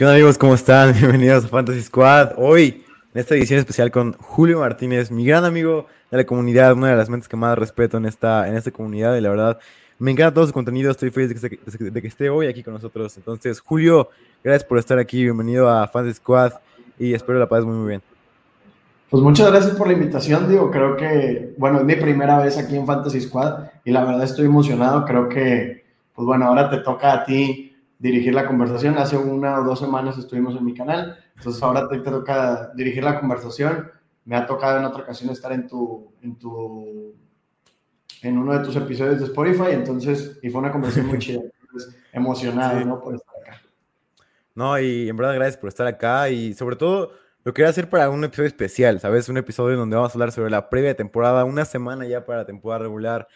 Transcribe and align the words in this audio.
¿Qué 0.00 0.06
onda 0.06 0.14
amigos? 0.14 0.38
¿Cómo 0.38 0.54
están? 0.54 0.94
Bienvenidos 0.98 1.44
a 1.44 1.48
Fantasy 1.48 1.82
Squad. 1.82 2.32
Hoy, 2.38 2.86
en 3.12 3.20
esta 3.20 3.34
edición 3.34 3.58
especial 3.58 3.90
con 3.90 4.14
Julio 4.14 4.60
Martínez, 4.60 5.10
mi 5.10 5.26
gran 5.26 5.44
amigo 5.44 5.88
de 6.10 6.16
la 6.16 6.24
comunidad, 6.24 6.72
una 6.72 6.88
de 6.88 6.96
las 6.96 7.10
mentes 7.10 7.28
que 7.28 7.36
más 7.36 7.58
respeto 7.58 7.98
en 7.98 8.06
esta, 8.06 8.48
en 8.48 8.56
esta 8.56 8.70
comunidad 8.70 9.14
y 9.16 9.20
la 9.20 9.28
verdad 9.28 9.58
me 9.98 10.10
encanta 10.10 10.32
todo 10.32 10.46
su 10.46 10.54
contenido, 10.54 10.90
estoy 10.90 11.10
feliz 11.10 11.28
de 11.28 11.34
que, 11.50 11.60
esté, 11.70 11.90
de 11.90 12.00
que 12.00 12.08
esté 12.08 12.30
hoy 12.30 12.46
aquí 12.46 12.62
con 12.62 12.72
nosotros. 12.72 13.14
Entonces, 13.18 13.60
Julio, 13.60 14.08
gracias 14.42 14.66
por 14.66 14.78
estar 14.78 14.98
aquí, 14.98 15.22
bienvenido 15.22 15.68
a 15.68 15.86
Fantasy 15.86 16.16
Squad 16.16 16.52
y 16.98 17.12
espero 17.12 17.38
la 17.38 17.46
pases 17.46 17.66
muy 17.66 17.76
muy 17.76 17.88
bien. 17.88 18.02
Pues 19.10 19.22
muchas 19.22 19.50
gracias 19.50 19.76
por 19.76 19.86
la 19.86 19.92
invitación, 19.92 20.48
digo, 20.48 20.70
creo 20.70 20.96
que, 20.96 21.52
bueno, 21.58 21.80
es 21.80 21.84
mi 21.84 21.96
primera 21.96 22.38
vez 22.38 22.56
aquí 22.56 22.74
en 22.74 22.86
Fantasy 22.86 23.20
Squad 23.20 23.64
y 23.84 23.90
la 23.90 24.02
verdad 24.06 24.24
estoy 24.24 24.46
emocionado, 24.46 25.04
creo 25.04 25.28
que, 25.28 25.84
pues 26.14 26.24
bueno, 26.24 26.46
ahora 26.46 26.70
te 26.70 26.78
toca 26.78 27.12
a 27.12 27.24
ti 27.26 27.69
dirigir 28.00 28.34
la 28.34 28.46
conversación, 28.46 28.96
hace 28.98 29.16
una 29.16 29.60
o 29.60 29.64
dos 29.64 29.78
semanas 29.78 30.18
estuvimos 30.18 30.56
en 30.56 30.64
mi 30.64 30.74
canal, 30.74 31.18
entonces 31.36 31.62
ahora 31.62 31.86
te, 31.86 31.98
te 31.98 32.10
toca 32.10 32.72
dirigir 32.74 33.04
la 33.04 33.20
conversación, 33.20 33.90
me 34.24 34.36
ha 34.36 34.46
tocado 34.46 34.78
en 34.78 34.86
otra 34.86 35.02
ocasión 35.02 35.30
estar 35.30 35.52
en 35.52 35.68
tu, 35.68 36.10
en 36.22 36.36
tu, 36.38 37.14
en 38.22 38.38
uno 38.38 38.58
de 38.58 38.64
tus 38.64 38.74
episodios 38.76 39.20
de 39.20 39.26
Spotify, 39.26 39.72
entonces, 39.72 40.38
y 40.42 40.48
fue 40.48 40.60
una 40.62 40.72
conversación 40.72 41.08
muy 41.08 41.18
chida, 41.18 41.42
entonces, 41.62 41.94
emocionado, 42.12 42.78
Sí. 42.78 42.84
¿no? 42.86 43.00
Por 43.00 43.14
estar 43.14 43.34
acá. 43.42 43.60
No, 44.54 44.78
y 44.80 45.08
en 45.08 45.16
verdad 45.16 45.34
gracias 45.34 45.58
por 45.58 45.68
estar 45.68 45.86
acá 45.86 46.28
y 46.30 46.54
sobre 46.54 46.76
todo 46.76 47.12
lo 47.44 47.54
quería 47.54 47.70
hacer 47.70 47.88
para 47.88 48.10
un 48.10 48.24
episodio 48.24 48.48
especial, 48.48 48.98
¿sabes? 49.00 49.28
Un 49.28 49.36
episodio 49.36 49.76
donde 49.76 49.96
vamos 49.96 50.12
a 50.12 50.14
hablar 50.14 50.32
sobre 50.32 50.50
la 50.50 50.68
previa 50.68 50.94
temporada, 50.94 51.44
una 51.44 51.64
semana 51.64 52.06
ya 52.06 52.24
para 52.24 52.40
la 52.40 52.46
temporada 52.46 52.82
regular. 52.84 53.28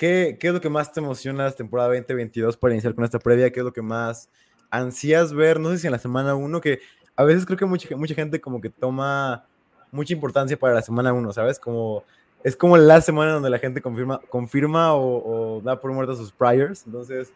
¿Qué, 0.00 0.38
qué 0.40 0.46
es 0.46 0.54
lo 0.54 0.62
que 0.62 0.70
más 0.70 0.90
te 0.90 1.00
emociona 1.00 1.44
la 1.44 1.52
temporada 1.52 1.90
2022 1.90 2.56
para 2.56 2.72
iniciar 2.72 2.94
con 2.94 3.04
esta 3.04 3.18
previa? 3.18 3.52
¿Qué 3.52 3.60
es 3.60 3.64
lo 3.66 3.74
que 3.74 3.82
más 3.82 4.30
ansías 4.70 5.34
ver? 5.34 5.60
No 5.60 5.68
sé 5.68 5.76
si 5.76 5.88
en 5.88 5.92
la 5.92 5.98
semana 5.98 6.34
1, 6.34 6.58
que 6.62 6.78
a 7.16 7.22
veces 7.22 7.44
creo 7.44 7.58
que 7.58 7.66
mucha, 7.66 7.94
mucha 7.98 8.14
gente 8.14 8.40
como 8.40 8.62
que 8.62 8.70
toma 8.70 9.44
mucha 9.92 10.14
importancia 10.14 10.58
para 10.58 10.72
la 10.72 10.80
semana 10.80 11.12
1, 11.12 11.34
¿sabes? 11.34 11.58
Como, 11.58 12.02
es 12.42 12.56
como 12.56 12.78
la 12.78 13.02
semana 13.02 13.32
donde 13.32 13.50
la 13.50 13.58
gente 13.58 13.82
confirma, 13.82 14.22
confirma 14.30 14.94
o, 14.94 15.58
o 15.58 15.60
da 15.60 15.78
por 15.78 15.92
muertos 15.92 16.16
sus 16.16 16.32
priors. 16.32 16.82
Entonces, 16.86 17.30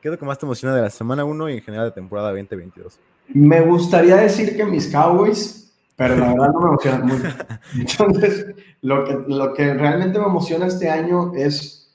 ¿qué 0.00 0.08
es 0.08 0.12
lo 0.12 0.18
que 0.18 0.24
más 0.24 0.38
te 0.38 0.46
emociona 0.46 0.74
de 0.74 0.80
la 0.80 0.88
semana 0.88 1.22
1 1.22 1.50
y 1.50 1.52
en 1.58 1.62
general 1.62 1.88
de 1.88 1.92
temporada 1.92 2.30
2022? 2.30 2.98
Me 3.34 3.60
gustaría 3.60 4.16
decir 4.16 4.56
que 4.56 4.64
mis 4.64 4.90
Cowboys, 4.90 5.70
pero 5.96 6.16
la 6.16 6.28
verdad 6.28 6.48
no 6.54 6.60
me 6.60 6.68
emociona 6.68 6.98
mucho. 7.74 8.06
Entonces, 8.06 8.54
lo 8.80 9.04
que, 9.04 9.18
lo 9.28 9.52
que 9.52 9.74
realmente 9.74 10.18
me 10.18 10.24
emociona 10.24 10.66
este 10.66 10.88
año 10.88 11.34
es, 11.34 11.85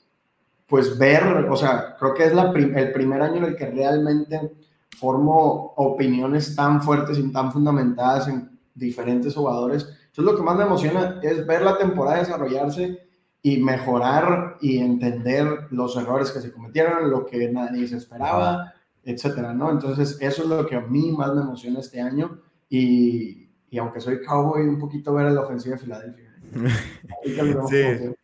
pues, 0.72 0.96
ver, 0.96 1.22
o 1.50 1.54
sea, 1.54 1.96
creo 1.98 2.14
que 2.14 2.24
es 2.24 2.32
la 2.34 2.50
prim- 2.50 2.74
el 2.74 2.92
primer 2.92 3.20
año 3.20 3.36
en 3.36 3.44
el 3.44 3.56
que 3.56 3.66
realmente 3.66 4.52
formo 4.98 5.74
opiniones 5.76 6.56
tan 6.56 6.80
fuertes 6.80 7.18
y 7.18 7.30
tan 7.30 7.52
fundamentadas 7.52 8.28
en 8.28 8.58
diferentes 8.74 9.34
jugadores. 9.34 9.82
Entonces, 10.06 10.24
lo 10.24 10.34
que 10.34 10.42
más 10.42 10.56
me 10.56 10.64
emociona 10.64 11.20
es 11.22 11.46
ver 11.46 11.60
la 11.60 11.76
temporada 11.76 12.20
desarrollarse 12.20 12.98
y 13.42 13.58
mejorar 13.58 14.56
y 14.62 14.78
entender 14.78 15.66
los 15.72 15.94
errores 15.98 16.30
que 16.30 16.40
se 16.40 16.50
cometieron, 16.50 17.10
lo 17.10 17.26
que 17.26 17.50
nadie 17.50 17.86
se 17.86 17.98
esperaba, 17.98 18.72
etcétera, 19.04 19.52
¿no? 19.52 19.70
Entonces, 19.72 20.16
eso 20.22 20.42
es 20.42 20.48
lo 20.48 20.64
que 20.66 20.76
a 20.76 20.80
mí 20.80 21.12
más 21.12 21.34
me 21.34 21.42
emociona 21.42 21.80
este 21.80 22.00
año 22.00 22.38
y, 22.70 23.46
y 23.68 23.78
aunque 23.78 24.00
soy 24.00 24.22
cowboy, 24.22 24.62
un 24.66 24.78
poquito 24.78 25.12
ver 25.12 25.26
a 25.26 25.30
la 25.32 25.42
ofensiva 25.42 25.74
de 25.76 25.82
Filadelfia. 25.82 26.30
Sí. 27.68 28.14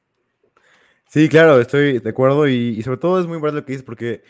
Que- 1.09 1.21
Sí, 1.21 1.29
claro, 1.29 1.59
estoy 1.61 2.01
de 2.01 2.11
acuerdo 2.11 2.47
y, 2.49 2.55
y 2.79 2.83
sobre 2.83 2.99
todo 2.99 3.19
es 3.21 3.27
muy 3.27 3.37
importante 3.37 3.61
lo 3.63 3.67
que 3.67 3.73
dices 3.73 3.85
porque 3.85 4.23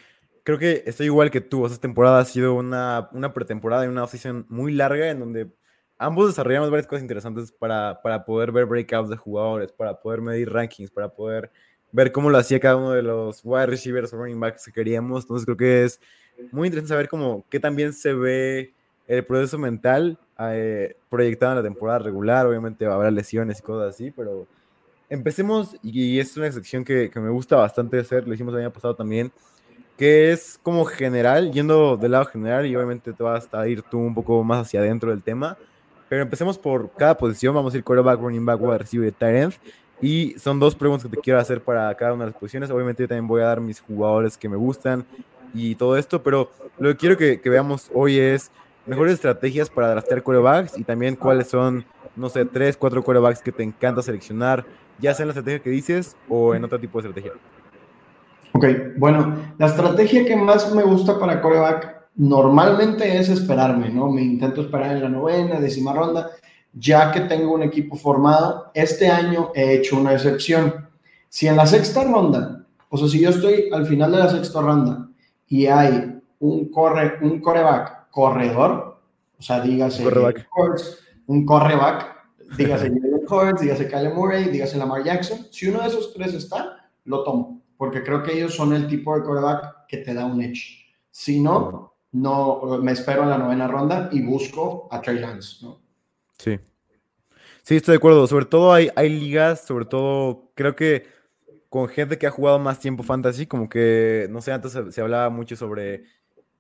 creo 0.44 0.58
que 0.58 0.84
estoy 0.86 1.06
igual 1.06 1.30
que 1.30 1.40
tú. 1.40 1.66
Esta 1.66 1.78
temporada 1.80 2.20
ha 2.20 2.24
sido 2.24 2.54
una, 2.54 3.08
una 3.12 3.32
pretemporada 3.34 3.84
y 3.84 3.88
una 3.88 4.04
offseason 4.04 4.46
muy 4.48 4.72
larga 4.72 5.10
en 5.10 5.18
donde 5.20 5.50
ambos 5.98 6.28
desarrollamos 6.28 6.70
varias 6.70 6.86
cosas 6.86 7.02
interesantes 7.02 7.50
para, 7.52 8.00
para 8.02 8.24
poder 8.24 8.52
ver 8.52 8.66
breakouts 8.66 9.10
de 9.10 9.16
jugadores, 9.16 9.72
para 9.72 10.00
poder 10.00 10.20
medir 10.20 10.50
rankings, 10.52 10.90
para 10.90 11.08
poder 11.08 11.50
ver 11.90 12.12
cómo 12.12 12.30
lo 12.30 12.38
hacía 12.38 12.60
cada 12.60 12.76
uno 12.76 12.92
de 12.92 13.02
los 13.02 13.40
wide 13.44 13.66
receivers 13.66 14.12
o 14.12 14.16
running 14.18 14.38
backs 14.40 14.66
que 14.66 14.72
queríamos. 14.72 15.24
Entonces 15.24 15.44
creo 15.46 15.56
que 15.56 15.84
es 15.84 16.00
muy 16.52 16.68
interesante 16.68 16.90
saber 16.94 17.08
cómo 17.08 17.44
qué 17.50 17.58
también 17.60 17.92
se 17.92 18.12
ve 18.14 18.74
el 19.08 19.24
proceso 19.24 19.58
mental 19.58 20.18
eh, 20.38 20.94
proyectado 21.08 21.52
en 21.52 21.56
la 21.58 21.62
temporada 21.64 21.98
regular. 22.00 22.46
Obviamente 22.46 22.86
habrá 22.86 23.10
lesiones 23.10 23.58
y 23.58 23.62
cosas 23.62 23.94
así, 23.94 24.10
pero 24.12 24.46
empecemos, 25.08 25.76
y 25.82 26.18
es 26.18 26.36
una 26.36 26.50
sección 26.52 26.84
que, 26.84 27.10
que 27.10 27.20
me 27.20 27.30
gusta 27.30 27.56
bastante 27.56 27.98
hacer, 27.98 28.26
lo 28.26 28.34
hicimos 28.34 28.54
el 28.54 28.60
año 28.60 28.72
pasado 28.72 28.94
también, 28.94 29.32
que 29.96 30.32
es 30.32 30.60
como 30.62 30.84
general, 30.84 31.50
yendo 31.52 31.96
del 31.96 32.12
lado 32.12 32.26
general, 32.26 32.66
y 32.66 32.76
obviamente 32.76 33.12
te 33.12 33.22
vas 33.22 33.48
a 33.52 33.66
ir 33.66 33.82
tú 33.82 33.98
un 33.98 34.14
poco 34.14 34.42
más 34.44 34.66
hacia 34.66 34.80
adentro 34.80 35.10
del 35.10 35.22
tema, 35.22 35.56
pero 36.08 36.22
empecemos 36.22 36.58
por 36.58 36.90
cada 36.92 37.16
posición, 37.16 37.54
vamos 37.54 37.74
a 37.74 37.78
ir 37.78 37.84
quarterback, 37.84 38.20
running 38.20 38.46
back, 38.46 38.60
wide 38.60 38.78
receiver 38.78 39.12
tight 39.12 39.36
end, 39.36 39.54
y 40.00 40.34
son 40.38 40.60
dos 40.60 40.76
preguntas 40.76 41.08
que 41.08 41.16
te 41.16 41.22
quiero 41.22 41.40
hacer 41.40 41.60
para 41.60 41.92
cada 41.96 42.12
una 42.12 42.24
de 42.24 42.30
las 42.30 42.38
posiciones, 42.38 42.70
obviamente 42.70 43.02
yo 43.02 43.08
también 43.08 43.26
voy 43.26 43.42
a 43.42 43.46
dar 43.46 43.60
mis 43.60 43.80
jugadores 43.80 44.36
que 44.36 44.48
me 44.48 44.56
gustan 44.56 45.04
y 45.54 45.74
todo 45.74 45.96
esto, 45.96 46.22
pero 46.22 46.50
lo 46.78 46.90
que 46.90 46.96
quiero 46.96 47.16
que, 47.16 47.40
que 47.40 47.50
veamos 47.50 47.90
hoy 47.92 48.18
es 48.18 48.50
mejores 48.86 49.14
estrategias 49.14 49.68
para 49.68 49.90
draftear 49.90 50.22
quarterbacks 50.22 50.78
y 50.78 50.84
también 50.84 51.16
cuáles 51.16 51.48
son, 51.48 51.84
no 52.18 52.28
sé, 52.28 52.44
tres, 52.44 52.76
cuatro 52.76 53.02
quarterbacks 53.02 53.40
que 53.40 53.52
te 53.52 53.62
encanta 53.62 54.02
seleccionar, 54.02 54.66
ya 54.98 55.14
sea 55.14 55.24
en 55.24 55.28
la 55.28 55.32
estrategia 55.32 55.60
que 55.60 55.70
dices 55.70 56.16
o 56.28 56.54
en 56.54 56.64
otro 56.64 56.78
tipo 56.78 57.00
de 57.00 57.08
estrategia. 57.08 57.38
Ok, 58.52 58.64
bueno, 58.96 59.36
la 59.58 59.66
estrategia 59.66 60.24
que 60.24 60.36
más 60.36 60.74
me 60.74 60.82
gusta 60.82 61.18
para 61.18 61.40
coreback 61.40 61.98
normalmente 62.16 63.16
es 63.16 63.28
esperarme, 63.28 63.90
¿no? 63.90 64.10
Me 64.10 64.22
intento 64.22 64.62
esperar 64.62 64.96
en 64.96 65.02
la 65.02 65.08
novena, 65.08 65.60
décima 65.60 65.92
ronda, 65.92 66.30
ya 66.72 67.12
que 67.12 67.20
tengo 67.20 67.54
un 67.54 67.62
equipo 67.62 67.96
formado. 67.96 68.70
Este 68.74 69.08
año 69.08 69.50
he 69.54 69.74
hecho 69.74 69.98
una 69.98 70.14
excepción. 70.14 70.88
Si 71.28 71.46
en 71.46 71.56
la 71.56 71.66
sexta 71.66 72.04
ronda, 72.04 72.64
o 72.88 72.96
sea, 72.96 73.08
si 73.08 73.20
yo 73.20 73.30
estoy 73.30 73.68
al 73.72 73.86
final 73.86 74.10
de 74.10 74.18
la 74.18 74.30
sexta 74.30 74.60
ronda 74.60 75.08
y 75.46 75.66
hay 75.66 76.20
un, 76.40 76.70
corre, 76.70 77.18
un 77.22 77.40
coreback 77.40 78.10
corredor, 78.10 78.98
o 79.38 79.42
sea, 79.42 79.60
dígase 79.60 80.02
Correback. 80.02 80.48
Un 81.28 81.46
correback, 81.46 82.16
dígase 82.58 82.88
Jalen 82.88 83.24
Hurts, 83.28 83.60
dígase 83.60 83.88
Kyle 83.88 84.10
Murray, 84.12 84.44
dígase 84.50 84.76
Lamar 84.78 85.04
Jackson, 85.04 85.46
si 85.50 85.68
uno 85.68 85.80
de 85.82 85.88
esos 85.88 86.12
tres 86.14 86.34
está, 86.34 86.90
lo 87.04 87.22
tomo, 87.22 87.62
porque 87.76 88.02
creo 88.02 88.22
que 88.22 88.32
ellos 88.32 88.54
son 88.54 88.72
el 88.74 88.88
tipo 88.88 89.14
de 89.16 89.22
coreback 89.22 89.86
que 89.86 89.98
te 89.98 90.12
da 90.14 90.24
un 90.26 90.42
edge. 90.42 90.86
Si 91.10 91.40
no, 91.40 91.94
no 92.12 92.78
me 92.82 92.92
espero 92.92 93.22
en 93.24 93.30
la 93.30 93.38
novena 93.38 93.66
ronda 93.68 94.08
y 94.12 94.22
busco 94.22 94.88
a 94.90 95.00
Trey 95.00 95.18
Lance, 95.18 95.64
¿no? 95.64 95.80
Sí. 96.38 96.58
Sí, 97.62 97.76
estoy 97.76 97.92
de 97.92 97.96
acuerdo. 97.98 98.26
Sobre 98.26 98.46
todo 98.46 98.72
hay, 98.72 98.88
hay 98.96 99.08
ligas, 99.10 99.66
sobre 99.66 99.84
todo 99.84 100.50
creo 100.54 100.74
que 100.74 101.06
con 101.68 101.88
gente 101.88 102.16
que 102.16 102.26
ha 102.26 102.30
jugado 102.30 102.58
más 102.58 102.78
tiempo 102.80 103.02
fantasy, 103.02 103.46
como 103.46 103.68
que, 103.68 104.26
no 104.30 104.40
sé, 104.40 104.52
antes 104.52 104.72
se, 104.72 104.90
se 104.90 105.00
hablaba 105.02 105.28
mucho 105.28 105.54
sobre 105.56 106.04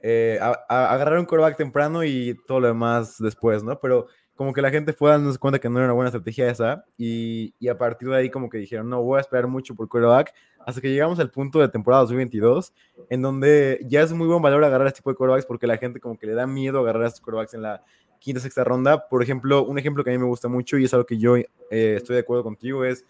eh, 0.00 0.38
a- 0.42 0.58
a- 0.68 0.92
agarrar 0.92 1.18
un 1.18 1.24
quarterback 1.24 1.56
temprano 1.56 2.04
y 2.04 2.36
todo 2.46 2.60
lo 2.60 2.66
demás 2.68 3.16
después, 3.18 3.62
¿no? 3.64 3.78
Pero 3.80 4.06
como 4.38 4.52
que 4.52 4.62
la 4.62 4.70
gente 4.70 4.92
fue 4.92 5.10
dándose 5.10 5.36
cuenta 5.36 5.58
que 5.58 5.68
no 5.68 5.78
era 5.78 5.86
una 5.86 5.94
buena 5.94 6.10
estrategia 6.10 6.48
esa 6.48 6.84
y, 6.96 7.52
y 7.58 7.66
a 7.66 7.76
partir 7.76 8.08
de 8.08 8.16
ahí 8.16 8.30
como 8.30 8.48
que 8.48 8.56
dijeron, 8.58 8.88
no, 8.88 9.02
voy 9.02 9.18
a 9.18 9.20
esperar 9.20 9.48
mucho 9.48 9.74
por 9.74 9.88
quarterback 9.88 10.32
hasta 10.64 10.80
que 10.80 10.88
llegamos 10.88 11.18
al 11.18 11.28
punto 11.28 11.58
de 11.58 11.68
temporada 11.68 12.02
2022 12.02 12.72
en 13.10 13.20
donde 13.20 13.84
ya 13.88 14.00
es 14.02 14.12
muy 14.12 14.28
buen 14.28 14.40
valor 14.40 14.62
agarrar 14.62 14.86
este 14.86 14.98
tipo 14.98 15.10
de 15.10 15.16
quarterbacks 15.16 15.44
porque 15.44 15.66
la 15.66 15.76
gente 15.76 15.98
como 15.98 16.16
que 16.16 16.28
le 16.28 16.34
da 16.34 16.46
miedo 16.46 16.78
agarrar 16.78 17.02
a 17.02 17.06
estos 17.08 17.20
quarterbacks 17.20 17.54
en 17.54 17.62
la 17.62 17.82
quinta, 18.20 18.40
sexta 18.40 18.62
ronda. 18.62 19.08
Por 19.08 19.24
ejemplo, 19.24 19.64
un 19.64 19.76
ejemplo 19.76 20.04
que 20.04 20.10
a 20.10 20.12
mí 20.12 20.18
me 20.18 20.26
gusta 20.26 20.46
mucho 20.46 20.78
y 20.78 20.84
es 20.84 20.94
algo 20.94 21.04
que 21.04 21.18
yo 21.18 21.36
eh, 21.36 21.48
estoy 21.70 22.14
de 22.14 22.20
acuerdo 22.20 22.44
contigo 22.44 22.84
es, 22.84 23.04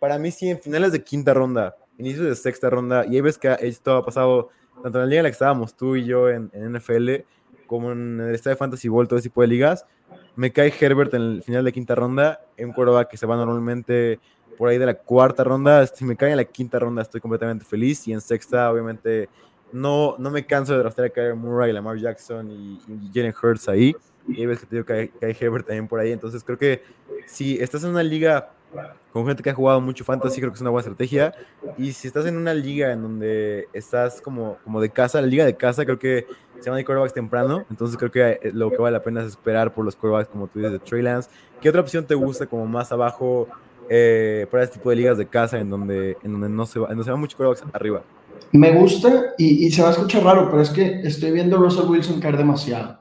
para 0.00 0.18
mí 0.18 0.32
sí, 0.32 0.50
en 0.50 0.58
finales 0.58 0.90
de 0.90 1.04
quinta 1.04 1.32
ronda, 1.32 1.76
inicios 1.96 2.26
de 2.26 2.34
sexta 2.34 2.68
ronda, 2.68 3.06
y 3.06 3.14
ahí 3.14 3.20
ves 3.20 3.38
que 3.38 3.56
esto 3.60 3.98
ha 3.98 4.04
pasado 4.04 4.48
tanto 4.82 4.98
en 4.98 5.04
la 5.04 5.06
liga 5.06 5.20
en 5.20 5.24
la 5.24 5.30
que 5.30 5.34
estábamos 5.34 5.76
tú 5.76 5.94
y 5.94 6.06
yo 6.06 6.28
en, 6.28 6.50
en 6.52 6.72
NFL, 6.72 7.22
como 7.68 7.92
en 7.92 8.20
el 8.20 8.34
Estadio 8.34 8.56
Fantasy 8.56 8.88
Ball, 8.88 9.06
todo 9.06 9.20
ese 9.20 9.28
tipo 9.28 9.42
de 9.42 9.46
ligas, 9.46 9.86
me 10.36 10.52
cae 10.52 10.72
Herbert 10.78 11.14
en 11.14 11.22
el 11.22 11.42
final 11.42 11.64
de 11.64 11.72
quinta 11.72 11.94
ronda, 11.94 12.40
un 12.58 12.72
quarterback 12.72 13.08
que 13.08 13.16
se 13.16 13.26
va 13.26 13.36
normalmente 13.36 14.18
por 14.56 14.68
ahí 14.68 14.78
de 14.78 14.86
la 14.86 14.94
cuarta 14.94 15.44
ronda, 15.44 15.86
si 15.86 16.04
me 16.04 16.16
cae 16.16 16.30
en 16.30 16.36
la 16.36 16.44
quinta 16.44 16.78
ronda 16.78 17.02
estoy 17.02 17.20
completamente 17.20 17.64
feliz 17.64 18.06
y 18.06 18.12
en 18.12 18.20
sexta 18.20 18.70
obviamente 18.70 19.28
no, 19.72 20.16
no 20.18 20.30
me 20.30 20.44
canso 20.44 20.72
de 20.72 20.78
draftear 20.80 21.06
a 21.06 21.10
Kyler 21.10 21.34
Murray, 21.34 21.72
Lamar 21.72 21.96
Jackson 21.96 22.50
y, 22.50 22.80
y 22.86 23.10
Jalen 23.12 23.34
Hurts 23.42 23.68
ahí. 23.68 23.96
Y 24.28 24.46
ves 24.46 24.60
que 24.60 24.66
te 24.66 24.76
digo 24.76 24.86
que 24.86 24.92
hay, 24.92 25.08
que 25.08 25.26
hay 25.26 25.36
Herbert 25.38 25.66
también 25.66 25.88
por 25.88 25.98
ahí. 25.98 26.12
Entonces 26.12 26.44
creo 26.44 26.58
que 26.58 26.82
si 27.26 27.58
estás 27.58 27.82
en 27.84 27.90
una 27.90 28.02
liga 28.02 28.50
con 29.12 29.26
gente 29.26 29.42
que 29.42 29.50
ha 29.50 29.54
jugado 29.54 29.80
mucho 29.80 30.04
fantasy, 30.04 30.40
creo 30.40 30.50
que 30.50 30.56
es 30.56 30.60
una 30.60 30.70
buena 30.70 30.88
estrategia. 30.88 31.34
Y 31.76 31.92
si 31.92 32.06
estás 32.06 32.26
en 32.26 32.36
una 32.36 32.54
liga 32.54 32.92
en 32.92 33.02
donde 33.02 33.68
estás 33.72 34.20
como, 34.20 34.58
como 34.64 34.80
de 34.80 34.90
casa, 34.90 35.20
la 35.20 35.26
liga 35.26 35.44
de 35.44 35.56
casa, 35.56 35.84
creo 35.84 35.98
que 35.98 36.26
se 36.62 36.70
van 36.70 36.78
ir 36.78 36.84
quarterbacks 36.84 37.14
temprano. 37.14 37.64
Entonces 37.70 37.96
creo 37.96 38.10
que 38.10 38.40
eh, 38.42 38.50
lo 38.52 38.70
que 38.70 38.78
vale 38.78 38.96
la 38.96 39.02
pena 39.02 39.22
es 39.22 39.28
esperar 39.28 39.74
por 39.74 39.84
los 39.84 39.96
quarterbacks, 39.96 40.30
como 40.30 40.46
tú 40.46 40.58
dices, 40.58 40.72
de 40.72 40.78
Trey 40.78 41.02
Lance. 41.02 41.28
¿Qué 41.60 41.68
otra 41.68 41.80
opción 41.80 42.06
te 42.06 42.14
gusta 42.14 42.46
como 42.46 42.66
más 42.66 42.92
abajo 42.92 43.48
eh, 43.88 44.46
para 44.50 44.64
este 44.64 44.78
tipo 44.78 44.90
de 44.90 44.96
ligas 44.96 45.18
de 45.18 45.26
casa 45.26 45.58
en 45.58 45.70
donde, 45.70 46.16
en 46.22 46.32
donde 46.32 46.48
no 46.48 46.66
se 46.66 46.78
va, 46.78 46.88
donde 46.88 47.04
se 47.04 47.10
van 47.10 47.20
muchos 47.20 47.36
quarterbacks 47.36 47.74
arriba? 47.74 48.02
Me 48.52 48.72
gusta 48.72 49.34
y, 49.38 49.66
y, 49.66 49.70
se 49.70 49.82
va 49.82 49.88
a 49.88 49.92
escuchar 49.92 50.24
raro, 50.24 50.50
pero 50.50 50.62
es 50.62 50.70
que 50.70 51.00
estoy 51.02 51.30
viendo 51.30 51.56
a 51.56 51.60
Russell 51.60 51.88
Wilson 51.88 52.20
caer 52.20 52.36
demasiado. 52.36 52.98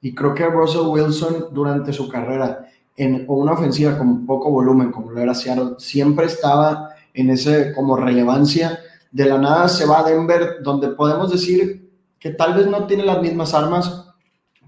Y 0.00 0.14
creo 0.14 0.34
que 0.34 0.46
Russell 0.46 0.86
Wilson 0.86 1.46
durante 1.52 1.92
su 1.92 2.08
carrera 2.08 2.68
en 2.96 3.24
una 3.26 3.52
ofensiva 3.52 3.98
con 3.98 4.24
poco 4.26 4.50
volumen, 4.50 4.92
como 4.92 5.10
lo 5.10 5.20
era 5.20 5.34
Seattle, 5.34 5.74
siempre 5.78 6.26
estaba 6.26 6.90
en 7.12 7.30
ese 7.30 7.72
como 7.72 7.96
relevancia. 7.96 8.78
De 9.10 9.26
la 9.26 9.38
nada 9.38 9.68
se 9.68 9.86
va 9.86 10.00
a 10.00 10.10
Denver, 10.10 10.58
donde 10.62 10.88
podemos 10.88 11.30
decir 11.30 11.83
que 12.24 12.30
tal 12.30 12.54
vez 12.54 12.66
no 12.66 12.86
tiene 12.86 13.04
las 13.04 13.20
mismas 13.20 13.52
armas, 13.52 14.06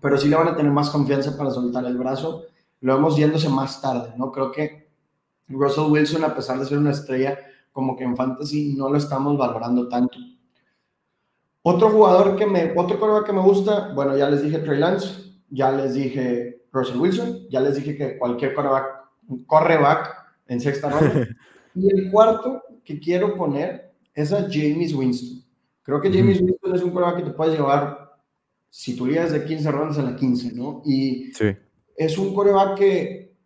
pero 0.02 0.18
sí 0.18 0.28
le 0.28 0.36
van 0.36 0.48
a 0.48 0.56
tener 0.56 0.70
más 0.70 0.90
confianza 0.90 1.38
para 1.38 1.50
soltar 1.50 1.86
el 1.86 1.96
brazo. 1.96 2.42
Lo 2.82 2.96
vemos 2.96 3.16
yéndose 3.16 3.48
más 3.48 3.80
tarde, 3.80 4.12
¿no? 4.18 4.30
Creo 4.30 4.52
que 4.52 4.90
Russell 5.48 5.90
Wilson, 5.90 6.22
a 6.24 6.34
pesar 6.34 6.58
de 6.58 6.66
ser 6.66 6.76
una 6.76 6.90
estrella, 6.90 7.38
como 7.72 7.96
que 7.96 8.04
en 8.04 8.14
fantasy 8.14 8.74
no 8.76 8.90
lo 8.90 8.98
estamos 8.98 9.38
valorando 9.38 9.88
tanto. 9.88 10.18
Otro 11.62 11.88
jugador 11.88 12.36
que 12.36 12.44
me, 12.44 12.74
otro 12.76 13.00
coreback 13.00 13.24
que 13.24 13.32
me 13.32 13.40
gusta, 13.40 13.90
bueno, 13.94 14.14
ya 14.18 14.28
les 14.28 14.42
dije 14.42 14.58
Trey 14.58 14.78
Lance, 14.78 15.32
ya 15.48 15.72
les 15.72 15.94
dije 15.94 16.66
Russell 16.72 16.98
Wilson, 16.98 17.48
ya 17.48 17.60
les 17.60 17.76
dije 17.76 17.96
que 17.96 18.18
cualquier 18.18 18.52
coreback, 18.52 18.84
correback 19.46 20.14
en 20.48 20.60
sexta 20.60 20.90
ronda. 20.90 21.26
y 21.74 21.88
el 21.90 22.10
cuarto 22.10 22.62
que 22.84 23.00
quiero 23.00 23.34
poner 23.34 23.94
es 24.12 24.30
a 24.34 24.42
James 24.42 24.92
Winston. 24.92 25.45
Creo 25.86 26.00
que 26.00 26.12
James 26.12 26.40
Winston 26.40 26.74
es 26.74 26.82
un 26.82 26.90
coreback 26.90 27.16
que 27.16 27.22
te 27.22 27.30
puede 27.30 27.56
llevar, 27.56 28.16
si 28.68 28.94
tu 28.96 29.06
liga 29.06 29.24
es 29.24 29.32
de 29.32 29.44
15 29.44 29.70
rondas, 29.70 29.98
a 29.98 30.02
la 30.02 30.16
15, 30.16 30.52
¿no? 30.52 30.82
Y 30.84 31.32
Sí. 31.32 31.56
es 31.96 32.18
un 32.18 32.34
coreback 32.34 32.76
que 32.76 33.36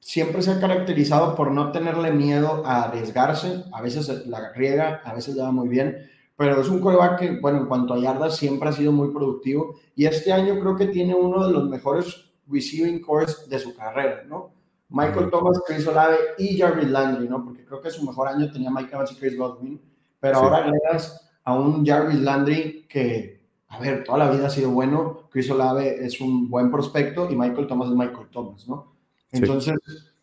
siempre 0.00 0.42
se 0.42 0.50
ha 0.50 0.60
caracterizado 0.60 1.34
por 1.34 1.50
no 1.52 1.72
tenerle 1.72 2.12
miedo 2.12 2.62
a 2.66 2.82
arriesgarse. 2.84 3.64
A 3.72 3.80
veces 3.80 4.26
la 4.26 4.52
riega, 4.52 5.00
a 5.04 5.14
veces 5.14 5.34
le 5.36 5.42
va 5.42 5.52
muy 5.52 5.68
bien. 5.68 5.96
Pero 6.36 6.60
es 6.60 6.68
un 6.68 6.80
coreback 6.80 7.18
que, 7.18 7.40
bueno, 7.40 7.60
en 7.60 7.66
cuanto 7.66 7.94
a 7.94 7.98
yardas, 7.98 8.36
siempre 8.36 8.68
ha 8.68 8.72
sido 8.72 8.92
muy 8.92 9.10
productivo. 9.10 9.76
Y 9.94 10.04
este 10.04 10.32
año 10.32 10.60
creo 10.60 10.76
que 10.76 10.86
tiene 10.88 11.14
uno 11.14 11.46
de 11.46 11.52
los 11.52 11.68
mejores 11.68 12.30
receiving 12.48 13.00
cores 13.00 13.48
de 13.48 13.58
su 13.58 13.74
carrera, 13.74 14.22
¿no? 14.28 14.50
Michael 14.88 15.30
Thomas, 15.30 15.60
Chris 15.66 15.86
Olave 15.86 16.16
y 16.38 16.58
Jarvis 16.58 16.88
Landry, 16.88 17.28
¿no? 17.28 17.44
Porque 17.44 17.64
creo 17.64 17.80
que 17.80 17.90
su 17.90 18.04
mejor 18.04 18.28
año 18.28 18.50
tenía 18.52 18.70
Mike 18.70 18.94
Evans 18.94 19.12
y 19.12 19.16
Chris 19.16 19.36
Godwin. 19.36 19.80
Pero 20.20 20.38
Sí. 20.38 20.44
ahora 20.44 20.58
agregas 20.58 21.25
a 21.46 21.54
un 21.54 21.86
Jarvis 21.86 22.18
Landry 22.18 22.86
que, 22.88 23.40
a 23.68 23.78
ver, 23.78 24.02
toda 24.02 24.18
la 24.18 24.30
vida 24.30 24.48
ha 24.48 24.50
sido 24.50 24.70
bueno. 24.70 25.28
Chris 25.30 25.48
Olave 25.48 26.04
es 26.04 26.20
un 26.20 26.50
buen 26.50 26.72
prospecto 26.72 27.30
y 27.30 27.36
Michael 27.36 27.68
Thomas 27.68 27.88
es 27.88 27.94
Michael 27.94 28.26
Thomas, 28.32 28.68
¿no? 28.68 28.92
Sí. 29.30 29.38
Entonces, 29.38 29.76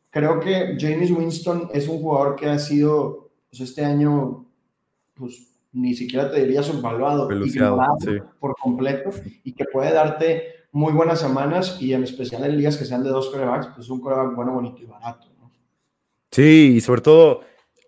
creo 0.09 0.41
que 0.41 0.75
James 0.77 1.11
Winston 1.11 1.69
es 1.73 1.87
un 1.87 2.01
jugador 2.01 2.35
que 2.35 2.49
ha 2.49 2.59
sido, 2.59 3.31
pues 3.49 3.61
este 3.61 3.85
año, 3.85 4.45
pues 5.13 5.47
ni 5.71 5.93
siquiera 5.93 6.29
te 6.29 6.41
diría 6.41 6.61
subvaluado, 6.61 7.29
Peluciado, 7.29 7.75
ignorado 7.75 7.97
sí. 8.01 8.17
por 8.39 8.55
completo 8.61 9.11
y 9.45 9.53
que 9.53 9.63
puede 9.71 9.93
darte 9.93 10.43
muy 10.73 10.91
buenas 10.91 11.21
semanas 11.21 11.77
y 11.79 11.93
en 11.93 12.03
especial 12.03 12.43
en 12.43 12.57
ligas 12.57 12.75
que 12.75 12.83
sean 12.83 13.01
de 13.01 13.09
dos 13.09 13.29
corebacks, 13.29 13.67
pues 13.75 13.89
un 13.89 14.01
coreback 14.01 14.35
bueno, 14.35 14.51
bonito 14.51 14.81
y 14.81 14.85
barato. 14.87 15.27
¿no? 15.39 15.49
Sí, 16.31 16.73
y 16.75 16.81
sobre 16.81 16.99
todo, 16.99 17.41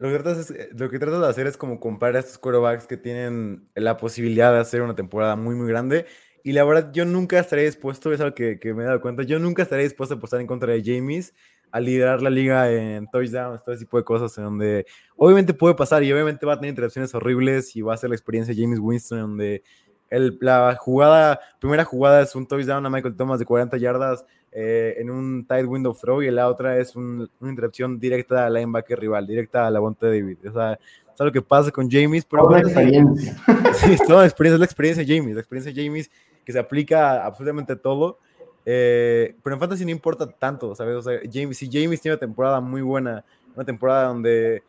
lo 0.05 0.17
que, 0.17 0.23
tratas 0.23 0.49
es- 0.49 0.69
lo 0.79 0.89
que 0.89 0.99
tratas 0.99 1.21
de 1.21 1.27
hacer 1.27 1.47
es 1.47 1.57
como 1.57 1.79
comparar 1.79 2.17
a 2.17 2.19
estos 2.19 2.37
quarterbacks 2.37 2.87
que 2.87 2.97
tienen 2.97 3.67
la 3.75 3.97
posibilidad 3.97 4.53
de 4.53 4.59
hacer 4.59 4.81
una 4.81 4.95
temporada 4.95 5.35
muy, 5.35 5.55
muy 5.55 5.67
grande. 5.67 6.05
Y 6.43 6.51
la 6.53 6.63
verdad, 6.63 6.91
yo 6.93 7.05
nunca 7.05 7.39
estaré 7.39 7.63
dispuesto, 7.63 8.13
es 8.13 8.21
algo 8.21 8.35
que, 8.35 8.59
que 8.59 8.73
me 8.73 8.83
he 8.83 8.85
dado 8.85 9.01
cuenta, 9.01 9.23
yo 9.23 9.39
nunca 9.39 9.63
estaré 9.63 9.83
dispuesto 9.83 10.13
a 10.15 10.17
apostar 10.17 10.41
en 10.41 10.47
contra 10.47 10.71
de 10.73 10.83
James 10.85 11.33
a 11.71 11.79
liderar 11.79 12.21
la 12.21 12.29
liga 12.29 12.71
en 12.71 13.07
touchdowns, 13.09 13.63
todo 13.63 13.73
ese 13.75 13.83
tipo 13.85 13.97
de 13.97 14.03
cosas, 14.03 14.37
en 14.37 14.45
donde 14.45 14.85
obviamente 15.17 15.53
puede 15.53 15.75
pasar 15.75 16.03
y 16.03 16.13
obviamente 16.13 16.45
va 16.45 16.53
a 16.53 16.55
tener 16.57 16.69
interacciones 16.69 17.13
horribles 17.15 17.75
y 17.75 17.81
va 17.81 17.93
a 17.95 17.97
ser 17.97 18.09
la 18.11 18.15
experiencia 18.15 18.53
de 18.55 18.61
James 18.61 18.79
Winston, 18.79 19.19
donde 19.19 19.63
el, 20.09 20.37
la 20.39 20.75
jugada, 20.79 21.39
primera 21.59 21.83
jugada 21.83 22.21
es 22.21 22.35
un 22.35 22.47
touchdown 22.47 22.85
a 22.85 22.89
Michael 22.89 23.17
Thomas 23.17 23.39
de 23.39 23.45
40 23.45 23.75
yardas 23.77 24.23
eh, 24.57 24.95
en 24.99 25.09
un 25.09 25.45
tight 25.45 25.67
window 25.67 25.93
throw 25.93 26.21
y 26.21 26.31
la 26.31 26.47
otra 26.47 26.77
es 26.79 26.95
un- 26.95 27.29
una 27.41 27.49
interrupción 27.51 27.99
directa 27.99 28.45
al 28.45 28.53
linebacker 28.53 28.97
rival, 28.97 29.27
directa 29.27 29.67
a 29.67 29.69
la 29.69 29.79
Bonte 29.81 30.05
David. 30.05 30.37
O 30.47 30.53
sea, 30.53 30.73
es 31.13 31.19
algo 31.21 31.33
que 31.33 31.41
pasa 31.41 31.71
con 31.71 31.91
James, 31.91 32.23
pero 32.25 32.43
Toda 32.43 32.59
experiencia. 32.61 33.35
Sí, 33.73 33.91
es 33.93 34.03
toda 34.05 34.21
la 34.21 34.25
experiencia, 34.27 34.55
es 34.55 34.59
la 34.59 34.65
experiencia 34.65 35.03
de 35.03 35.17
James, 35.17 35.35
la 35.35 35.41
experiencia 35.41 35.73
de 35.73 35.85
James 35.85 36.09
que 36.45 36.53
se 36.53 36.59
aplica 36.59 37.11
a 37.21 37.25
absolutamente 37.25 37.75
todo. 37.75 38.19
eh, 38.65 39.35
pero 39.43 39.55
en 39.55 39.59
Fantasy 39.59 39.83
no 39.85 39.91
importa 39.91 40.25
tanto, 40.27 40.73
¿sabes? 40.73 40.95
O 40.95 41.01
sea, 41.01 41.19
James, 41.31 41.57
si 41.57 41.69
James 41.71 41.99
tiene 42.01 42.13
una 42.15 42.19
temporada 42.19 42.61
muy 42.61 42.81
buena, 42.81 43.23
una 43.55 43.65
temporada 43.65 44.07
donde 44.07 44.63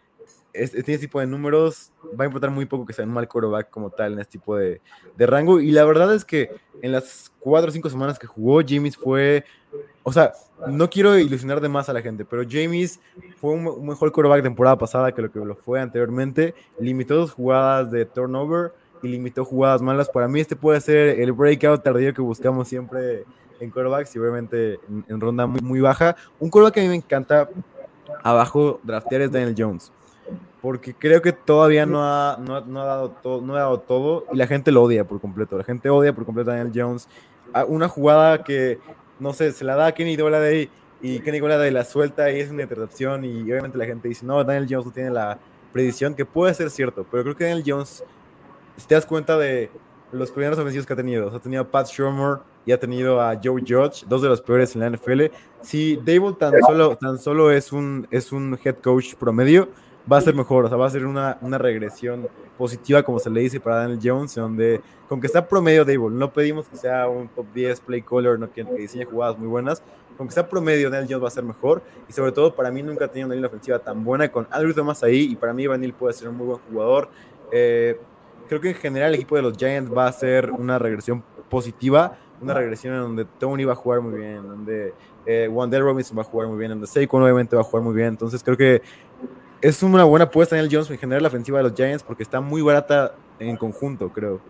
es- 0.57 0.71
tiene 0.73 0.95
ese 0.95 0.99
tipo 1.07 1.21
de 1.21 1.27
números, 1.27 1.91
va 2.19 2.25
a 2.25 2.27
importar 2.27 2.51
muy 2.51 2.67
poco 2.67 2.87
que 2.87 2.93
sea 2.93 3.05
un 3.05 3.13
mal 3.13 3.29
quarterback 3.29 3.71
como 3.71 3.91
tal 3.91 4.15
en 4.15 4.19
este 4.21 4.33
tipo 4.33 4.57
de, 4.57 4.81
de 5.17 5.27
rango. 5.27 5.61
Y 5.61 5.71
la 5.71 5.85
verdad 5.85 6.15
es 6.15 6.25
que 6.25 6.51
en 6.83 6.93
las 6.93 7.33
cuatro 7.41 7.69
o 7.71 7.73
cinco 7.73 7.89
semanas 7.91 8.19
que 8.19 8.27
jugó, 8.27 8.61
James 8.67 8.97
fue. 8.97 9.45
O 10.03 10.13
sea, 10.13 10.33
no 10.69 10.89
quiero 10.89 11.19
ilusionar 11.19 11.61
de 11.61 11.69
más 11.69 11.89
a 11.89 11.93
la 11.93 12.01
gente, 12.01 12.25
pero 12.25 12.43
James 12.49 13.01
fue 13.41 13.51
un, 13.53 13.67
un 13.67 13.87
mejor 13.87 14.13
quarterback 14.13 14.43
temporada 14.43 14.79
pasada 14.79 15.13
que 15.13 15.21
lo 15.23 15.31
que 15.31 15.39
lo 15.41 15.55
fue 15.57 15.81
anteriormente. 15.81 16.55
Limitó 16.79 17.17
dos 17.17 17.33
jugadas 17.33 17.91
de 17.91 18.05
turnover 18.07 18.73
y 19.03 19.09
limitó 19.09 19.45
jugadas 19.45 19.83
malas. 19.83 20.09
Para 20.09 20.29
mí, 20.29 20.41
este 20.41 20.57
puede 20.57 20.81
ser 20.81 21.21
el 21.21 21.33
breakout 21.33 21.83
tardío 21.83 22.15
que 22.15 22.23
buscamos 22.23 22.69
siempre 22.69 23.25
en 23.61 23.71
quarterbacks 23.71 24.15
y 24.15 24.19
obviamente 24.19 24.75
en, 24.89 25.05
en 25.09 25.21
ronda 25.21 25.47
muy, 25.47 25.61
muy 25.61 25.81
baja. 25.81 26.17
Un 26.39 26.51
quarterback 26.51 26.75
que 26.75 26.81
a 26.81 26.83
mí 26.85 26.89
me 26.89 26.95
encanta 26.97 27.49
abajo 28.23 28.81
draftear 28.85 29.23
es 29.23 29.33
Daniel 29.33 29.55
Jones. 29.59 29.93
Porque 30.63 30.95
creo 30.95 31.23
que 31.23 31.33
todavía 31.33 31.87
no 31.87 32.03
ha, 32.03 32.39
no, 32.39 32.61
no 32.63 32.81
ha 32.81 32.85
dado 32.85 33.11
todo, 33.11 33.41
no 33.41 33.55
ha 33.55 33.59
dado 33.59 33.81
todo 33.81 34.25
y 34.33 34.37
la 34.37 34.47
gente 34.47 34.73
lo 34.73 34.83
odia 34.83 35.05
por 35.05 35.21
completo. 35.21 35.57
La 35.59 35.65
gente 35.65 35.91
odia 35.91 36.15
por 36.15 36.25
completo 36.25 36.51
a 36.51 36.57
Daniel 36.57 36.73
Jones. 36.75 37.09
Una 37.69 37.89
jugada 37.89 38.43
que, 38.43 38.79
no 39.21 39.33
sé, 39.33 39.53
se 39.53 39.65
la 39.65 39.77
da 39.77 39.87
a 39.87 39.93
Kenny 39.93 40.17
Golladay 40.17 40.69
y 41.01 41.21
Kenny 41.21 41.41
Golladay 41.41 41.71
la 41.71 41.85
suelta 41.85 42.31
y 42.31 42.41
es 42.41 42.51
una 42.51 42.63
intercepción 42.63 43.25
y 43.25 43.43
obviamente 43.43 43.79
la 43.79 43.85
gente 43.85 44.09
dice, 44.09 44.25
no, 44.27 44.43
Daniel 44.43 44.67
Jones 44.69 44.87
no 44.87 44.93
tiene 44.93 45.11
la 45.11 45.39
predicción, 45.73 46.15
que 46.15 46.25
puede 46.25 46.55
ser 46.55 46.71
cierto, 46.71 47.07
pero 47.11 47.23
creo 47.23 47.37
que 47.37 47.45
Daniel 47.45 47.65
Jones, 47.67 48.03
si 48.77 48.87
te 48.87 48.95
das 48.95 49.05
cuenta 49.05 49.37
de 49.37 49.71
los 50.11 50.31
coordinadores 50.31 50.59
ofensivos 50.59 50.87
que 50.87 50.93
ha 50.93 50.97
tenido, 50.97 51.27
o 51.27 51.31
sea, 51.31 51.39
ha 51.39 51.43
tenido 51.43 51.63
a 51.63 51.71
Pat 51.71 51.87
Shermer 51.89 52.39
y 52.65 52.73
ha 52.73 52.81
tenido 52.81 53.21
a 53.21 53.39
Joe 53.43 53.61
Judge, 53.61 54.05
dos 54.09 54.23
de 54.23 54.29
los 54.29 54.41
peores 54.41 54.75
en 54.75 54.81
la 54.81 54.91
NFL. 54.91 55.25
Si 55.61 55.97
Dable 55.97 56.33
tan 56.39 56.53
solo, 56.63 56.97
tan 56.97 57.19
solo 57.19 57.51
es, 57.51 57.73
un, 57.73 58.09
es 58.11 58.33
un 58.33 58.59
head 58.65 58.77
coach 58.77 59.15
promedio, 59.17 59.69
va 60.11 60.19
a 60.19 60.21
ser 60.21 60.35
mejor, 60.35 60.65
o 60.65 60.69
sea, 60.69 60.77
va 60.77 60.87
a 60.87 60.91
ser 60.91 61.05
una, 61.07 61.39
una 61.41 61.59
regresión 61.59 62.29
positiva, 62.57 63.03
como 63.03 63.19
se 63.19 63.31
le 63.31 63.41
dice 63.41 63.61
para 63.61 63.77
Daniel 63.77 64.01
Jones, 64.03 64.35
donde 64.35 64.81
con 65.09 65.21
que 65.21 65.27
está 65.27 65.47
promedio 65.47 65.85
Dable, 65.85 66.17
no 66.17 66.33
pedimos 66.33 66.69
que 66.69 66.77
sea 66.77 67.09
un 67.09 67.29
top 67.29 67.47
10 67.55 67.81
play 67.81 68.03
caller, 68.03 68.39
no 68.39 68.51
que, 68.51 68.65
que 68.65 68.75
diseñe 68.75 69.05
jugadas 69.05 69.39
muy 69.39 69.49
buenas, 69.49 69.83
con 70.17 70.27
que 70.29 70.35
sea 70.35 70.49
promedio 70.49 70.91
Daniel 70.91 71.09
Jones 71.11 71.25
va 71.25 71.29
a 71.29 71.33
ser 71.33 71.45
mejor, 71.45 71.83
y 72.09 72.13
sobre 72.13 72.33
todo 72.33 72.55
para 72.55 72.71
mí 72.71 72.83
nunca 72.83 73.07
ha 73.07 73.09
tenido 73.09 73.27
una 73.27 73.35
línea 73.35 73.49
ofensiva 73.49 73.79
tan 73.79 74.05
buena, 74.05 74.31
con 74.31 74.47
Andrew 74.51 74.75
Thomas 74.75 75.03
ahí, 75.03 75.33
y 75.33 75.37
para 75.37 75.53
mí 75.53 75.67
Vanil 75.67 75.93
puede 75.93 76.15
ser 76.15 76.29
un 76.29 76.37
muy 76.37 76.47
buen 76.47 76.61
jugador. 76.71 77.09
Eh, 77.53 77.99
creo 78.49 78.61
que 78.61 78.71
en 78.71 78.75
general 78.75 79.09
el 79.11 79.17
equipo 79.17 79.37
de 79.37 79.43
los 79.43 79.57
Giants 79.57 79.91
va 79.95 80.07
a 80.07 80.13
ser 80.13 80.51
una 80.51 80.79
regresión 80.79 81.23
positiva, 81.49 82.17
una 82.41 82.55
regresión 82.55 82.95
en 82.95 83.01
donde 83.01 83.25
Tony 83.25 83.65
va 83.65 83.73
a 83.73 83.77
jugar 83.77 84.01
muy 84.01 84.19
bien, 84.19 84.43
donde 84.47 84.95
eh, 85.25 85.49
Wandell 85.51 85.83
Robinson 85.83 86.17
va 86.17 86.23
a 86.23 86.25
jugar 86.25 86.49
muy 86.49 86.59
bien, 86.59 86.71
donde 86.71 86.87
Saquon 86.87 87.23
obviamente 87.23 87.57
va 87.57 87.63
a 87.63 87.65
jugar 87.65 87.83
muy 87.85 87.95
bien, 87.95 88.09
entonces 88.09 88.43
creo 88.43 88.57
que 88.57 88.83
es 89.61 89.83
una 89.83 90.05
buena 90.05 90.27
apuesta 90.27 90.57
en 90.59 90.65
el 90.65 90.69
Jones 90.71 90.91
en 90.91 90.99
general 90.99 91.23
la 91.23 91.29
ofensiva 91.29 91.59
de 91.59 91.65
los 91.65 91.75
Giants 91.75 92.03
porque 92.03 92.23
está 92.23 92.41
muy 92.41 92.63
barata 92.63 93.15
en 93.39 93.57
conjunto, 93.57 94.11
creo. 94.11 94.41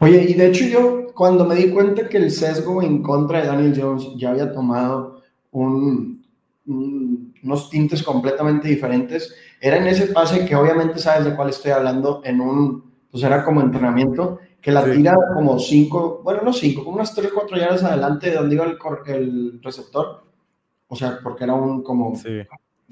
Oye, 0.00 0.24
y 0.28 0.34
de 0.34 0.46
hecho 0.46 0.64
yo 0.66 1.06
cuando 1.14 1.44
me 1.44 1.54
di 1.54 1.70
cuenta 1.70 2.08
que 2.08 2.18
el 2.18 2.30
sesgo 2.30 2.82
en 2.82 3.02
contra 3.02 3.40
de 3.40 3.46
Daniel 3.48 3.74
Jones 3.80 4.08
ya 4.16 4.30
había 4.30 4.52
tomado 4.52 5.22
un- 5.50 6.24
un- 6.66 7.34
unos 7.42 7.70
tintes 7.70 8.02
completamente 8.02 8.68
diferentes, 8.68 9.34
era 9.60 9.76
en 9.76 9.86
ese 9.86 10.08
pase 10.08 10.44
que 10.44 10.56
obviamente 10.56 10.98
sabes 10.98 11.24
de 11.24 11.34
cuál 11.36 11.50
estoy 11.50 11.70
hablando, 11.70 12.20
en 12.24 12.40
un, 12.40 12.92
pues 13.10 13.22
era 13.22 13.44
como 13.44 13.60
entrenamiento, 13.60 14.38
que 14.60 14.72
la 14.72 14.82
Sí. 14.84 14.96
tira 14.96 15.16
como 15.34 15.58
cinco, 15.60 16.20
bueno, 16.24 16.42
no 16.42 16.52
cinco, 16.52 16.82
como 16.84 16.96
unas 16.96 17.14
tres, 17.14 17.30
cuatro 17.32 17.56
yardas 17.56 17.84
adelante 17.84 18.30
de 18.30 18.36
donde 18.36 18.54
iba 18.56 18.64
el, 18.64 18.76
el 19.14 19.60
receptor, 19.62 20.24
o 20.88 20.96
sea, 20.96 21.20
porque 21.22 21.44
era 21.44 21.54
un 21.54 21.82
como, 21.84 22.16
Sí. 22.16 22.40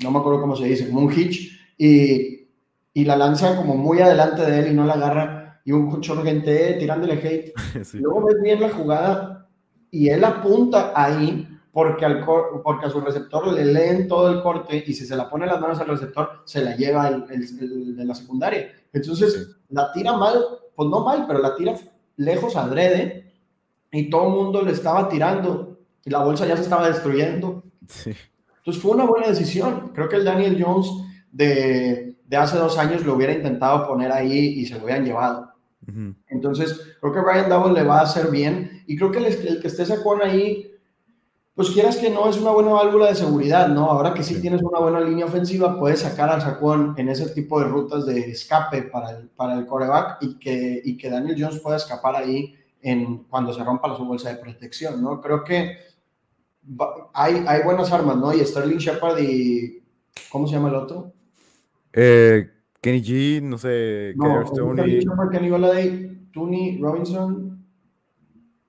No 0.02 0.10
me 0.10 0.18
acuerdo 0.18 0.40
cómo 0.40 0.56
se 0.56 0.66
dice, 0.66 0.88
como 0.88 1.00
un 1.00 1.12
hitch, 1.12 1.58
y, 1.78 2.48
y 2.92 3.04
la 3.04 3.16
lanza 3.16 3.56
como 3.56 3.76
muy 3.76 4.00
adelante 4.00 4.42
de 4.42 4.60
él 4.60 4.72
y 4.72 4.74
no 4.74 4.84
la 4.84 4.94
agarra. 4.94 5.60
y 5.64 5.72
un 5.72 6.00
chorro 6.00 6.22
de 6.22 6.30
gente 6.30 6.74
tirándole 6.74 7.14
hate. 7.14 7.52
Luego 7.94 8.26
ves 8.26 8.40
bien 8.42 8.60
la 8.60 8.70
jugada 8.70 9.48
y 9.90 10.08
él 10.08 10.24
apunta 10.24 10.92
ahí 10.94 11.48
porque, 11.72 12.04
al 12.04 12.24
porque 12.24 12.86
a 12.86 12.90
su 12.90 13.00
receptor 13.00 13.52
le 13.52 13.64
leen 13.64 14.06
todo 14.06 14.30
el 14.30 14.42
corte 14.42 14.84
y 14.86 14.94
si 14.94 15.04
se 15.04 15.16
la 15.16 15.28
pone 15.28 15.46
las 15.46 15.60
manos 15.60 15.80
al 15.80 15.88
receptor, 15.88 16.42
se 16.44 16.62
la 16.62 16.76
lleva 16.76 17.08
el, 17.08 17.24
el, 17.30 17.96
de 17.96 18.04
la 18.04 18.14
secundaria. 18.14 18.70
Entonces, 18.92 19.56
la 19.70 19.92
tira 19.92 20.12
mal, 20.12 20.40
pues 20.76 20.88
no 20.88 21.04
mal, 21.04 21.24
pero 21.26 21.40
la 21.40 21.56
tira 21.56 21.74
lejos 22.16 22.54
adrede 22.54 23.32
y 23.90 24.08
todo 24.08 24.28
el 24.28 24.34
mundo 24.34 24.62
le 24.62 24.70
estaba 24.70 25.08
tirando 25.08 25.80
y 26.04 26.10
la 26.10 26.22
bolsa 26.22 26.46
ya 26.46 26.56
se 26.56 26.62
estaba 26.62 26.86
destruyendo. 26.86 27.64
Entonces 28.64 28.82
fue 28.82 28.92
una 28.92 29.04
buena 29.04 29.28
decisión. 29.28 29.92
Creo 29.94 30.08
que 30.08 30.16
el 30.16 30.24
Daniel 30.24 30.58
Jones 30.58 30.88
de, 31.30 32.16
de 32.26 32.36
hace 32.36 32.56
dos 32.56 32.78
años 32.78 33.04
lo 33.04 33.14
hubiera 33.14 33.34
intentado 33.34 33.86
poner 33.86 34.10
ahí 34.10 34.38
y 34.38 34.64
se 34.64 34.78
lo 34.78 34.84
hubieran 34.84 35.04
llevado. 35.04 35.52
Entonces, 36.28 36.96
creo 36.98 37.12
que 37.12 37.20
Brian 37.20 37.50
Double 37.50 37.74
le 37.74 37.86
va 37.86 37.98
a 37.98 38.04
hacer 38.04 38.30
bien 38.30 38.82
y 38.86 38.96
creo 38.96 39.12
que 39.12 39.18
el, 39.18 39.26
el 39.26 39.60
que 39.60 39.66
esté 39.66 39.84
Saquon 39.84 40.22
ahí 40.22 40.70
pues 41.54 41.70
quieras 41.70 41.98
que 41.98 42.10
no, 42.10 42.28
es 42.28 42.36
una 42.36 42.50
buena 42.50 42.72
válvula 42.72 43.06
de 43.06 43.14
seguridad, 43.14 43.68
¿no? 43.68 43.84
Ahora 43.84 44.12
que 44.12 44.24
sí, 44.24 44.40
tienes 44.40 44.60
una 44.60 44.80
buena 44.80 45.00
línea 45.00 45.26
ofensiva, 45.26 45.78
puedes 45.78 46.00
sacar 46.00 46.28
al 46.28 46.40
Saquon 46.40 46.94
en 46.96 47.08
ese 47.08 47.28
tipo 47.28 47.60
de 47.60 47.66
rutas 47.66 48.06
de 48.06 48.30
escape 48.30 48.82
para 48.82 49.10
el, 49.10 49.28
para 49.28 49.54
el 49.54 49.64
coreback 49.64 50.18
y 50.22 50.38
que, 50.38 50.82
y 50.84 50.96
que 50.96 51.10
Daniel 51.10 51.36
Jones 51.38 51.60
pueda 51.60 51.76
escapar 51.76 52.16
ahí 52.16 52.56
en, 52.82 53.18
cuando 53.24 53.52
se 53.52 53.62
rompa 53.62 53.86
la 53.86 53.96
su 53.96 54.04
bolsa 54.04 54.30
de 54.30 54.36
protección, 54.36 55.00
¿no? 55.00 55.20
Creo 55.20 55.44
que 55.44 55.76
hay, 57.12 57.44
hay 57.46 57.62
buenas 57.62 57.92
armas, 57.92 58.16
¿no? 58.16 58.32
Y 58.34 58.44
Sterling 58.44 58.78
Shepard 58.78 59.18
y... 59.20 59.82
¿Cómo 60.30 60.46
se 60.46 60.54
llama 60.54 60.68
el 60.68 60.76
otro? 60.76 61.12
Eh, 61.92 62.50
Kenny 62.80 63.02
G, 63.02 63.42
no 63.42 63.58
sé. 63.58 64.14
No, 64.16 64.46
Sterling 64.46 65.00
Shepard, 65.00 65.30
Kenny 65.30 65.48
Goladay, 65.48 66.28
Tony 66.32 66.78
Robinson. 66.80 67.64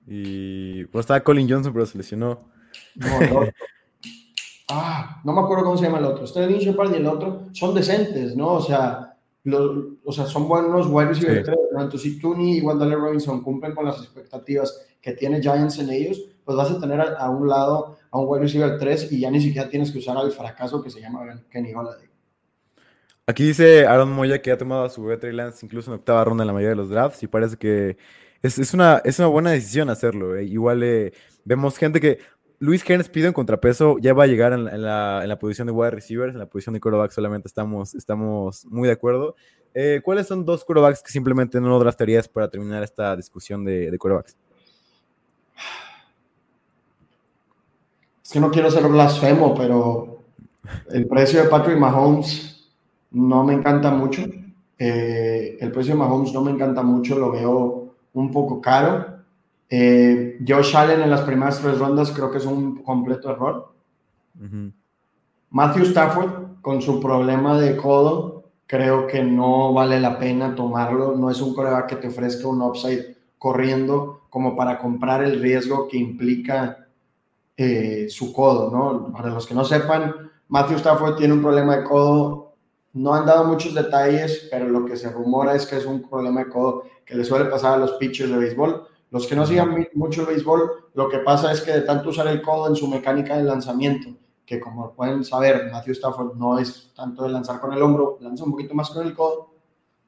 Y... 0.07 0.85
Pues 0.85 1.03
estaba 1.03 1.21
Colin 1.21 1.49
Johnson, 1.49 1.73
pero 1.73 1.85
se 1.85 1.97
lesionó. 1.97 2.49
No, 2.95 3.07
ah, 4.69 5.21
no 5.23 5.33
me 5.33 5.41
acuerdo 5.41 5.63
cómo 5.63 5.77
se 5.77 5.85
llama 5.85 5.99
el 5.99 6.05
otro. 6.05 6.27
Sterling 6.27 6.59
Shepard 6.59 6.93
y 6.93 6.97
el 6.97 7.07
otro 7.07 7.47
son 7.53 7.73
decentes, 7.73 8.35
¿no? 8.35 8.53
O 8.53 8.61
sea, 8.61 9.14
o 9.53 10.11
sea 10.11 10.25
son 10.25 10.47
buenos 10.47 10.87
wide 10.87 11.09
receivers, 11.09 11.49
¿no? 11.71 11.81
Entonces, 11.81 12.01
si 12.01 12.19
Tooney 12.19 12.57
y 12.57 12.61
Wendell 12.61 12.99
Robinson 12.99 13.43
cumplen 13.43 13.75
con 13.75 13.85
las 13.85 13.97
expectativas 13.97 14.85
que 15.01 15.13
tiene 15.13 15.41
Giants 15.41 15.77
en 15.79 15.91
ellos, 15.91 16.21
pues 16.43 16.57
vas 16.57 16.71
a 16.71 16.79
tener 16.79 16.99
a, 16.99 17.29
un 17.29 17.47
lado 17.47 17.97
a 18.09 18.19
un 18.19 18.27
wide 18.27 18.43
receiver 18.43 18.77
3 18.79 19.11
y 19.11 19.19
ya 19.19 19.29
ni 19.29 19.39
siquiera 19.39 19.69
tienes 19.69 19.91
que 19.91 19.99
usar 19.99 20.17
al 20.17 20.31
fracaso 20.31 20.81
que 20.81 20.89
se 20.89 20.99
llama 20.99 21.43
Kenny 21.49 21.73
Golladay. 21.73 22.09
Aquí 23.27 23.43
dice 23.43 23.85
Aaron 23.87 24.11
Moya 24.11 24.41
que 24.41 24.51
ha 24.51 24.57
tomado 24.57 24.85
a 24.85 24.89
su 24.89 25.03
bebé 25.03 25.17
Trey 25.17 25.33
Lance 25.33 25.65
incluso 25.65 25.91
en 25.91 25.99
octava 25.99 26.23
ronda 26.23 26.43
en 26.43 26.47
la 26.47 26.53
mayoría 26.53 26.69
de 26.69 26.75
los 26.75 26.89
drafts 26.89 27.23
y 27.23 27.27
parece 27.27 27.57
que 27.57 27.97
es, 28.41 28.59
es, 28.59 28.73
una, 28.73 29.01
es 29.03 29.17
una 29.17 29.27
buena 29.27 29.51
decisión 29.51 29.89
hacerlo. 29.89 30.35
¿eh? 30.35 30.43
Igual 30.43 30.83
eh, 30.83 31.13
vemos 31.43 31.77
gente 31.77 31.99
que, 31.99 32.19
Luis 32.59 32.89
Hens 32.89 33.09
pide 33.09 33.27
en 33.27 33.33
contrapeso, 33.33 33.97
ya 33.99 34.13
va 34.13 34.23
a 34.23 34.27
llegar 34.27 34.53
en 34.53 34.81
la, 34.81 35.37
posición 35.39 35.67
de 35.67 35.73
wide 35.73 35.91
receivers, 35.91 36.33
en 36.33 36.39
la 36.39 36.45
posición 36.45 36.73
de 36.73 36.79
quarterback 36.79 37.11
solamente 37.11 37.47
estamos, 37.47 37.95
estamos 37.95 38.65
muy 38.65 38.87
de 38.87 38.93
acuerdo. 38.93 39.35
Eh, 39.73 40.01
¿Cuáles 40.03 40.27
son 40.27 40.45
dos 40.45 40.63
quarterbacks 40.63 41.03
que 41.03 41.11
simplemente 41.11 41.59
no 41.59 41.77
draftarías 41.79 42.29
para 42.29 42.49
terminar 42.49 42.81
esta 42.83 43.15
discusión 43.15 43.65
de, 43.65 43.91
de 43.91 43.97
quarterbacks? 43.97 44.37
Es 48.23 48.31
que 48.31 48.39
no 48.39 48.49
quiero 48.49 48.71
ser 48.71 48.87
blasfemo, 48.87 49.53
pero 49.53 50.19
el 50.89 51.07
precio 51.07 51.43
de 51.43 51.49
Patrick 51.49 51.77
Mahomes 51.77 52.71
no 53.11 53.43
me 53.43 53.53
encanta 53.53 53.91
mucho. 53.91 54.23
Eh, 54.77 55.57
el 55.59 55.71
precio 55.71 55.93
de 55.93 55.99
Mahomes 55.99 56.33
no 56.33 56.41
me 56.41 56.51
encanta 56.51 56.81
mucho, 56.81 57.17
lo 57.17 57.31
veo 57.31 57.95
un 58.13 58.31
poco 58.31 58.61
caro. 58.61 59.14
Eh, 59.69 60.37
Josh 60.47 60.75
Allen 60.75 61.01
en 61.01 61.09
las 61.09 61.21
primeras 61.21 61.59
tres 61.59 61.79
rondas 61.79 62.11
creo 62.11 62.31
que 62.31 62.37
es 62.37 62.45
un 62.45 62.83
completo 62.83 63.31
error. 63.31 63.73
Matthew 65.49 65.83
Stafford 65.85 66.61
con 66.61 66.81
su 66.81 66.99
problema 66.99 67.59
de 67.59 67.77
codo, 67.77 68.43
creo 68.67 69.07
que 69.07 69.23
no 69.23 69.73
vale 69.73 69.99
la 69.99 70.19
pena 70.19 70.55
tomarlo. 70.55 71.15
No 71.15 71.29
es 71.29 71.41
un 71.41 71.53
coreback 71.53 71.87
que 71.87 71.95
te 71.97 72.07
ofrezca 72.07 72.47
un 72.47 72.61
upside 72.61 73.15
corriendo 73.37 74.21
como 74.29 74.55
para 74.55 74.79
comprar 74.79 75.23
el 75.23 75.39
riesgo 75.39 75.87
que 75.87 75.97
implica 75.97 76.87
eh, 77.55 78.07
su 78.09 78.33
codo, 78.33 78.69
¿no? 78.71 79.13
Para 79.13 79.29
los 79.29 79.47
que 79.47 79.53
no 79.53 79.63
sepan, 79.63 80.13
Matthew 80.47 80.77
Stafford 80.77 81.15
tiene 81.15 81.33
un 81.33 81.41
problema 81.41 81.77
de 81.77 81.83
codo. 81.83 82.53
No 82.93 83.13
han 83.13 83.25
dado 83.25 83.45
muchos 83.45 83.73
detalles, 83.73 84.47
pero 84.49 84.67
lo 84.67 84.85
que 84.85 84.97
se 84.97 85.09
rumora 85.09 85.55
es 85.55 85.65
que 85.65 85.77
es 85.77 85.85
un 85.85 86.01
problema 86.01 86.43
de 86.43 86.49
codo 86.49 86.83
que 87.05 87.15
le 87.15 87.23
suele 87.23 87.45
pasar 87.45 87.73
a 87.73 87.77
los 87.77 87.93
pitchers 87.93 88.31
de 88.31 88.37
béisbol 88.37 88.87
los 89.15 89.27
que 89.27 89.35
no 89.37 89.45
sigan 89.45 89.87
mucho 89.93 90.21
el 90.23 90.27
béisbol, 90.27 90.89
lo 90.93 91.07
que 91.07 91.19
pasa 91.19 91.49
es 91.49 91.61
que 91.61 91.71
de 91.71 91.81
tanto 91.83 92.09
usar 92.09 92.27
el 92.27 92.41
codo 92.41 92.67
en 92.67 92.75
su 92.75 92.85
mecánica 92.85 93.37
de 93.37 93.43
lanzamiento, 93.43 94.09
que 94.45 94.59
como 94.59 94.91
pueden 94.91 95.23
saber, 95.23 95.69
Matthew 95.71 95.93
Stafford 95.93 96.35
no 96.35 96.59
es 96.59 96.91
tanto 96.93 97.23
de 97.23 97.29
lanzar 97.29 97.61
con 97.61 97.71
el 97.71 97.81
hombro, 97.81 98.17
lanza 98.19 98.43
un 98.43 98.51
poquito 98.51 98.75
más 98.75 98.89
con 98.89 99.07
el 99.07 99.15
codo. 99.15 99.53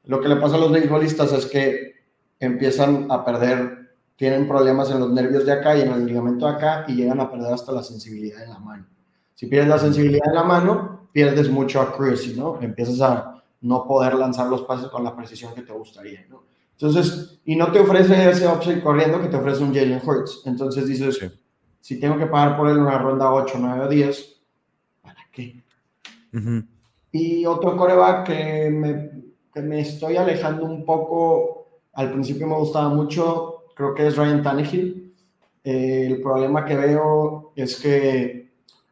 Lo 0.04 0.20
que 0.20 0.28
le 0.28 0.36
pasa 0.36 0.58
a 0.58 0.60
los 0.60 0.74
béisbolistas 0.74 1.32
es 1.32 1.46
que 1.46 1.94
empiezan 2.38 3.10
a 3.10 3.24
perder, 3.24 3.96
tienen 4.18 4.46
problemas 4.46 4.92
en 4.92 5.00
los 5.00 5.10
nervios 5.10 5.46
de 5.46 5.54
acá 5.54 5.78
y 5.78 5.84
en 5.84 5.94
el 5.94 6.06
ligamento 6.06 6.46
de 6.46 6.52
acá 6.52 6.84
y 6.90 6.96
llegan 6.96 7.22
a 7.22 7.32
perder 7.32 7.54
hasta 7.54 7.72
la 7.72 7.84
sensibilidad 7.84 8.44
en 8.44 8.50
la 8.50 8.60
mano. 8.60 8.88
Si 9.36 9.46
pierdes 9.46 9.70
la 9.70 9.80
sensibilidad 9.80 10.28
en 10.28 10.36
la 10.36 10.44
mano, 10.44 11.08
pierdes 11.14 11.50
mucho 11.50 11.80
accuracy, 11.80 12.34
¿no? 12.38 12.60
Empiezas 12.60 13.00
a 13.00 13.42
no 13.62 13.88
poder 13.88 14.16
lanzar 14.16 14.48
los 14.48 14.64
pases 14.64 14.90
con 14.90 15.06
la 15.06 15.16
precisión 15.16 15.54
que 15.54 15.62
te 15.62 15.72
gustaría, 15.72 16.26
¿no? 16.28 16.57
Entonces, 16.79 17.39
y 17.43 17.55
no 17.55 17.72
te 17.72 17.79
ofrece 17.79 18.29
ese 18.29 18.48
upside 18.48 18.84
corriendo 18.84 19.19
que 19.19 19.29
te 19.29 19.38
ofrece 19.38 19.63
un 19.63 19.74
Jalen 19.74 20.01
Hurts. 20.03 20.43
Entonces 20.46 20.86
dices, 20.86 21.19
si 21.81 22.00
tengo 22.00 22.17
que 22.17 22.27
pagar 22.27 22.55
por 22.55 22.69
él 22.69 22.77
una 22.77 23.00
ronda 23.00 23.34
8, 23.34 23.57
9 23.60 23.86
o 23.86 23.89
10, 23.89 24.41
¿para 25.01 25.27
qué? 25.31 25.63
Y 27.12 27.46
otro 27.48 27.75
coreback 27.75 28.27
que 28.27 28.69
me, 28.69 29.10
que 29.51 29.62
me 29.62 29.79
estoy 29.79 30.17
alejando 30.17 30.65
un 30.65 30.86
poco, 30.86 31.65
al 31.93 32.12
principio 32.12 32.46
me 32.46 32.57
gustaba 32.57 32.89
mucho, 32.89 33.65
creo 33.75 33.96
que 33.96 34.05
es 34.05 34.15
Ryan 34.15 34.43
Tannehill. 34.43 35.15
Eh, 35.63 36.05
el 36.12 36.22
problema 36.22 36.63
que 36.63 36.75
veo 36.75 37.53
es 37.55 37.79
que 37.81 38.51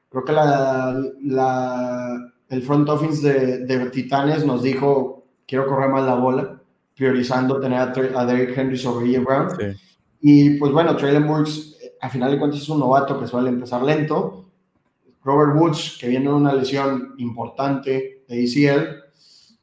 creo 0.09 0.25
que 0.25 0.33
la, 0.33 0.99
la, 1.21 2.33
el 2.49 2.63
front 2.63 2.89
office 2.89 3.31
de, 3.31 3.57
de 3.59 3.89
Titanes 3.91 4.43
nos 4.43 4.63
dijo, 4.63 5.25
quiero 5.45 5.67
correr 5.67 5.89
más 5.89 6.03
la 6.03 6.15
bola 6.15 6.61
priorizando 6.95 7.59
tener 7.59 7.79
a, 7.79 8.25
Derrick 8.25 8.57
Henry 8.57 8.77
sobre 8.77 9.13
E. 9.13 9.19
Brown. 9.19 9.49
Y 10.21 10.51
pues 10.57 10.71
bueno, 10.71 10.95
Traylon 10.95 11.27
Burks, 11.27 11.77
a 12.01 12.09
final 12.09 12.31
de 12.31 12.39
cuentas, 12.39 12.61
es 12.61 12.69
un 12.69 12.79
novato 12.79 13.19
que 13.19 13.27
suele 13.27 13.49
empezar 13.49 13.83
lento. 13.83 14.45
Robert 15.23 15.55
Woods, 15.55 15.97
que 15.99 16.07
viene 16.07 16.29
de 16.29 16.33
una 16.33 16.53
lesión 16.53 17.15
importante 17.17 18.23
de 18.27 18.43
ACL. 18.43 19.05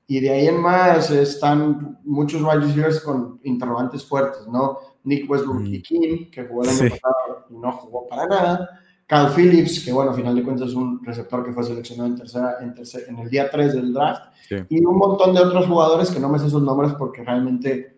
Y 0.06 0.20
de 0.20 0.30
ahí 0.30 0.46
en 0.48 0.60
más 0.60 1.10
están 1.10 1.98
muchos 2.04 2.42
wide 2.42 2.66
receivers 2.66 3.00
con 3.00 3.40
interrogantes 3.44 4.04
fuertes, 4.04 4.46
¿no? 4.46 4.78
Nick 5.04 5.30
Westbrook 5.30 5.64
y 5.64 5.82
King, 5.82 6.30
que 6.30 6.44
jugó 6.44 6.64
el 6.64 6.70
año 6.70 6.90
pasado 6.90 7.46
y 7.48 7.54
no 7.54 7.72
jugó 7.72 8.06
para 8.08 8.26
nada. 8.26 8.81
Cal 9.06 9.32
Phillips, 9.34 9.84
que 9.84 9.92
bueno, 9.92 10.10
a 10.10 10.14
final 10.14 10.34
de 10.34 10.42
cuentas 10.42 10.68
es 10.70 10.74
un 10.74 11.04
receptor 11.04 11.44
que 11.44 11.52
fue 11.52 11.64
seleccionado 11.64 12.08
en, 12.08 12.16
tercera, 12.16 12.56
en, 12.60 12.74
en 13.08 13.18
el 13.18 13.30
día 13.30 13.50
3 13.50 13.74
del 13.74 13.92
draft, 13.92 14.32
y 14.68 14.84
un 14.84 14.96
montón 14.96 15.34
de 15.34 15.40
otros 15.40 15.66
jugadores 15.66 16.10
que 16.10 16.20
no 16.20 16.28
me 16.28 16.38
sé 16.38 16.50
sus 16.50 16.62
nombres 16.62 16.92
porque 16.98 17.22
realmente 17.22 17.96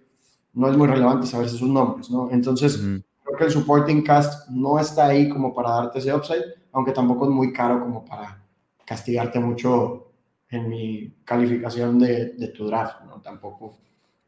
no 0.52 0.68
es 0.68 0.76
muy 0.76 0.86
relevante 0.86 1.26
saber 1.26 1.48
sus 1.48 1.68
nombres, 1.68 2.10
¿no? 2.10 2.28
Entonces, 2.30 2.78
creo 2.78 3.38
que 3.38 3.44
el 3.44 3.50
supporting 3.50 4.02
cast 4.02 4.48
no 4.50 4.78
está 4.78 5.06
ahí 5.06 5.28
como 5.28 5.54
para 5.54 5.70
darte 5.70 5.98
ese 5.98 6.14
upside, 6.14 6.44
aunque 6.72 6.92
tampoco 6.92 7.24
es 7.24 7.30
muy 7.30 7.52
caro 7.52 7.80
como 7.80 8.04
para 8.04 8.40
castigarte 8.84 9.40
mucho 9.40 10.12
en 10.50 10.68
mi 10.68 11.14
calificación 11.24 11.98
de, 11.98 12.34
de 12.34 12.48
tu 12.48 12.66
draft, 12.66 13.02
¿no? 13.06 13.20
Tampoco. 13.20 13.76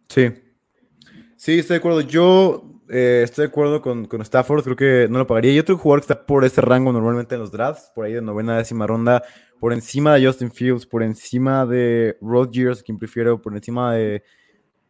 Sí. 0.08 0.32
Sí, 1.36 1.58
estoy 1.58 1.74
de 1.74 1.78
acuerdo. 1.78 2.00
Yo 2.00 2.75
eh, 2.88 3.22
estoy 3.24 3.44
de 3.44 3.48
acuerdo 3.48 3.82
con, 3.82 4.06
con, 4.06 4.20
Stafford, 4.22 4.62
creo 4.62 4.76
que 4.76 5.08
no 5.10 5.18
lo 5.18 5.26
pagaría. 5.26 5.52
Y 5.52 5.58
otro 5.58 5.76
jugador 5.76 6.00
que 6.00 6.12
está 6.12 6.26
por 6.26 6.44
ese 6.44 6.60
rango 6.60 6.92
normalmente 6.92 7.34
en 7.34 7.40
los 7.40 7.50
drafts, 7.50 7.90
por 7.94 8.04
ahí 8.04 8.12
de 8.12 8.22
novena, 8.22 8.56
décima 8.56 8.86
ronda, 8.86 9.22
por 9.58 9.72
encima 9.72 10.14
de 10.14 10.26
Justin 10.26 10.50
Fields, 10.50 10.86
por 10.86 11.02
encima 11.02 11.66
de 11.66 12.16
Rodgers, 12.20 12.80
a 12.80 12.82
quien 12.82 12.98
prefiero, 12.98 13.40
por 13.40 13.54
encima 13.54 13.94
de 13.94 14.22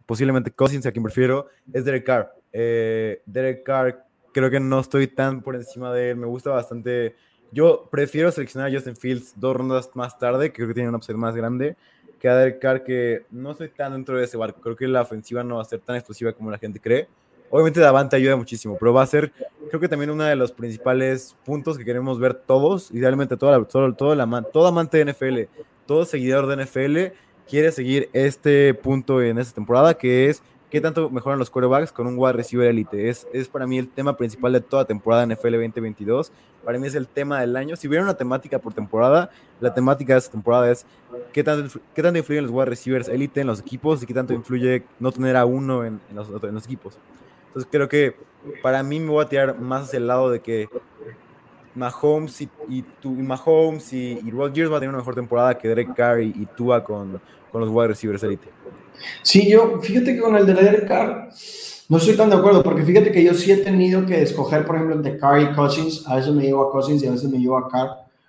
posiblemente 0.05 0.51
Cousins, 0.51 0.87
a 0.87 0.93
quien 0.93 1.03
prefiero, 1.03 1.49
es 1.73 1.85
Derek 1.85 2.05
Carr. 2.05 2.33
Eh, 2.53 3.23
Derek 3.27 3.65
Carr, 3.65 4.05
creo 4.33 4.51
que 4.51 4.61
no 4.61 4.81
estoy 4.81 5.09
tan 5.09 5.43
por 5.43 5.57
encima 5.57 5.93
de 5.93 6.11
él, 6.11 6.17
me 6.17 6.27
gusta 6.27 6.51
bastante. 6.51 7.15
Yo 7.53 7.89
prefiero 7.91 8.31
seleccionar 8.31 8.71
a 8.71 8.75
Justin 8.75 8.97
Fields 8.97 9.35
dos 9.37 9.57
rondas 9.57 9.91
más 9.95 10.19
tarde, 10.19 10.53
creo 10.53 10.69
que 10.69 10.75
tiene 10.75 10.89
una 10.89 10.99
opción 10.99 11.19
más 11.19 11.35
grande, 11.35 11.77
que 12.21 12.29
a 12.29 12.37
Derek 12.37 12.61
Carr, 12.61 12.85
que 12.85 13.25
no 13.31 13.53
estoy 13.53 13.69
tan 13.69 13.93
dentro 13.93 14.19
de 14.19 14.25
ese 14.25 14.37
barco. 14.37 14.61
Creo 14.61 14.77
que 14.77 14.87
la 14.87 15.03
ofensiva 15.03 15.43
no 15.43 15.57
va 15.57 15.63
a 15.63 15.67
ser 15.67 15.81
tan 15.81 15.97
explosiva 15.97 16.33
como 16.33 16.51
la 16.51 16.59
gente 16.59 16.81
cree. 16.81 17.09
Obviamente 17.51 17.81
Davante 17.81 18.17
ayuda 18.17 18.37
muchísimo, 18.37 18.77
pero 18.79 18.93
va 18.93 19.03
a 19.03 19.07
ser, 19.07 19.33
creo 19.69 19.81
que 19.81 19.89
también 19.89 20.11
uno 20.11 20.25
de 20.25 20.37
los 20.37 20.53
principales 20.53 21.37
puntos 21.45 21.79
que 21.79 21.85
queremos 21.85 22.19
ver 22.19 22.35
todos, 22.35 22.91
idealmente 22.91 23.37
toda, 23.37 23.63
todo, 23.65 23.93
todo, 23.95 24.15
la, 24.15 24.43
todo 24.53 24.67
amante 24.67 24.99
de 24.99 25.13
NFL, 25.13 25.41
todo 25.87 26.05
seguidor 26.05 26.47
de 26.47 26.65
NFL 26.65 27.17
quiere 27.49 27.71
seguir 27.71 28.11
este 28.13 28.75
punto 28.75 29.23
en 29.23 29.39
esta 29.39 29.55
temporada, 29.55 29.95
que 29.95 30.29
es 30.29 30.43
¿qué 30.71 30.81
tanto 30.81 31.09
mejoran 31.11 31.39
los 31.39 31.51
quarterbacks 31.51 31.93
con 31.93 32.07
un 32.07 32.19
wide 32.19 32.33
receiver 32.33 32.69
elite? 32.69 33.09
Es, 33.09 33.27
es 33.33 33.49
para 33.49 33.67
mí 33.67 33.79
el 33.79 33.89
tema 33.89 34.17
principal 34.17 34.53
de 34.53 34.61
toda 34.61 34.85
temporada 34.85 35.27
NFL 35.27 35.53
2022. 35.53 36.33
Para 36.65 36.79
mí 36.79 36.87
es 36.87 36.95
el 36.95 37.07
tema 37.07 37.41
del 37.41 37.57
año. 37.57 37.77
Si 37.77 37.87
hubiera 37.87 38.03
una 38.03 38.15
temática 38.15 38.59
por 38.59 38.75
temporada, 38.75 39.31
la 39.61 39.73
temática 39.73 40.15
de 40.15 40.19
esta 40.19 40.33
temporada 40.33 40.71
es 40.71 40.85
qué 41.33 41.45
tanto, 41.45 41.81
qué 41.95 42.03
tanto 42.03 42.19
influyen 42.19 42.45
los 42.45 42.53
wide 42.53 42.67
receivers 42.67 43.09
elite 43.09 43.41
en 43.41 43.47
los 43.47 43.61
equipos 43.61 44.03
y 44.03 44.07
qué 44.07 44.15
tanto 44.15 44.35
influye 44.35 44.83
no 44.99 45.13
tener 45.13 45.37
a 45.37 45.47
uno 45.47 45.85
en, 45.85 46.01
en, 46.11 46.17
los, 46.17 46.29
en 46.29 46.55
los 46.55 46.65
equipos. 46.65 46.99
Entonces 47.57 47.71
creo 47.71 47.89
que 47.89 48.15
para 48.63 48.83
mí 48.83 49.01
me 49.01 49.09
voy 49.09 49.25
a 49.25 49.29
tirar 49.31 49.59
más 49.59 49.85
hacia 49.85 49.97
el 49.97 50.07
lado 50.07 50.31
de 50.31 50.41
que 50.41 50.69
Mahomes 51.75 52.43
y, 52.43 52.51
y, 52.69 52.83
tu, 52.83 53.15
y 53.15 53.23
Mahomes 53.23 53.95
y, 53.95 54.21
y 54.23 54.31
Rodgers 54.31 54.71
va 54.71 54.77
a 54.77 54.81
tener 54.81 54.91
una 54.91 54.99
mejor 54.99 55.15
temporada 55.15 55.57
que 55.57 55.67
Derek 55.69 55.95
Carr 55.95 56.21
y, 56.21 56.35
y 56.37 56.47
Tua 56.55 56.85
con, 56.85 57.19
con 57.51 57.63
los 57.63 57.71
wide 57.71 57.89
receivers 57.89 58.23
elite. 58.25 58.51
Sí, 59.23 59.49
yo, 59.49 59.81
fíjate 59.81 60.15
que 60.15 60.21
con 60.21 60.37
el 60.37 60.45
de 60.45 60.53
Derek 60.53 60.87
Carr 60.87 61.31
no 61.89 61.97
estoy 61.97 62.15
tan 62.15 62.29
de 62.29 62.37
acuerdo, 62.37 62.63
porque 62.63 62.83
fíjate 62.83 63.11
que 63.11 63.25
yo 63.25 63.33
sí 63.33 63.51
he 63.51 63.57
tenido 63.57 64.05
que 64.05 64.21
escoger, 64.21 64.67
por 64.67 64.77
ejemplo, 64.77 64.97
entre 64.97 65.17
Carr 65.17 65.41
y 65.41 65.55
Cousins, 65.55 66.07
a 66.07 66.17
veces 66.17 66.35
me 66.35 66.43
llevo 66.43 66.69
a 66.69 66.71
Cousins 66.71 67.03
y 67.03 67.07
a 67.07 67.13
veces 67.13 67.31
me 67.31 67.39
llevo 67.39 67.57
a 67.57 67.71
Carr, 67.71 67.89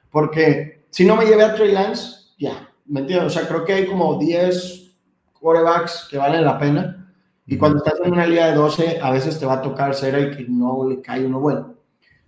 porque 0.10 0.86
si 0.90 1.04
no 1.04 1.18
me 1.18 1.26
llevé 1.26 1.44
a 1.44 1.54
Trey 1.54 1.74
Lance, 1.74 2.30
ya, 2.40 2.70
¿me 2.86 3.02
entiendes? 3.02 3.28
O 3.28 3.38
sea, 3.38 3.46
creo 3.46 3.66
que 3.66 3.74
hay 3.74 3.88
como 3.88 4.18
10 4.18 4.96
quarterbacks 5.34 6.08
que 6.10 6.18
valen 6.18 6.46
la 6.46 6.58
pena, 6.58 7.07
y 7.48 7.58
cuando 7.58 7.78
estás 7.78 8.00
en 8.04 8.12
una 8.12 8.28
liga 8.28 8.48
de 8.48 8.56
12, 8.56 9.00
a 9.02 9.10
veces 9.10 9.40
te 9.40 9.46
va 9.46 9.54
a 9.54 9.62
tocar 9.62 9.96
ser 9.96 10.16
el 10.16 10.36
que 10.36 10.46
no 10.50 10.88
le 10.88 11.02
cae 11.02 11.26
uno 11.26 11.40
bueno. 11.40 11.76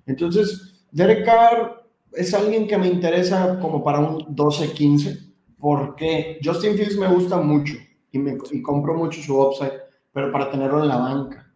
Entonces, 0.06 0.86
Derek 0.92 1.26
Carr 1.26 1.86
es 2.14 2.34
alguien 2.34 2.68
que 2.68 2.78
me 2.78 2.88
interesa 2.88 3.60
como 3.60 3.84
para 3.84 4.00
un 4.00 4.34
12-15, 4.34 5.34
porque 5.60 6.40
Justin 6.42 6.76
Fields 6.76 6.98
me 6.98 7.08
gusta 7.08 7.36
mucho 7.38 7.74
y, 8.12 8.18
me, 8.18 8.38
y 8.50 8.62
compro 8.62 8.96
mucho 8.96 9.22
su 9.22 9.38
upside, 9.38 9.74
pero 10.14 10.32
para 10.32 10.50
tenerlo 10.50 10.82
en 10.82 10.88
la 10.88 10.98
banca, 10.98 11.54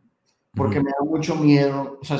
porque 0.54 0.82
me 0.82 0.92
da 0.92 1.06
mucho 1.06 1.36
miedo. 1.38 2.00
O 2.02 2.06
sea, 2.06 2.18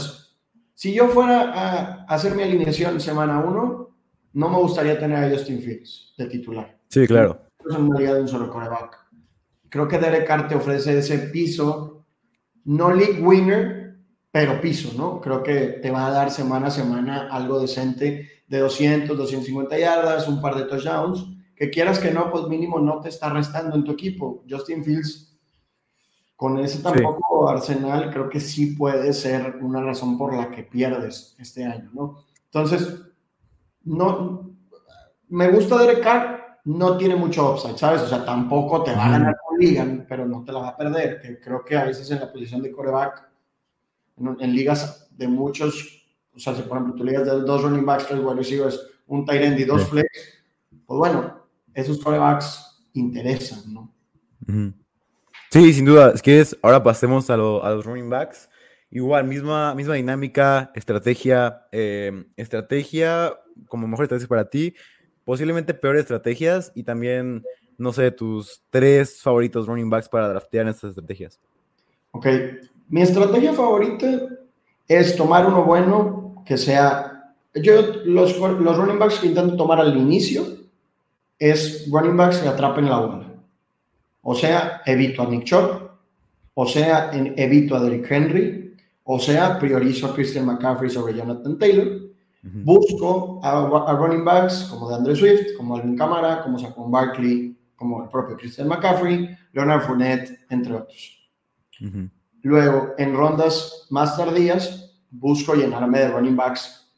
si 0.74 0.94
yo 0.94 1.10
fuera 1.10 1.52
a 1.52 2.04
hacer 2.06 2.36
mi 2.36 2.44
alineación 2.44 3.02
semana 3.02 3.40
1, 3.40 3.90
no 4.34 4.50
me 4.50 4.58
gustaría 4.58 4.98
tener 4.98 5.26
a 5.26 5.30
Justin 5.30 5.60
Fields 5.60 6.14
de 6.18 6.26
titular. 6.28 6.80
Sí, 6.88 7.06
claro. 7.06 7.42
Es 7.70 7.76
una 7.76 8.00
liga 8.00 8.14
de 8.14 8.22
un 8.22 8.28
solo 8.30 8.50
coreback. 8.50 9.03
Creo 9.74 9.88
que 9.88 9.98
Derek 9.98 10.28
Carr 10.28 10.48
te 10.48 10.54
ofrece 10.54 11.00
ese 11.00 11.18
piso, 11.18 12.06
no 12.66 12.94
league 12.94 13.20
winner, 13.20 13.98
pero 14.30 14.62
piso, 14.62 14.92
¿no? 14.96 15.20
Creo 15.20 15.42
que 15.42 15.80
te 15.82 15.90
va 15.90 16.06
a 16.06 16.12
dar 16.12 16.30
semana 16.30 16.68
a 16.68 16.70
semana 16.70 17.28
algo 17.32 17.60
decente 17.60 18.44
de 18.48 18.60
200, 18.60 19.18
250 19.18 19.76
yardas, 19.80 20.28
un 20.28 20.40
par 20.40 20.54
de 20.54 20.66
touchdowns, 20.66 21.26
que 21.56 21.72
quieras 21.72 21.98
que 21.98 22.12
no, 22.12 22.30
pues 22.30 22.48
mínimo 22.48 22.78
no 22.78 23.00
te 23.00 23.10
está 23.10 23.32
restando 23.32 23.76
en 23.76 23.84
tu 23.84 23.94
equipo. 23.94 24.44
Justin 24.48 24.84
Fields, 24.84 25.36
con 26.36 26.60
ese 26.60 26.84
tampoco 26.84 27.48
sí. 27.48 27.56
arsenal, 27.56 28.12
creo 28.12 28.30
que 28.30 28.40
sí 28.40 28.76
puede 28.76 29.12
ser 29.12 29.58
una 29.60 29.82
razón 29.82 30.20
por 30.20 30.36
la 30.36 30.52
que 30.52 30.62
pierdes 30.62 31.36
este 31.40 31.66
año, 31.66 31.90
¿no? 31.96 32.26
Entonces, 32.46 33.02
no, 33.86 34.52
me 35.30 35.50
gusta 35.50 35.80
Derek 35.80 36.04
Carr, 36.04 36.60
no 36.66 36.96
tiene 36.96 37.16
mucho 37.16 37.54
upside, 37.54 37.76
¿sabes? 37.80 38.04
O 38.04 38.08
sea, 38.08 38.24
tampoco 38.24 38.84
te 38.84 38.94
va 38.94 39.06
a 39.08 39.12
ganar 39.12 39.36
con 39.54 39.60
Ligan, 39.60 40.06
pero 40.08 40.26
no 40.26 40.44
te 40.44 40.52
la 40.52 40.60
va 40.60 40.68
a 40.70 40.78
perder, 40.78 41.22
que 41.22 41.40
creo 41.40 41.64
que 41.64 41.78
a 41.78 41.86
veces 41.86 42.10
en 42.12 42.20
la 42.20 42.32
posición 42.32 42.62
de 42.62 42.72
coreback, 42.72 43.30
en, 44.18 44.38
en 44.40 44.56
ligas 44.56 45.10
de 45.12 45.28
muchos, 45.28 46.06
o 46.36 46.40
sea, 46.40 46.56
si 46.56 46.62
por 46.64 46.78
ejemplo 46.78 46.96
tú 46.96 47.04
ligas 47.04 47.26
de 47.26 47.32
dos 47.32 47.62
running 47.62 47.86
backs, 47.86 48.08
tres 48.08 48.20
wide 48.20 48.36
receivers, 48.36 48.80
un 49.08 49.26
tight 49.26 49.42
end 49.42 49.60
y 49.60 49.66
dos 49.66 49.84
sí. 49.84 49.90
flex, 49.90 50.10
pues 50.86 50.98
bueno, 50.98 51.48
esos 51.74 52.04
corebacks 52.04 52.84
interesan, 52.94 53.74
¿no? 53.74 53.94
Sí, 55.50 55.74
sin 55.74 55.86
duda. 55.86 56.12
Es 56.14 56.22
que 56.22 56.40
es, 56.40 56.58
ahora 56.62 56.84
pasemos 56.84 57.30
a, 57.30 57.38
lo, 57.38 57.64
a, 57.64 57.72
los 57.72 57.86
running 57.86 58.10
backs. 58.10 58.50
Igual, 58.90 59.26
misma, 59.26 59.74
misma 59.74 59.96
dinámica, 59.96 60.72
estrategia, 60.76 61.66
eh, 61.72 62.26
estrategia 62.38 63.34
como 63.68 63.88
mejor 63.88 64.06
estrategia 64.06 64.28
para 64.28 64.50
ti, 64.50 64.76
posiblemente 65.26 65.74
peores 65.74 66.02
estrategias 66.02 66.72
y 66.76 66.84
también, 66.84 67.44
no 67.78 67.94
sé, 67.94 68.12
tus 68.12 68.62
tres 68.70 69.22
favoritos 69.22 69.68
running 69.68 69.90
backs 69.90 70.10
para 70.10 70.30
draftear 70.30 70.64
en 70.64 70.70
estas 70.70 70.92
estrategias. 70.92 71.40
Ok, 72.12 72.28
mi 72.90 73.02
estrategia 73.02 73.54
favorita 73.54 74.08
es 74.88 75.16
tomar 75.16 75.48
uno 75.48 75.64
bueno 75.64 76.44
que 76.46 76.58
sea, 76.58 77.34
yo 77.56 77.82
los, 78.06 78.38
los 78.38 78.78
running 78.78 79.00
backs 79.00 79.20
que 79.20 79.28
intento 79.28 79.56
tomar 79.56 79.80
al 79.80 79.98
inicio 79.98 80.44
es 81.40 81.90
running 81.92 82.18
backs 82.18 82.38
que 82.38 82.48
atrapen 82.48 82.90
la 82.90 83.00
bola. 83.00 83.34
O 84.22 84.36
sea, 84.36 84.82
evito 84.86 85.22
a 85.22 85.28
Nick 85.28 85.44
Chubb, 85.44 85.90
o 86.54 86.66
sea, 86.66 87.12
evito 87.14 87.76
a 87.76 87.82
Derrick 87.82 88.10
Henry, 88.10 88.76
o 89.04 89.20
sea, 89.20 89.60
priorizo 89.60 90.08
a 90.08 90.14
Christian 90.14 90.46
McCaffrey 90.46 90.90
sobre 90.90 91.14
Jonathan 91.14 91.58
Taylor. 91.58 92.14
Busco 92.44 93.40
a, 93.42 93.62
a, 93.90 93.96
running 93.96 94.26
backs 94.26 94.68
como 94.70 94.90
de 94.90 94.96
Andre 94.96 95.16
Swift, 95.16 95.58
como 95.58 95.76
Alvin 95.76 95.96
Kamara, 95.96 96.44
como 96.44 96.60
Saquon 96.60 96.92
Barkley, 96.92 97.56
como 97.84 98.04
el 98.04 98.10
propio 98.10 98.38
Christian 98.38 98.70
McCaffrey, 98.70 99.38
Leonard 99.52 99.82
Fournette, 99.82 100.46
entre 100.50 100.74
otros. 100.74 101.30
Uh 101.82 101.86
-huh. 101.86 102.10
Luego, 102.44 102.94
en 102.98 103.14
rondas 103.14 103.88
más 103.90 104.16
tardías, 104.16 104.96
busco 105.12 105.54
llenarme 105.54 106.00
de 106.00 106.08
running 106.10 106.36
backs, 106.36 106.90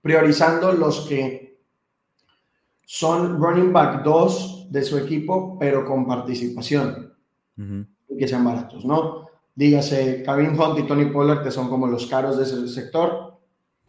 priorizando 0.00 0.72
los 0.72 1.06
que 1.08 1.60
son 2.84 3.40
running 3.42 3.72
back 3.72 4.04
2 4.04 4.68
de 4.70 4.82
su 4.82 4.96
equipo, 4.96 5.58
pero 5.58 5.84
con 5.84 6.06
participación, 6.06 7.14
uh 7.58 7.60
-huh. 7.60 7.86
y 8.08 8.16
que 8.16 8.28
sean 8.28 8.44
baratos, 8.44 8.84
¿no? 8.84 9.26
Dígase, 9.54 10.22
Kevin 10.24 10.58
Hunt 10.58 10.78
y 10.78 10.86
Tony 10.86 11.06
Pollard, 11.06 11.42
que 11.42 11.50
son 11.50 11.68
como 11.68 11.86
los 11.88 12.06
caros 12.06 12.36
de 12.38 12.44
ese 12.44 12.68
sector, 12.68 13.40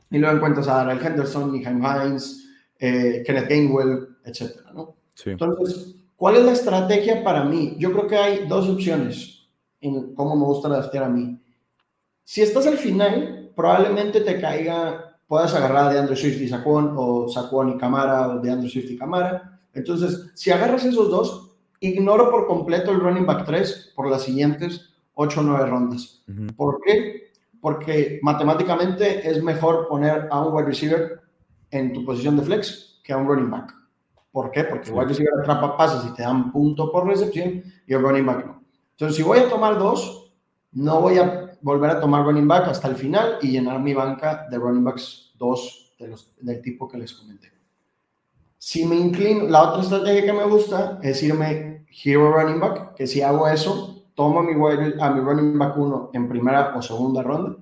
y 0.10 0.17
luego 0.17 0.36
encuentras 0.36 0.67
a 0.67 0.78
Darrell 0.78 1.06
Henderson, 1.06 1.52
Niheim 1.52 1.82
Hines, 1.84 2.50
eh, 2.80 3.24
Kenneth 3.26 3.50
Gainwell, 3.50 4.17
etcétera, 4.26 4.72
¿no? 4.74 4.96
Sí. 5.15 5.30
Entonces, 5.32 6.02
¿cuál 6.15 6.38
es 6.38 6.45
la 6.45 6.52
estrategia 6.52 7.23
para 7.23 7.43
mí? 7.43 7.76
Yo 7.78 7.91
creo 7.91 8.08
que 8.08 8.17
hay 8.17 8.47
dos 8.47 8.69
opciones 8.69 9.47
en 9.82 10.13
cómo 10.15 10.36
me 10.36 10.45
gusta 10.45 10.69
draftear 10.69 11.06
a 11.06 11.10
mí. 11.10 11.39
Si 12.23 12.41
estás 12.41 12.65
al 12.67 12.78
final, 12.78 13.52
probablemente 13.56 14.21
te 14.21 14.39
caiga, 14.39 15.17
puedas 15.28 15.54
agarrar 15.54 15.91
de 15.91 15.99
Andrew 15.99 16.15
Swift 16.15 16.41
y 16.41 16.47
Saquon, 16.47 16.93
o 16.95 17.28
Saquon 17.28 17.69
y 17.69 17.78
Camara, 17.78 18.30
o 18.30 18.39
de 18.39 18.49
Andrew 18.49 18.69
Swift 18.69 18.91
y 18.91 18.97
Camara. 18.97 19.60
Entonces, 19.73 20.32
si 20.34 20.52
agarras 20.52 20.86
esos 20.86 21.10
dos, 21.10 21.56
ignoro 21.80 22.32
por 22.32 22.47
completo 22.47 22.91
el 22.91 23.02
running 23.02 23.26
back 23.26 23.45
3 23.45 23.93
por 23.95 24.10
las 24.10 24.23
siguientes 24.23 24.89
8 25.15 25.39
o 25.39 25.43
9 25.43 25.65
rondas. 25.65 26.23
Uh 26.28 26.32
-huh. 26.32 26.56
¿Por 26.56 26.82
qué? 26.82 27.32
Porque 27.60 28.19
matemáticamente 28.21 29.30
es 29.30 29.43
mejor 29.43 29.88
poner 29.88 30.28
a 30.32 30.45
un 30.45 30.54
wide 30.54 30.67
receiver 30.67 31.21
en 31.71 31.93
tu 31.93 32.06
posición 32.06 32.38
de 32.38 32.43
flex 32.43 33.02
que 33.04 33.13
a 33.13 33.17
un 33.17 33.28
running 33.28 33.49
back. 33.49 33.73
¿Por 34.34 34.50
qué? 34.50 34.63
Porque 34.63 34.89
el 34.89 34.96
wide 34.96 35.10
receiver 35.10 35.34
atrapa 35.39 35.78
pases 35.78 36.10
y 36.10 36.13
te 36.15 36.24
dan 36.24 36.52
punto 36.52 36.91
por 36.91 37.08
recepción 37.08 37.63
y 37.86 37.93
el 37.93 38.02
running 38.02 38.26
back 38.26 38.46
no. 38.48 38.63
Entonces, 38.91 39.15
si 39.15 39.22
voy 39.22 39.38
a 39.38 39.48
tomar 39.48 39.78
dos, 39.78 40.34
no 40.72 41.02
voy 41.02 41.19
a 41.19 41.56
volver 41.62 41.91
a 41.91 42.02
tomar 42.02 42.26
running 42.26 42.48
back 42.48 42.67
hasta 42.67 42.88
el 42.88 42.96
final 42.96 43.38
y 43.43 43.52
llenar 43.52 43.80
mi 43.80 43.93
banca 43.93 44.48
de 44.50 44.58
running 44.58 44.84
backs 44.84 45.34
2 45.38 45.96
de 46.00 46.08
los, 46.08 46.34
del 46.41 46.62
tipo 46.63 46.88
que 46.88 46.98
les 46.98 47.13
comenté. 47.13 47.54
Si 48.58 48.86
me 48.86 48.96
inclino, 48.96 49.43
la 49.43 49.69
otra 49.69 49.84
estrategia 49.84 50.26
que 50.26 50.34
me 50.34 50.46
gusta 50.46 51.00
es 51.04 51.22
irme 51.22 51.86
hero 52.04 52.34
running 52.34 52.60
back, 52.60 52.96
que 52.96 53.06
si 53.06 53.22
hago 53.22 53.48
eso, 53.48 54.04
tomo 54.15 54.39
a 54.39 54.43
mi, 54.43 54.54
a 55.00 55.10
mi 55.12 55.22
running 55.22 55.60
back 55.60 55.78
1 55.78 56.10
en 56.13 56.28
primera 56.28 56.74
o 56.76 56.82
segunda 56.82 57.22
ronda 57.22 57.56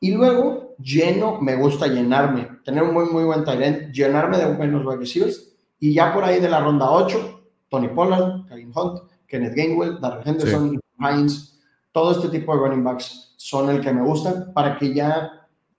y 0.00 0.12
luego 0.12 0.74
lleno, 0.78 1.38
me 1.42 1.56
gusta 1.56 1.86
llenarme, 1.86 2.48
tener 2.64 2.82
un 2.82 2.94
muy, 2.94 3.04
muy 3.04 3.24
buen 3.24 3.46
end, 3.46 3.92
llenarme 3.92 4.38
de 4.38 4.54
buenos 4.54 4.84
wide 4.86 4.96
receivers 4.96 5.49
y 5.80 5.94
ya 5.94 6.12
por 6.12 6.22
ahí 6.22 6.40
de 6.40 6.48
la 6.48 6.60
ronda 6.60 6.90
8, 6.90 7.40
Tony 7.70 7.88
Pollard, 7.88 8.46
Karim 8.46 8.70
Hunt, 8.74 9.00
Kenneth 9.26 9.54
Gainwell, 9.54 10.00
Darrell 10.00 10.28
Henderson, 10.28 10.70
sí. 10.70 10.78
Hines, 10.98 11.58
todo 11.92 12.12
este 12.12 12.28
tipo 12.28 12.54
de 12.54 12.60
running 12.60 12.84
backs 12.84 13.34
son 13.36 13.70
el 13.70 13.80
que 13.80 13.92
me 13.92 14.02
gustan 14.02 14.52
para 14.52 14.76
que 14.76 14.92
ya 14.92 15.32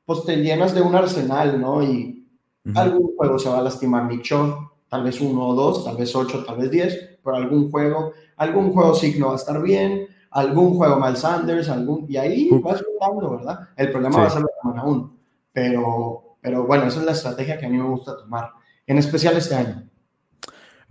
pues 0.06 0.24
te 0.26 0.38
llenas 0.38 0.74
de 0.74 0.82
un 0.82 0.96
arsenal, 0.96 1.62
¿no? 1.62 1.84
Y 1.84 2.26
uh 2.66 2.70
-huh. 2.72 2.80
algún 2.80 3.16
juego 3.16 3.38
se 3.38 3.50
va 3.50 3.60
a 3.60 3.62
lastimar 3.62 4.06
Nick 4.06 4.28
tal 4.90 5.04
vez 5.04 5.22
uno 5.22 5.50
o 5.50 5.56
dos, 5.56 5.86
tal 5.86 5.96
vez 5.96 6.14
ocho, 6.16 6.44
tal 6.44 6.58
vez 6.58 6.70
diez, 6.70 7.20
pero 7.24 7.38
algún 7.38 7.72
juego, 7.72 8.12
algún 8.36 8.74
juego 8.74 8.94
sí 8.94 9.16
no 9.18 9.28
va 9.28 9.34
a 9.34 9.36
estar 9.38 9.62
bien, 9.62 10.08
algún 10.32 10.76
juego 10.76 10.98
Miles 10.98 11.20
Sanders, 11.20 11.70
algún, 11.70 12.06
y 12.10 12.18
ahí 12.18 12.50
uh 12.52 12.56
-huh. 12.56 12.64
vas 12.64 12.84
jugando, 12.84 13.38
¿verdad? 13.38 13.70
El 13.78 13.92
problema 13.92 14.16
sí. 14.16 14.22
va 14.22 14.28
a 14.28 14.30
ser 14.32 14.42
la 14.42 14.50
semana 14.62 14.84
uno, 14.84 15.14
pero, 15.54 16.38
pero 16.42 16.66
bueno, 16.66 16.86
esa 16.86 17.00
es 17.00 17.06
la 17.06 17.12
estrategia 17.14 17.58
que 17.58 17.68
a 17.68 17.70
mí 17.70 17.78
me 17.78 17.88
gusta 17.88 18.18
tomar, 18.18 18.50
en 18.86 18.98
especial 18.98 19.38
este 19.38 19.56
año. 19.56 19.91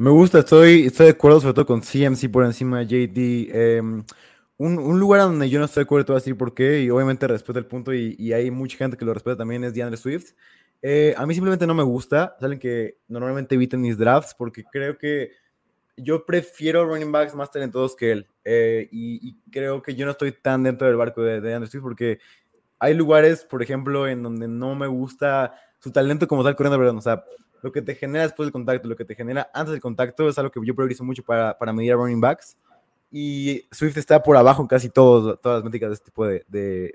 Me 0.01 0.09
gusta, 0.09 0.39
estoy, 0.39 0.87
estoy 0.87 1.05
de 1.05 1.13
acuerdo 1.13 1.41
sobre 1.43 1.53
todo 1.53 1.67
con 1.67 1.83
CMC 1.83 2.31
por 2.33 2.47
encima 2.47 2.79
de 2.79 2.87
JD. 2.87 3.51
Eh, 3.53 3.83
un, 3.83 4.79
un, 4.79 4.99
lugar 4.99 5.21
donde 5.21 5.51
yo 5.51 5.59
no 5.59 5.67
estoy 5.67 5.83
de 5.83 5.85
acuerdo, 5.85 6.07
te 6.07 6.15
decir 6.15 6.39
por 6.39 6.55
qué, 6.55 6.81
y 6.81 6.89
obviamente 6.89 7.29
respeto 7.29 7.59
el 7.59 7.67
punto, 7.67 7.93
y, 7.93 8.17
y 8.19 8.33
hay 8.33 8.51
mucha 8.51 8.79
gente 8.79 8.97
que 8.97 9.05
lo 9.05 9.13
respeta 9.13 9.37
también, 9.37 9.63
es 9.63 9.75
DeAndre 9.75 9.99
Swift. 9.99 10.33
Eh, 10.81 11.13
a 11.19 11.27
mí 11.27 11.35
simplemente 11.35 11.67
no 11.67 11.75
me 11.75 11.83
gusta, 11.83 12.35
saben 12.41 12.59
que 12.59 12.97
normalmente 13.09 13.57
eviten 13.57 13.83
mis 13.83 13.99
drafts, 13.99 14.35
porque 14.35 14.65
creo 14.73 14.97
que 14.97 15.33
yo 15.99 16.25
prefiero 16.25 16.87
running 16.87 17.13
backs 17.13 17.35
más 17.35 17.51
talentosos 17.51 17.95
que 17.95 18.13
él. 18.13 18.27
Eh, 18.43 18.89
y, 18.91 19.39
creo 19.51 19.83
que 19.83 19.95
yo 19.95 20.07
no 20.07 20.13
estoy 20.13 20.33
tan 20.33 20.63
dentro 20.63 20.87
del 20.87 20.97
barco 20.97 21.21
de, 21.21 21.43
de 21.43 21.53
Andrew 21.53 21.83
porque 21.83 22.21
hay 22.79 22.95
lugares, 22.95 23.45
por 23.45 23.63
ejemplo, 23.63 24.09
en 24.09 24.23
donde 24.23 24.49
no 24.49 24.75
me 24.75 24.87
gusta 24.87 25.53
su 25.79 25.93
talento 25.93 26.27
como 26.27 26.43
tal 26.43 26.57
corriendo, 26.57 26.79
¿verdad? 26.79 26.97
O 26.97 27.03
sea, 27.03 27.23
lo 27.63 27.73
que 27.73 27.83
te 27.83 27.95
genera 27.95 28.25
después 28.25 28.47
del 28.47 28.53
contacto, 28.53 28.89
lo 28.89 28.97
que 28.97 29.05
te 29.05 29.15
genera 29.15 29.51
antes 29.53 29.73
del 29.73 29.81
contacto 29.81 30.29
es 30.29 30.39
algo 30.39 30.51
que 30.51 30.61
yo 30.65 30.75
priorizo 30.75 31.05
mucho 31.05 31.23
para, 31.23 31.57
para 31.59 31.73
medir 31.73 31.93
a 31.93 31.97
running 31.97 32.21
backs. 32.21 32.57
Y 33.13 33.67
Swift 33.73 33.97
está 33.97 34.23
por 34.23 34.37
abajo 34.37 34.63
en 34.63 34.69
casi 34.69 34.89
todos, 34.89 35.41
todas 35.41 35.59
las 35.59 35.65
métricas 35.65 35.91
de 35.91 35.95
este 35.95 36.05
tipo 36.07 36.27
de, 36.27 36.45
de, 36.49 36.95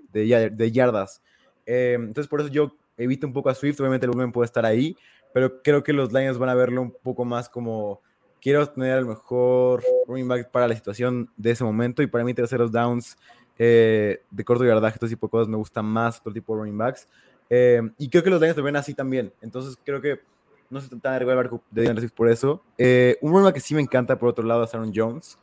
de, 0.50 0.72
yardas. 0.72 1.22
Eh, 1.66 1.98
entonces, 2.00 2.28
por 2.30 2.40
eso 2.40 2.50
yo 2.50 2.76
evito 2.98 3.28
un 3.28 3.34
poco 3.34 3.50
a 3.50 3.56
Swift. 3.56 3.80
Obviamente, 3.82 4.06
el 4.06 4.12
volumen 4.12 4.32
puede 4.32 4.46
estar 4.46 4.66
ahí, 4.66 4.96
pero 5.34 5.62
creo 5.62 5.84
que 5.84 5.92
los 5.92 6.14
Lions 6.14 6.38
van 6.38 6.50
a 6.50 6.56
verlo 6.56 6.82
un 6.82 6.92
poco 7.04 7.26
más 7.26 7.50
como 7.50 8.02
quiero 8.42 8.66
tener 8.70 9.00
el 9.00 9.06
mejor 9.06 9.84
running 10.08 10.28
back 10.28 10.52
para 10.52 10.68
la 10.68 10.76
situación 10.76 11.30
de 11.36 11.52
ese 11.52 11.64
momento. 11.66 12.02
Y 12.02 12.08
para 12.08 12.24
mí, 12.24 12.34
terceros 12.34 12.72
downs 12.72 13.18
eh, 13.60 14.22
de 14.32 14.46
corto 14.46 14.64
yardaje, 14.64 14.98
todo 14.98 15.10
tipo 15.10 15.28
de 15.28 15.32
cosas 15.32 15.48
me 15.50 15.58
gustan 15.58 15.86
más, 15.86 16.20
otro 16.20 16.32
tipo 16.32 16.54
de 16.54 16.62
running 16.62 16.78
backs. 16.78 17.10
Eh, 17.50 17.82
y 17.98 18.10
creo 18.10 18.24
que 18.24 18.30
los 18.30 18.40
Lions 18.40 18.56
lo 18.56 18.64
ven 18.64 18.78
así 18.78 18.94
también. 18.94 19.34
Entonces, 19.42 19.78
creo 19.84 20.00
que 20.00 20.22
no 20.70 20.82
se 20.82 20.96
de 20.96 21.10
arriba 21.10 21.50
de 21.72 21.96
Swift 21.96 22.14
por 22.14 22.30
eso. 22.30 22.62
un 22.78 23.32
running 23.32 23.46
back 23.46 23.56
que 23.56 23.60
sí 23.62 23.76
me 23.76 23.82
encanta, 23.82 24.18
por 24.18 24.30
otro 24.30 24.46
lado, 24.46 24.64
es 24.64 24.74
Aaron 24.74 24.92
Jones. 24.94 25.38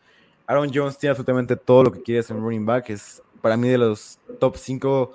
Aaron 0.47 0.71
Jones 0.73 0.99
tiene 0.99 1.11
absolutamente 1.11 1.57
todo 1.57 1.85
lo 1.85 1.93
que 1.93 2.03
quieres 2.03 2.31
en 2.31 2.39
running 2.39 2.67
back. 2.67 2.91
Es 2.91 3.23
para 3.41 3.57
mí 3.57 3.69
de 3.69 3.79
los 3.79 4.19
top 4.39 4.57
5 4.57 5.13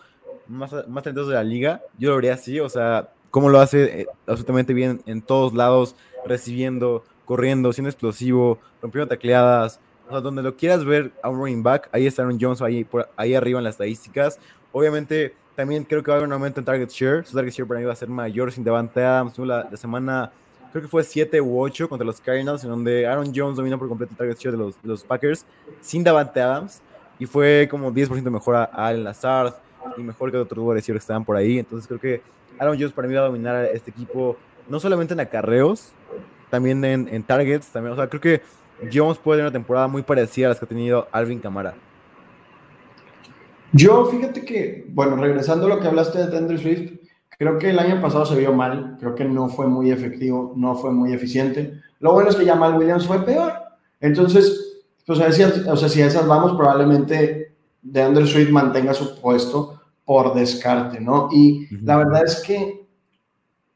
más, 0.47 0.71
más 0.87 1.03
talentosos 1.03 1.29
de 1.29 1.35
la 1.35 1.43
liga. 1.43 1.81
Yo 1.97 2.09
lo 2.09 2.15
vería 2.15 2.33
así, 2.33 2.59
o 2.59 2.69
sea, 2.69 3.09
cómo 3.31 3.49
lo 3.49 3.59
hace 3.59 4.01
eh, 4.01 4.07
absolutamente 4.25 4.73
bien 4.73 5.01
en 5.05 5.21
todos 5.21 5.53
lados, 5.53 5.95
recibiendo, 6.25 7.03
corriendo, 7.25 7.73
siendo 7.73 7.89
explosivo, 7.89 8.59
rompiendo 8.81 9.07
tacleadas. 9.07 9.79
O 10.07 10.11
sea, 10.11 10.21
donde 10.21 10.41
lo 10.41 10.55
quieras 10.55 10.85
ver 10.85 11.11
a 11.21 11.29
un 11.29 11.39
running 11.39 11.63
back, 11.63 11.89
ahí 11.91 12.07
está 12.07 12.21
Aaron 12.21 12.37
Jones, 12.39 12.61
ahí, 12.61 12.83
por, 12.83 13.09
ahí 13.17 13.35
arriba 13.35 13.59
en 13.59 13.65
las 13.65 13.75
estadísticas. 13.75 14.39
Obviamente, 14.71 15.35
también 15.57 15.83
creo 15.83 16.03
que 16.03 16.11
va 16.11 16.17
a 16.17 16.17
haber 16.19 16.27
un 16.27 16.33
aumento 16.33 16.59
en 16.59 16.65
target 16.65 16.87
share. 16.89 17.25
Su 17.25 17.35
target 17.35 17.51
share 17.51 17.67
para 17.67 17.79
mí 17.79 17.85
va 17.87 17.93
a 17.93 17.95
ser 17.95 18.07
mayor 18.07 18.51
sin 18.51 18.63
Devante 18.63 19.03
Adams. 19.03 19.39
La, 19.39 19.67
la 19.69 19.75
semana 19.75 20.31
creo 20.71 20.83
que 20.83 20.87
fue 20.87 21.03
7 21.03 21.41
u 21.41 21.59
8 21.59 21.89
contra 21.89 22.05
los 22.05 22.21
Cardinals, 22.21 22.63
en 22.63 22.69
donde 22.69 23.07
Aaron 23.07 23.33
Jones 23.35 23.57
dominó 23.57 23.79
por 23.79 23.89
completo 23.89 24.11
el 24.11 24.17
target 24.17 24.37
share 24.37 24.51
de 24.51 24.59
los, 24.59 24.75
los 24.83 25.03
Packers 25.03 25.47
sin 25.81 26.03
Davante 26.03 26.39
Adams 26.41 26.79
y 27.17 27.25
fue 27.25 27.67
como 27.71 27.91
10% 27.91 28.29
mejor 28.29 28.55
a, 28.55 28.65
Al 28.65 29.03
Lazard 29.03 29.55
y 29.97 30.01
mejor 30.01 30.29
que 30.29 30.37
otros 30.37 30.59
jugadores 30.59 30.85
que 30.85 30.91
estaban 30.91 31.25
por 31.25 31.35
ahí. 31.35 31.57
Entonces 31.57 31.87
creo 31.87 31.99
que 31.99 32.21
Aaron 32.59 32.77
Jones 32.77 32.93
para 32.93 33.07
mí 33.07 33.15
va 33.15 33.21
a 33.21 33.25
dominar 33.25 33.55
a 33.55 33.65
este 33.71 33.89
equipo 33.89 34.37
no 34.69 34.79
solamente 34.79 35.15
en 35.15 35.21
acarreos, 35.21 35.91
también 36.51 36.85
en, 36.85 37.07
en 37.07 37.23
targets. 37.23 37.65
También, 37.69 37.93
o 37.93 37.95
sea, 37.95 38.07
creo 38.07 38.21
que 38.21 38.41
Jones 38.93 39.17
puede 39.17 39.39
tener 39.39 39.47
una 39.47 39.53
temporada 39.53 39.87
muy 39.87 40.03
parecida 40.03 40.45
a 40.45 40.49
las 40.49 40.59
que 40.59 40.65
ha 40.65 40.69
tenido 40.69 41.07
Alvin 41.11 41.39
Camara. 41.39 41.73
Yo, 43.73 44.05
fíjate 44.05 44.43
que, 44.45 44.85
bueno, 44.89 45.15
regresando 45.17 45.65
a 45.65 45.69
lo 45.69 45.79
que 45.79 45.87
hablaste 45.87 46.27
de 46.27 46.37
Andrew 46.37 46.57
Swift, 46.57 46.97
Creo 47.37 47.59
que 47.59 47.69
el 47.69 47.77
año 47.77 48.01
pasado 48.01 48.25
se 48.25 48.35
vio 48.35 48.51
mal, 48.51 48.97
creo 48.99 49.13
que 49.13 49.23
no 49.23 49.47
fue 49.47 49.67
muy 49.67 49.91
efectivo, 49.91 50.53
no 50.55 50.75
fue 50.75 50.91
muy 50.91 51.13
eficiente. 51.13 51.79
Lo 51.99 52.13
bueno 52.13 52.29
es 52.29 52.35
que 52.35 52.45
Jamal 52.45 52.77
Williams 52.77 53.05
fue 53.05 53.23
peor. 53.23 53.53
Entonces, 53.99 54.79
pues 55.05 55.19
o 55.19 55.77
sea, 55.77 55.89
si 55.89 56.01
a 56.01 56.07
esas 56.07 56.27
vamos, 56.27 56.53
probablemente 56.53 57.55
de 57.83 58.01
Andrew 58.01 58.25
Swift 58.25 58.49
mantenga 58.49 58.93
su 58.93 59.21
puesto 59.21 59.79
por 60.03 60.33
descarte, 60.33 60.99
¿no? 60.99 61.29
Y 61.31 61.67
la 61.83 61.97
verdad 61.97 62.23
es 62.25 62.41
que, 62.41 62.87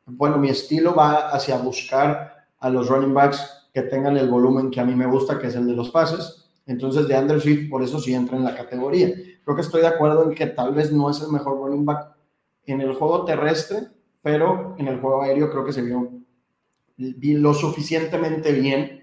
bueno, 0.08 0.38
mi 0.38 0.50
estilo 0.50 0.96
va 0.96 1.30
hacia 1.30 1.58
buscar 1.58 2.46
a 2.60 2.70
los 2.70 2.90
running 2.90 3.14
backs 3.14 3.70
que 3.74 3.84
tengan 3.84 4.18
el 4.18 4.28
volumen 4.28 4.72
que 4.72 4.80
a 4.80 4.86
mí 4.86 4.96
me 4.96 5.06
gusta, 5.06 5.38
que 5.38 5.48
es 5.48 5.56
el 5.56 5.68
de 5.68 5.76
los 5.76 5.92
pases. 5.92 6.41
Entonces, 6.66 7.08
de 7.08 7.16
Andrew 7.16 7.40
Swift, 7.40 7.70
por 7.70 7.84
eso 7.84 8.00
sí 8.00 8.14
entra 8.14 8.38
en 8.38 8.44
la 8.44 8.56
categoría. 8.56 9.10
Creo 9.44 9.56
que 9.56 9.62
estoy 9.62 9.82
de 9.82 9.88
acuerdo 9.88 10.24
en 10.24 10.36
que 10.36 10.48
tal 10.48 10.74
vez 10.74 10.92
no 10.92 11.10
es 11.10 11.22
el 11.22 11.32
mejor 11.32 11.58
running 11.58 11.86
back 11.86 12.16
en 12.66 12.82
el 12.82 12.94
juego 12.94 13.26
terrestre, 13.26 13.88
pero 14.22 14.76
en 14.78 14.88
el 14.88 15.00
juego 15.00 15.22
aéreo 15.22 15.50
creo 15.50 15.66
que 15.66 15.74
se 15.74 15.82
vio 15.82 16.12
lo 16.98 17.54
suficientemente 17.54 18.52
bien 18.52 19.02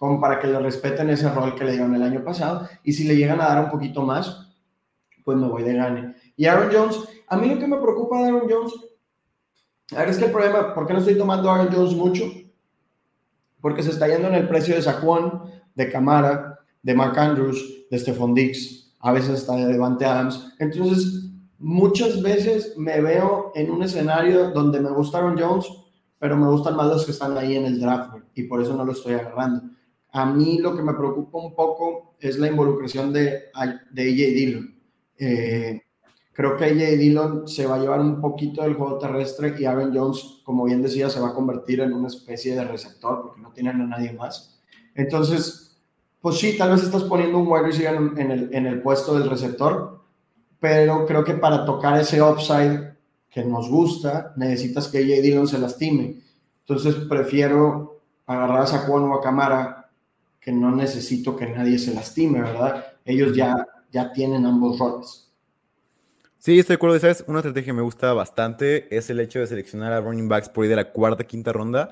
como 0.00 0.18
para 0.18 0.40
que 0.40 0.46
le 0.46 0.58
respeten 0.58 1.10
ese 1.10 1.30
rol 1.30 1.54
que 1.54 1.64
le 1.64 1.72
dieron 1.72 1.94
el 1.94 2.02
año 2.02 2.24
pasado. 2.24 2.66
Y 2.82 2.94
si 2.94 3.04
le 3.04 3.16
llegan 3.16 3.40
a 3.40 3.48
dar 3.48 3.64
un 3.64 3.70
poquito 3.70 4.02
más, 4.02 4.48
pues 5.24 5.36
me 5.36 5.46
voy 5.46 5.62
de 5.62 5.74
gane. 5.74 6.16
Y 6.36 6.46
Aaron 6.46 6.70
Jones, 6.72 6.96
a 7.28 7.36
mí 7.36 7.48
lo 7.48 7.58
que 7.58 7.66
me 7.66 7.76
preocupa 7.76 8.18
de 8.18 8.28
Aaron 8.28 8.48
Jones, 8.48 8.72
a 9.92 10.00
ver, 10.00 10.08
es 10.08 10.16
que 10.16 10.24
el 10.24 10.32
problema, 10.32 10.74
¿por 10.74 10.86
qué 10.86 10.94
no 10.94 11.00
estoy 11.00 11.18
tomando 11.18 11.50
Aaron 11.50 11.70
Jones 11.70 11.94
mucho? 11.94 12.24
Porque 13.60 13.82
se 13.82 13.90
está 13.90 14.08
yendo 14.08 14.28
en 14.28 14.34
el 14.34 14.48
precio 14.48 14.74
de 14.74 14.80
Saquon, 14.80 15.42
de 15.74 15.90
Camara, 15.90 16.58
de 16.82 16.94
Mark 16.94 17.18
Andrews, 17.18 17.86
de 17.90 17.98
Stephon 17.98 18.34
Dix, 18.34 18.94
a 19.00 19.12
veces 19.12 19.40
está 19.40 19.56
de 19.56 19.66
Devante 19.66 20.04
Adams. 20.04 20.54
Entonces, 20.58 21.30
muchas 21.58 22.22
veces 22.22 22.74
me 22.76 23.00
veo 23.00 23.52
en 23.54 23.70
un 23.70 23.82
escenario 23.82 24.50
donde 24.50 24.80
me 24.80 24.90
gustaron 24.90 25.38
Jones, 25.38 25.66
pero 26.18 26.36
me 26.36 26.48
gustan 26.48 26.76
más 26.76 26.86
los 26.86 27.04
que 27.04 27.12
están 27.12 27.36
ahí 27.36 27.56
en 27.56 27.64
el 27.64 27.80
draft 27.80 28.14
y 28.34 28.44
por 28.44 28.60
eso 28.60 28.76
no 28.76 28.84
lo 28.84 28.92
estoy 28.92 29.14
agarrando. 29.14 29.62
A 30.12 30.26
mí 30.26 30.58
lo 30.58 30.76
que 30.76 30.82
me 30.82 30.94
preocupa 30.94 31.38
un 31.38 31.54
poco 31.54 32.16
es 32.18 32.38
la 32.38 32.48
involucración 32.48 33.12
de, 33.12 33.44
de 33.90 34.02
AJ 34.02 34.34
Dillon. 34.34 34.80
Eh, 35.16 35.80
creo 36.32 36.56
que 36.56 36.64
AJ 36.64 36.98
Dillon 36.98 37.48
se 37.48 37.66
va 37.66 37.76
a 37.76 37.78
llevar 37.78 38.00
un 38.00 38.20
poquito 38.20 38.62
del 38.62 38.74
juego 38.74 38.98
terrestre 38.98 39.54
y 39.58 39.64
Aaron 39.64 39.96
Jones, 39.96 40.42
como 40.44 40.64
bien 40.64 40.82
decía, 40.82 41.08
se 41.08 41.20
va 41.20 41.28
a 41.28 41.34
convertir 41.34 41.80
en 41.80 41.92
una 41.92 42.08
especie 42.08 42.54
de 42.54 42.64
receptor 42.64 43.22
porque 43.22 43.40
no 43.40 43.52
tienen 43.52 43.80
a 43.80 43.86
nadie 43.86 44.12
más. 44.12 44.59
Entonces, 44.94 45.78
pues 46.20 46.38
sí, 46.38 46.56
tal 46.56 46.70
vez 46.70 46.82
estás 46.82 47.04
poniendo 47.04 47.38
un 47.38 47.46
wide 47.46 47.62
receiver 47.62 47.94
en 47.94 48.30
el, 48.30 48.54
en 48.54 48.66
el 48.66 48.82
puesto 48.82 49.18
del 49.18 49.30
receptor, 49.30 50.00
pero 50.58 51.06
creo 51.06 51.24
que 51.24 51.34
para 51.34 51.64
tocar 51.64 51.98
ese 51.98 52.20
upside 52.22 52.94
que 53.30 53.44
nos 53.44 53.68
gusta, 53.68 54.32
necesitas 54.36 54.88
que 54.88 55.02
J. 55.02 55.22
Dillon 55.22 55.46
se 55.46 55.58
lastime. 55.58 56.20
Entonces 56.60 56.94
prefiero 57.08 58.00
agarrar 58.26 58.62
a 58.62 58.66
Saquon 58.66 59.04
o 59.04 59.14
a 59.14 59.22
Camara, 59.22 59.90
que 60.40 60.52
no 60.52 60.74
necesito 60.74 61.36
que 61.36 61.46
nadie 61.46 61.78
se 61.78 61.94
lastime, 61.94 62.40
¿verdad? 62.42 62.84
Ellos 63.04 63.34
ya, 63.34 63.66
ya 63.90 64.12
tienen 64.12 64.46
ambos 64.46 64.78
roles. 64.78 65.30
Sí, 66.38 66.58
estoy 66.58 66.74
de 66.74 66.76
acuerdo. 66.76 66.98
¿Sabes? 66.98 67.24
Una 67.26 67.40
estrategia 67.40 67.66
que 67.66 67.76
me 67.76 67.82
gusta 67.82 68.12
bastante 68.14 68.94
es 68.96 69.10
el 69.10 69.20
hecho 69.20 69.40
de 69.40 69.46
seleccionar 69.46 69.92
a 69.92 70.00
running 70.00 70.28
backs 70.28 70.48
por 70.48 70.64
ahí 70.64 70.70
de 70.70 70.76
la 70.76 70.90
cuarta, 70.90 71.24
quinta 71.24 71.52
ronda. 71.52 71.90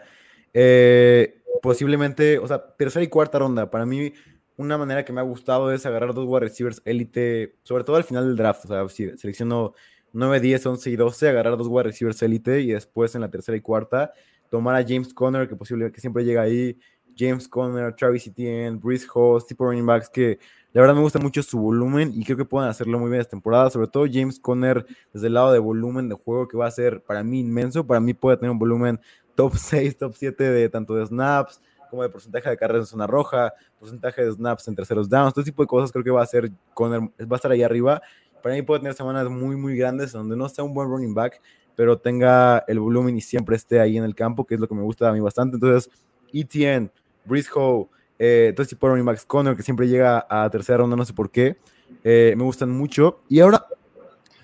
Eh, 0.54 1.37
posiblemente, 1.62 2.38
o 2.38 2.46
sea, 2.46 2.74
tercera 2.76 3.04
y 3.04 3.08
cuarta 3.08 3.38
ronda. 3.38 3.70
Para 3.70 3.86
mí, 3.86 4.12
una 4.56 4.76
manera 4.76 5.04
que 5.04 5.12
me 5.12 5.20
ha 5.20 5.24
gustado 5.24 5.72
es 5.72 5.86
agarrar 5.86 6.14
dos 6.14 6.26
wide 6.26 6.40
receivers 6.40 6.82
élite, 6.84 7.56
sobre 7.62 7.84
todo 7.84 7.96
al 7.96 8.04
final 8.04 8.26
del 8.26 8.36
draft. 8.36 8.64
O 8.64 8.68
sea, 8.68 8.88
si 8.88 9.16
selecciono 9.16 9.74
9, 10.12 10.40
10, 10.40 10.66
11 10.66 10.90
y 10.90 10.96
12, 10.96 11.28
agarrar 11.28 11.56
dos 11.56 11.68
wide 11.68 11.84
receivers 11.84 12.22
élite 12.22 12.60
y 12.60 12.72
después 12.72 13.14
en 13.14 13.20
la 13.20 13.30
tercera 13.30 13.56
y 13.56 13.60
cuarta 13.60 14.12
tomar 14.50 14.74
a 14.74 14.84
James 14.86 15.12
Conner, 15.12 15.48
que 15.48 15.56
posible 15.56 15.92
que 15.92 16.00
siempre 16.00 16.24
llega 16.24 16.42
ahí. 16.42 16.78
James 17.16 17.48
Conner, 17.48 17.94
Travis 17.96 18.26
Etienne, 18.28 18.78
Brice 18.78 19.06
Hall, 19.12 19.44
tipo 19.44 19.64
running 19.64 19.84
backs 19.84 20.08
que 20.08 20.38
la 20.72 20.82
verdad 20.82 20.94
me 20.94 21.00
gusta 21.00 21.18
mucho 21.18 21.42
su 21.42 21.58
volumen 21.58 22.12
y 22.14 22.24
creo 22.24 22.36
que 22.36 22.44
pueden 22.44 22.68
hacerlo 22.68 22.98
muy 22.98 23.10
bien 23.10 23.20
esta 23.20 23.30
temporada. 23.30 23.70
Sobre 23.70 23.88
todo 23.88 24.06
James 24.10 24.38
Conner 24.38 24.86
desde 25.12 25.26
el 25.26 25.34
lado 25.34 25.52
de 25.52 25.58
volumen 25.58 26.08
de 26.08 26.14
juego 26.14 26.46
que 26.46 26.56
va 26.56 26.66
a 26.66 26.70
ser 26.70 27.02
para 27.02 27.24
mí 27.24 27.40
inmenso. 27.40 27.86
Para 27.86 28.00
mí 28.00 28.14
puede 28.14 28.36
tener 28.36 28.52
un 28.52 28.58
volumen 28.58 29.00
top 29.38 29.54
6, 29.54 29.96
top 29.96 30.14
7 30.16 30.50
de 30.50 30.68
tanto 30.68 30.96
de 30.96 31.06
snaps, 31.06 31.60
como 31.88 32.02
de 32.02 32.08
porcentaje 32.08 32.50
de 32.50 32.56
carreras 32.56 32.82
en 32.82 32.86
zona 32.86 33.06
roja, 33.06 33.54
porcentaje 33.78 34.24
de 34.24 34.32
snaps 34.32 34.66
en 34.66 34.74
terceros 34.74 35.08
downs, 35.08 35.32
todo 35.32 35.44
tipo 35.44 35.62
de 35.62 35.68
cosas 35.68 35.92
creo 35.92 36.02
que 36.02 36.10
va 36.10 36.22
a 36.22 36.26
ser 36.26 36.50
con 36.74 36.90
va 36.92 37.12
a 37.30 37.36
estar 37.36 37.52
ahí 37.52 37.62
arriba. 37.62 38.02
Para 38.42 38.56
mí 38.56 38.62
puede 38.62 38.80
tener 38.80 38.94
semanas 38.94 39.28
muy, 39.28 39.54
muy 39.54 39.76
grandes 39.76 40.10
donde 40.10 40.36
no 40.36 40.48
sea 40.48 40.64
un 40.64 40.74
buen 40.74 40.88
running 40.88 41.14
back, 41.14 41.40
pero 41.76 41.96
tenga 41.96 42.64
el 42.66 42.80
volumen 42.80 43.16
y 43.16 43.20
siempre 43.20 43.54
esté 43.54 43.78
ahí 43.78 43.96
en 43.96 44.02
el 44.02 44.16
campo, 44.16 44.44
que 44.44 44.56
es 44.56 44.60
lo 44.60 44.66
que 44.66 44.74
me 44.74 44.82
gusta 44.82 45.08
a 45.08 45.12
mí 45.12 45.20
bastante. 45.20 45.54
Entonces, 45.54 45.88
ETN, 46.32 46.90
Briscoe, 47.24 47.88
eh, 48.18 48.52
todo 48.56 48.66
tipo 48.66 48.88
de 48.88 48.94
running 48.94 49.06
backs, 49.06 49.24
Connor, 49.24 49.56
que 49.56 49.62
siempre 49.62 49.86
llega 49.86 50.26
a 50.28 50.50
tercera 50.50 50.78
ronda, 50.78 50.96
no 50.96 51.04
sé 51.04 51.12
por 51.12 51.30
qué, 51.30 51.56
eh, 52.02 52.34
me 52.36 52.42
gustan 52.42 52.70
mucho. 52.70 53.20
Y 53.28 53.38
ahora, 53.38 53.64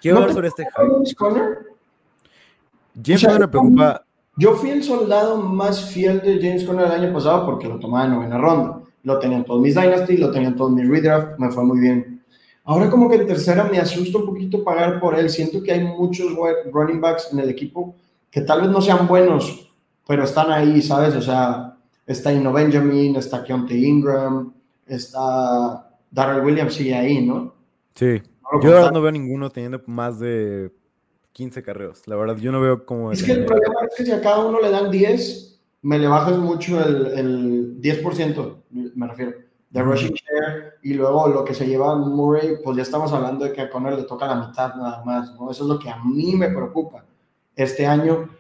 quiero 0.00 0.18
hablar 0.18 0.35
sobre 0.35 0.46
este 0.46 0.64
James 0.72 1.14
Conner? 1.16 1.59
James 3.04 3.24
Conner 3.24 3.40
me 3.40 3.48
preocupa 3.48 4.04
yo 4.37 4.55
fui 4.55 4.70
el 4.70 4.83
soldado 4.83 5.38
más 5.38 5.85
fiel 5.90 6.20
de 6.20 6.40
James 6.40 6.64
Conner 6.64 6.87
el 6.87 7.05
año 7.05 7.12
pasado 7.12 7.47
porque 7.47 7.68
lo 7.68 7.79
tomaba 7.79 8.07
en 8.07 8.12
novena 8.12 8.38
ronda. 8.38 8.81
Lo 9.05 9.18
tenían 9.18 9.44
todos 9.44 9.61
mis 9.61 9.75
Dynasty, 9.75 10.16
lo 10.16 10.31
tenían 10.31 10.57
todos 10.57 10.73
mis 10.73 10.88
redraft, 10.88 11.38
me 11.38 11.51
fue 11.51 11.64
muy 11.64 11.79
bien. 11.79 12.23
Ahora 12.64 12.88
como 12.88 13.09
que 13.11 13.16
en 13.16 13.27
tercera 13.27 13.64
me 13.64 13.79
asusta 13.79 14.18
un 14.18 14.27
poquito 14.27 14.64
pagar 14.64 14.99
por 14.99 15.18
él. 15.18 15.29
Siento 15.29 15.62
que 15.62 15.73
hay 15.73 15.85
muchos 15.85 16.33
running 16.73 17.01
backs 17.01 17.29
en 17.33 17.40
el 17.40 17.51
equipo 17.51 17.94
que 18.31 18.40
tal 18.40 18.62
vez 18.62 18.70
no 18.70 18.81
sean 18.81 19.07
buenos, 19.07 19.70
pero 20.07 20.25
están 20.25 20.51
ahí, 20.51 20.83
¿sabes? 20.83 21.14
O 21.14 21.23
sea, 21.23 21.77
está 22.07 22.33
Ino 22.33 22.53
Benjamin, 22.53 23.14
está 23.16 23.44
Keontae 23.44 23.77
Ingram, 23.77 24.53
está 24.87 25.88
Darrell 26.11 26.44
Williams, 26.44 26.75
sigue 26.75 26.94
ahí, 26.94 27.25
¿no? 27.25 27.55
Sí. 27.94 28.20
Yo 28.62 28.90
no 28.90 29.01
veo 29.01 29.12
ninguno 29.12 29.51
teniendo 29.51 29.81
más 29.87 30.18
de 30.18 30.73
15 31.35 31.62
carreos. 31.62 32.07
La 32.07 32.16
verdad, 32.16 32.37
yo 32.37 32.53
no 32.53 32.61
veo 32.61 32.87
como... 32.87 33.12
Es 33.12 33.23
que 33.23 33.33
el 33.33 33.44
problema 33.44 33.75
es 33.90 33.97
que 33.97 34.05
si 34.07 34.12
a 34.12 34.23
cada 34.23 34.47
uno 34.47 34.61
le 34.61 34.70
dan 34.70 34.90
10, 34.90 35.61
me 35.83 35.99
le 35.99 36.07
bajas 36.07 36.38
mucho 36.38 36.81
el, 36.81 37.07
el 37.18 37.81
10%, 37.81 38.57
me 38.70 39.07
refiero, 39.09 39.33
de 39.68 39.83
rushing 39.83 40.14
share, 40.14 40.75
y 40.85 40.94
luego 40.94 41.27
lo 41.27 41.44
que 41.44 41.53
se 41.53 41.66
lleva 41.66 41.97
Murray, 41.97 42.59
pues 42.62 42.77
ya 42.77 42.85
estamos 42.85 43.12
hablando 43.12 43.44
de 43.44 43.53
que 43.53 43.62
a 43.62 43.68
Connor 43.68 43.94
le 43.94 44.05
toca 44.05 44.29
la 44.29 44.47
mitad 44.47 44.77
nada 44.77 45.05
más, 45.05 45.35
¿no? 45.35 45.51
Eso 45.51 45.64
es 45.64 45.68
lo 45.68 45.79
que 45.81 45.90
a 45.90 45.97
mí 46.05 46.37
me 46.37 46.49
preocupa 46.49 47.05
este 47.57 47.85
año. 47.85 48.31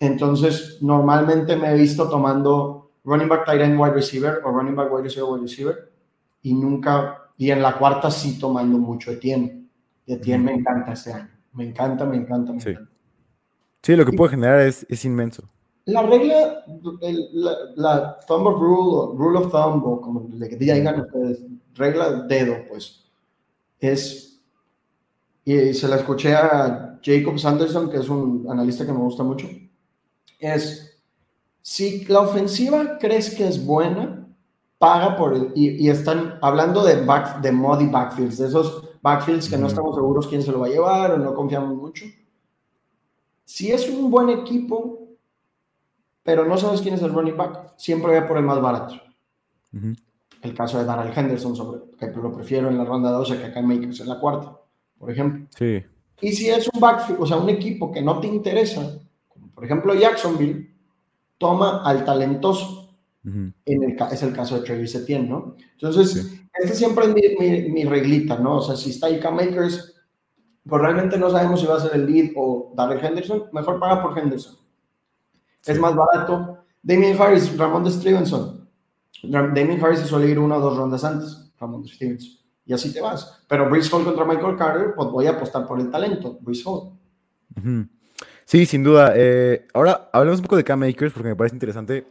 Entonces, 0.00 0.78
normalmente 0.80 1.54
me 1.54 1.70
he 1.70 1.76
visto 1.76 2.08
tomando 2.08 2.90
running 3.04 3.28
back, 3.28 3.46
tight 3.46 3.60
end, 3.60 3.80
wide 3.80 3.94
receiver, 3.94 4.40
o 4.44 4.50
running 4.50 4.74
back, 4.74 4.92
wide 4.92 5.04
receiver, 5.04 5.30
wide 5.30 5.42
receiver, 5.42 5.92
y 6.42 6.52
nunca, 6.52 7.30
y 7.36 7.52
en 7.52 7.62
la 7.62 7.78
cuarta 7.78 8.10
sí 8.10 8.40
tomando 8.40 8.76
mucho 8.76 9.12
Etienne. 9.12 9.68
Etienne 10.04 10.44
me 10.44 10.52
encanta 10.54 10.92
este 10.92 11.12
año. 11.12 11.39
Me 11.52 11.68
encanta, 11.68 12.04
me 12.06 12.16
encanta, 12.16 12.52
me 12.52 12.60
Sí. 12.60 12.70
encanta. 12.70 12.90
Sí, 13.82 13.96
lo 13.96 14.04
que 14.04 14.12
puede 14.12 14.30
generar 14.32 14.60
es, 14.60 14.86
es 14.88 15.04
inmenso. 15.04 15.48
La 15.86 16.02
regla, 16.02 16.64
el- 17.00 17.28
la, 17.32 17.52
la 17.76 18.18
thumb 18.26 18.46
of 18.46 18.60
rule, 18.60 19.16
rule 19.18 19.38
of 19.38 19.50
thumb, 19.50 19.84
o 19.84 20.00
como 20.00 20.28
le 20.32 20.48
digan 20.48 21.00
ustedes, 21.00 21.44
regla 21.74 22.22
dedo, 22.28 22.56
pues, 22.68 23.04
es, 23.80 24.40
y 25.44 25.72
se 25.72 25.88
la 25.88 25.96
escuché 25.96 26.34
a 26.34 27.00
Jacob 27.02 27.38
Sanderson, 27.38 27.90
que 27.90 27.96
es 27.96 28.08
un 28.10 28.46
analista 28.50 28.84
que 28.84 28.92
me 28.92 28.98
gusta 28.98 29.22
mucho, 29.24 29.48
es, 30.38 31.00
si 31.62 32.04
la 32.04 32.20
ofensiva 32.20 32.98
crees 32.98 33.34
que 33.34 33.48
es 33.48 33.64
buena, 33.64 34.19
paga 34.80 35.14
por 35.14 35.34
el, 35.34 35.52
y, 35.54 35.84
y 35.84 35.90
están 35.90 36.38
hablando 36.40 36.82
de, 36.82 37.04
back, 37.04 37.42
de 37.42 37.52
muddy 37.52 37.86
backfields, 37.88 38.38
de 38.38 38.46
esos 38.46 38.88
backfields 39.02 39.46
que 39.46 39.56
no 39.58 39.64
Ujú. 39.64 39.68
estamos 39.68 39.94
seguros 39.94 40.26
quién 40.26 40.42
se 40.42 40.50
lo 40.50 40.60
va 40.60 40.68
a 40.68 40.70
llevar 40.70 41.10
o 41.12 41.18
no 41.18 41.34
confiamos 41.34 41.76
mucho. 41.76 42.06
Si 43.44 43.70
es 43.70 43.86
un 43.90 44.10
buen 44.10 44.30
equipo, 44.30 45.00
pero 46.22 46.46
no 46.46 46.56
sabes 46.56 46.80
quién 46.80 46.94
es 46.94 47.02
el 47.02 47.12
running 47.12 47.36
back, 47.36 47.74
siempre 47.76 48.12
ve 48.12 48.22
por 48.22 48.38
el 48.38 48.44
más 48.44 48.58
barato. 48.58 48.94
El 50.40 50.54
caso 50.54 50.78
de 50.78 50.86
Darrell 50.86 51.12
Henderson, 51.14 51.54
sobre, 51.54 51.80
que 51.98 52.06
lo 52.06 52.32
prefiero 52.32 52.68
en 52.70 52.78
la 52.78 52.84
ronda 52.86 53.10
12 53.10 53.36
que 53.36 53.44
acá 53.44 53.60
en 53.60 53.66
Makers 53.66 54.00
en 54.00 54.08
la 54.08 54.18
cuarta, 54.18 54.58
por 54.98 55.10
ejemplo. 55.10 55.46
Sí. 55.50 55.84
Y 56.22 56.32
si 56.32 56.48
es 56.48 56.66
un 56.72 56.80
backfield, 56.80 57.20
o 57.20 57.26
sea, 57.26 57.36
un 57.36 57.50
equipo 57.50 57.92
que 57.92 58.00
no 58.00 58.18
te 58.18 58.28
interesa, 58.28 58.98
como 59.28 59.48
por 59.48 59.62
ejemplo 59.62 59.92
Jacksonville, 59.92 60.74
toma 61.36 61.82
al 61.84 62.02
talentoso. 62.06 62.79
Ujú. 63.24 63.52
En 63.66 63.82
el, 63.82 63.96
es 64.12 64.22
el 64.22 64.32
caso 64.32 64.56
de 64.58 64.66
Travis 64.66 64.94
Etienne, 64.94 65.28
¿no? 65.28 65.56
Entonces, 65.72 66.12
Sí. 66.12 66.40
este 66.54 66.74
siempre 66.74 67.06
es 67.06 67.14
mi, 67.14 67.22
mi, 67.38 67.70
mi 67.70 67.84
reglita, 67.84 68.38
¿no? 68.38 68.56
O 68.58 68.62
sea, 68.62 68.76
si 68.76 68.90
está 68.90 69.10
Ika 69.10 69.30
Makers, 69.30 69.94
pues 70.66 70.82
realmente 70.82 71.18
no 71.18 71.30
sabemos 71.30 71.60
si 71.60 71.66
va 71.66 71.76
a 71.76 71.80
ser 71.80 71.94
el 71.94 72.06
lead 72.10 72.32
o 72.36 72.72
Darrell 72.76 73.04
Henderson, 73.04 73.44
mejor 73.52 73.78
paga 73.78 74.02
por 74.02 74.18
Henderson. 74.18 74.56
Es 75.66 75.78
más 75.78 75.94
barato. 75.94 76.58
Damien 76.82 77.20
Harris, 77.20 77.56
Ramón 77.58 77.84
de 77.84 77.90
Stevenson. 77.90 78.68
Damien 79.22 79.84
Harris 79.84 80.00
se 80.00 80.06
suele 80.06 80.28
ir 80.28 80.38
una 80.38 80.56
o 80.56 80.60
dos 80.60 80.76
rondas 80.78 81.04
antes, 81.04 81.52
Ramón 81.58 81.82
de 81.82 81.88
Stevenson. 81.88 82.38
Y 82.64 82.72
así 82.72 82.92
te 82.92 83.00
vas. 83.00 83.42
Pero 83.48 83.68
Brees 83.68 83.92
Hall 83.92 84.04
contra 84.04 84.24
Michael 84.24 84.56
Carter, 84.56 84.94
pues 84.96 85.08
voy 85.10 85.26
a 85.26 85.30
apostar 85.32 85.66
por 85.66 85.78
el 85.80 85.90
talento, 85.90 86.38
Brees 86.40 86.64
Hall. 86.64 86.92
Sí, 88.44 88.64
sin 88.64 88.82
duda. 88.82 89.12
Eh, 89.16 89.66
ahora 89.74 90.08
hablemos 90.12 90.40
un 90.40 90.44
poco 90.44 90.56
de 90.56 90.64
Cam 90.64 90.82
Akers 90.84 91.12
porque 91.12 91.28
me 91.28 91.36
parece 91.36 91.56
interesante 91.56 92.06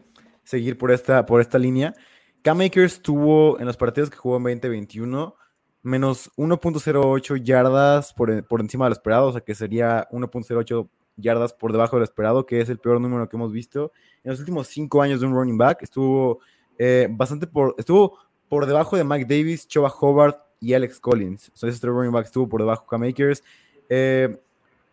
seguir 0.49 0.79
por 0.79 0.91
esta, 0.91 1.27
por 1.27 1.41
esta 1.41 1.59
línea. 1.59 1.93
Cam 2.41 2.61
Akers 2.61 3.03
tuvo 3.03 3.59
en 3.59 3.67
los 3.67 3.77
partidos 3.77 4.09
que 4.09 4.17
jugó 4.17 4.37
en 4.37 4.43
2021 4.59 5.35
menos 5.83 6.31
1.08 6.37 7.43
yardas 7.43 8.13
por, 8.13 8.31
e- 8.31 8.41
por 8.41 8.59
encima 8.59 8.85
de 8.85 8.89
lo 8.89 8.93
esperado, 8.93 9.27
o 9.27 9.31
sea 9.31 9.41
que 9.41 9.53
sería 9.53 10.07
1.08 10.09 10.89
yardas 11.17 11.53
por 11.53 11.71
debajo 11.71 11.95
de 11.95 11.99
lo 11.99 12.03
esperado, 12.03 12.47
que 12.47 12.61
es 12.61 12.69
el 12.69 12.79
peor 12.79 12.99
número 12.99 13.29
que 13.29 13.37
hemos 13.37 13.51
visto 13.51 13.91
en 14.23 14.31
los 14.31 14.39
últimos 14.39 14.67
cinco 14.67 15.03
años 15.03 15.21
de 15.21 15.27
un 15.27 15.33
running 15.33 15.57
back. 15.57 15.83
Estuvo 15.83 16.39
eh, 16.79 17.07
bastante 17.11 17.45
por, 17.45 17.75
estuvo 17.77 18.17
por 18.47 18.65
debajo 18.65 18.97
de 18.97 19.03
Mike 19.03 19.25
Davis, 19.25 19.67
Choba 19.67 19.93
Hobart 19.99 20.39
y 20.59 20.73
Alex 20.73 20.99
Collins. 20.99 21.49
Entonces, 21.49 21.75
este 21.75 21.85
running 21.85 22.11
back 22.11 22.25
estuvo 22.25 22.49
por 22.49 22.61
debajo 22.61 22.81
de 22.83 22.87
Cam 22.89 23.03
Akers. 23.03 23.43
Eh, 23.87 24.35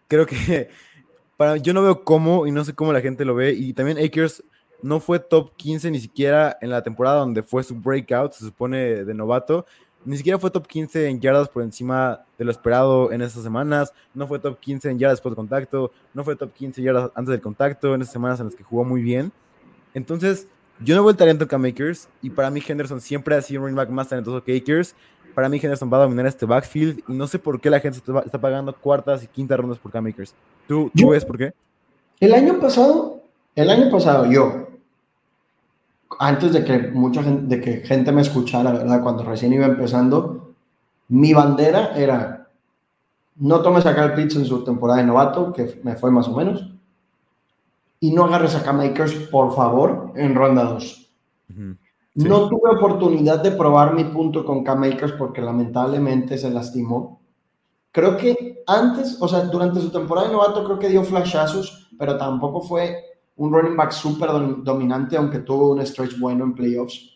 creo 0.07 0.27
que 0.27 0.69
para, 1.39 1.57
yo 1.57 1.73
no 1.73 1.83
veo 1.83 2.05
cómo 2.05 2.47
y 2.47 2.53
no 2.53 2.63
sé 2.63 2.75
cómo 2.75 2.93
la 2.93 3.01
gente 3.01 3.25
lo 3.25 3.35
ve. 3.35 3.53
Y 3.55 3.73
también 3.73 3.97
Akers 3.99 4.45
no 4.83 5.01
fue 5.01 5.19
top 5.19 5.51
15 5.57 5.91
ni 5.91 5.99
siquiera 6.01 6.57
en 6.61 6.71
la 6.71 6.83
temporada 6.83 7.19
donde 7.21 7.43
fue 7.43 7.63
su 7.63 7.75
breakout, 7.75 8.33
se 8.33 8.45
supone 8.45 9.05
de 9.05 9.15
novato. 9.15 9.67
Ni 10.05 10.17
siquiera 10.17 10.39
fue 10.39 10.51
top 10.51 10.67
15 10.69 11.09
en 11.09 11.21
yardas 11.21 11.49
por 11.49 11.65
encima 11.65 12.21
de 12.39 12.45
lo 12.45 12.53
esperado 12.53 13.11
en 13.11 13.23
esas 13.23 13.43
semanas. 13.43 13.93
No 14.15 14.29
fue 14.29 14.39
top 14.39 14.59
15 14.61 14.91
en 14.91 14.99
yardas 15.01 15.19
después 15.19 15.33
de 15.33 15.37
contacto. 15.37 15.91
No 16.15 16.23
fue 16.23 16.37
top 16.37 16.53
15 16.53 16.81
yardas 16.81 17.11
antes 17.17 17.33
del 17.33 17.41
contacto 17.41 17.93
en 17.95 18.03
esas 18.03 18.13
semanas 18.13 18.39
en 18.39 18.47
las 18.47 18.55
que 18.55 18.63
jugó 18.63 18.85
muy 18.85 19.03
bien. 19.03 19.33
Entonces, 19.95 20.47
yo 20.81 20.95
no 20.95 21.03
veo 21.03 21.11
el 21.11 21.17
talento 21.17 21.49
Cam 21.49 21.65
Akers. 21.65 22.09
Y 22.23 22.31
para 22.31 22.51
mí, 22.51 22.63
Henderson 22.67 23.01
siempre 23.01 23.35
ha 23.35 23.43
sido 23.43 23.61
un 23.63 23.67
running 23.67 23.77
back 23.77 23.89
más 23.91 24.09
talentoso 24.09 24.45
que 24.45 24.57
Akers. 24.57 24.95
Para 25.35 25.49
mí, 25.49 25.59
Henderson 25.61 25.93
va 25.93 25.97
a 25.99 26.03
dominar 26.03 26.27
este 26.27 26.47
backfield. 26.47 27.03
Y 27.09 27.13
no 27.13 27.27
sé 27.27 27.39
por 27.39 27.61
qué 27.61 27.69
la 27.71 27.81
gente 27.81 27.99
está, 27.99 28.21
está 28.21 28.41
pagando 28.41 28.75
cuartas 28.75 29.25
y 29.25 29.27
quintas 29.27 29.59
rondas 29.59 29.79
por 29.79 29.91
Cam 29.91 30.07
Akers. 30.07 30.35
¿Tú, 30.69 30.85
tú 30.95 31.01
Yo- 31.03 31.09
ves 31.09 31.25
por 31.25 31.37
qué? 31.39 31.53
El 32.21 32.33
año 32.33 32.61
pasado, 32.61 33.23
el 33.55 33.69
año 33.71 33.91
pasado 33.91 34.31
yo, 34.31 34.66
antes 36.19 36.53
de 36.53 36.65
que 36.65 36.79
mucha 36.89 37.23
gente, 37.23 37.57
de 37.57 37.63
que 37.63 37.87
gente 37.87 38.13
me 38.13 38.23
escuchara, 38.23 38.73
¿verdad? 38.73 39.03
Cuando 39.03 39.25
recién 39.25 39.53
iba 39.53 39.67
empezando, 39.67 40.55
mi 41.09 41.33
bandera 41.33 41.93
era 41.97 42.49
no 43.39 43.61
tomes 43.61 43.85
a 43.87 43.95
Kyle 43.95 44.15
Pitts 44.15 44.37
en 44.37 44.47
su 44.47 44.65
temporada 44.65 45.01
de 45.01 45.07
novato, 45.07 45.53
que 45.53 45.81
me 45.83 45.97
fue 45.97 46.11
más 46.11 46.27
o 46.29 46.37
menos, 46.37 46.71
y 48.01 48.11
no 48.13 48.25
agarres 48.25 48.55
a 48.55 48.63
Cam 48.63 48.81
Akers, 48.81 49.13
por 49.31 49.55
favor, 49.55 50.13
en 50.17 50.35
ronda 50.35 50.65
2. 50.65 51.11
Ujú. 51.51 51.77
Sí. 52.17 52.29
No 52.29 52.49
tuve 52.49 52.71
oportunidad 52.71 53.43
de 53.43 53.51
probar 53.51 53.93
mi 53.93 54.05
punto 54.05 54.45
con 54.45 54.65
Cam 54.65 54.85
Akers 54.85 55.13
porque 55.13 55.43
lamentablemente 55.43 56.39
se 56.39 56.51
lastimó. 56.51 57.21
Creo 57.93 58.17
que 58.17 58.63
antes, 58.67 59.19
o 59.21 59.29
sea, 59.29 59.41
durante 59.41 59.81
su 59.81 59.91
temporada 59.91 60.29
de 60.29 60.33
novato 60.33 60.65
creo 60.65 60.79
que 60.79 60.89
dio 60.89 61.05
flashazos, 61.05 61.91
pero 61.99 62.17
tampoco 62.17 62.63
fue 62.63 63.16
un 63.37 63.53
running 63.53 63.77
back 63.77 63.93
súper 63.93 64.31
dom- 64.31 64.63
dominante, 64.63 65.17
aunque 65.17 65.41
tuvo 65.41 65.73
un 65.73 65.85
stretch 65.87 66.19
bueno 66.19 66.45
en 66.45 66.55
playoffs. 66.55 67.13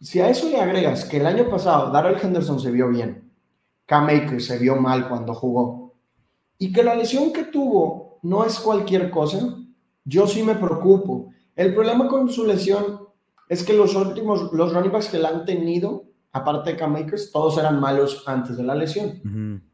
Si 0.00 0.20
a 0.20 0.28
eso 0.28 0.48
le 0.48 0.60
agregas 0.60 1.04
que 1.04 1.18
el 1.18 1.26
año 1.26 1.48
pasado 1.48 1.90
Darrell 1.92 2.18
Henderson 2.20 2.58
se 2.58 2.70
vio 2.70 2.88
bien, 2.88 3.30
Cam 3.86 4.06
Akers 4.06 4.46
se 4.46 4.58
vio 4.58 4.76
mal 4.76 5.08
cuando 5.08 5.34
jugó, 5.34 5.94
y 6.58 6.72
que 6.72 6.82
la 6.82 6.94
lesión 6.94 7.32
que 7.32 7.44
tuvo 7.44 8.18
no 8.22 8.44
es 8.44 8.58
cualquier 8.58 9.10
cosa, 9.10 9.56
yo 10.04 10.26
sí 10.26 10.42
me 10.42 10.54
preocupo. 10.54 11.30
El 11.54 11.74
problema 11.74 12.08
con 12.08 12.28
su 12.28 12.46
lesión 12.46 13.00
es 13.48 13.62
que 13.62 13.72
los 13.74 13.94
últimos, 13.94 14.52
los 14.52 14.72
running 14.72 14.90
backs 14.92 15.08
que 15.08 15.18
la 15.18 15.28
han 15.28 15.44
tenido, 15.44 16.04
aparte 16.32 16.70
de 16.70 16.76
Cam 16.76 16.96
Akers, 16.96 17.30
todos 17.30 17.58
eran 17.58 17.78
malos 17.80 18.24
antes 18.26 18.56
de 18.56 18.62
la 18.62 18.74
lesión. 18.74 19.20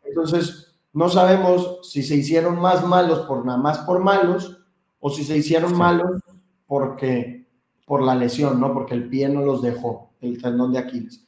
Entonces, 0.03 0.79
no 0.93 1.09
sabemos 1.09 1.81
si 1.89 2.03
se 2.03 2.17
hicieron 2.17 2.59
más 2.59 2.85
malos 2.87 3.21
por 3.21 3.45
nada 3.47 3.59
más 3.59 3.79
por 3.81 4.01
malos 4.01 4.58
o 5.01 5.11
si 5.11 5.25
se 5.25 5.37
hicieron 5.37 5.77
malos 5.77 6.21
porque 6.67 7.47
por 7.87 8.03
la 8.03 8.15
lesión, 8.15 8.61
¿no? 8.61 8.73
Porque 8.73 8.95
el 8.95 9.09
pie 9.09 9.29
no 9.29 9.43
los 9.43 9.63
dejó, 9.63 10.13
el 10.21 10.41
tendón 10.41 10.73
de 10.73 10.79
Aquiles. 10.79 11.27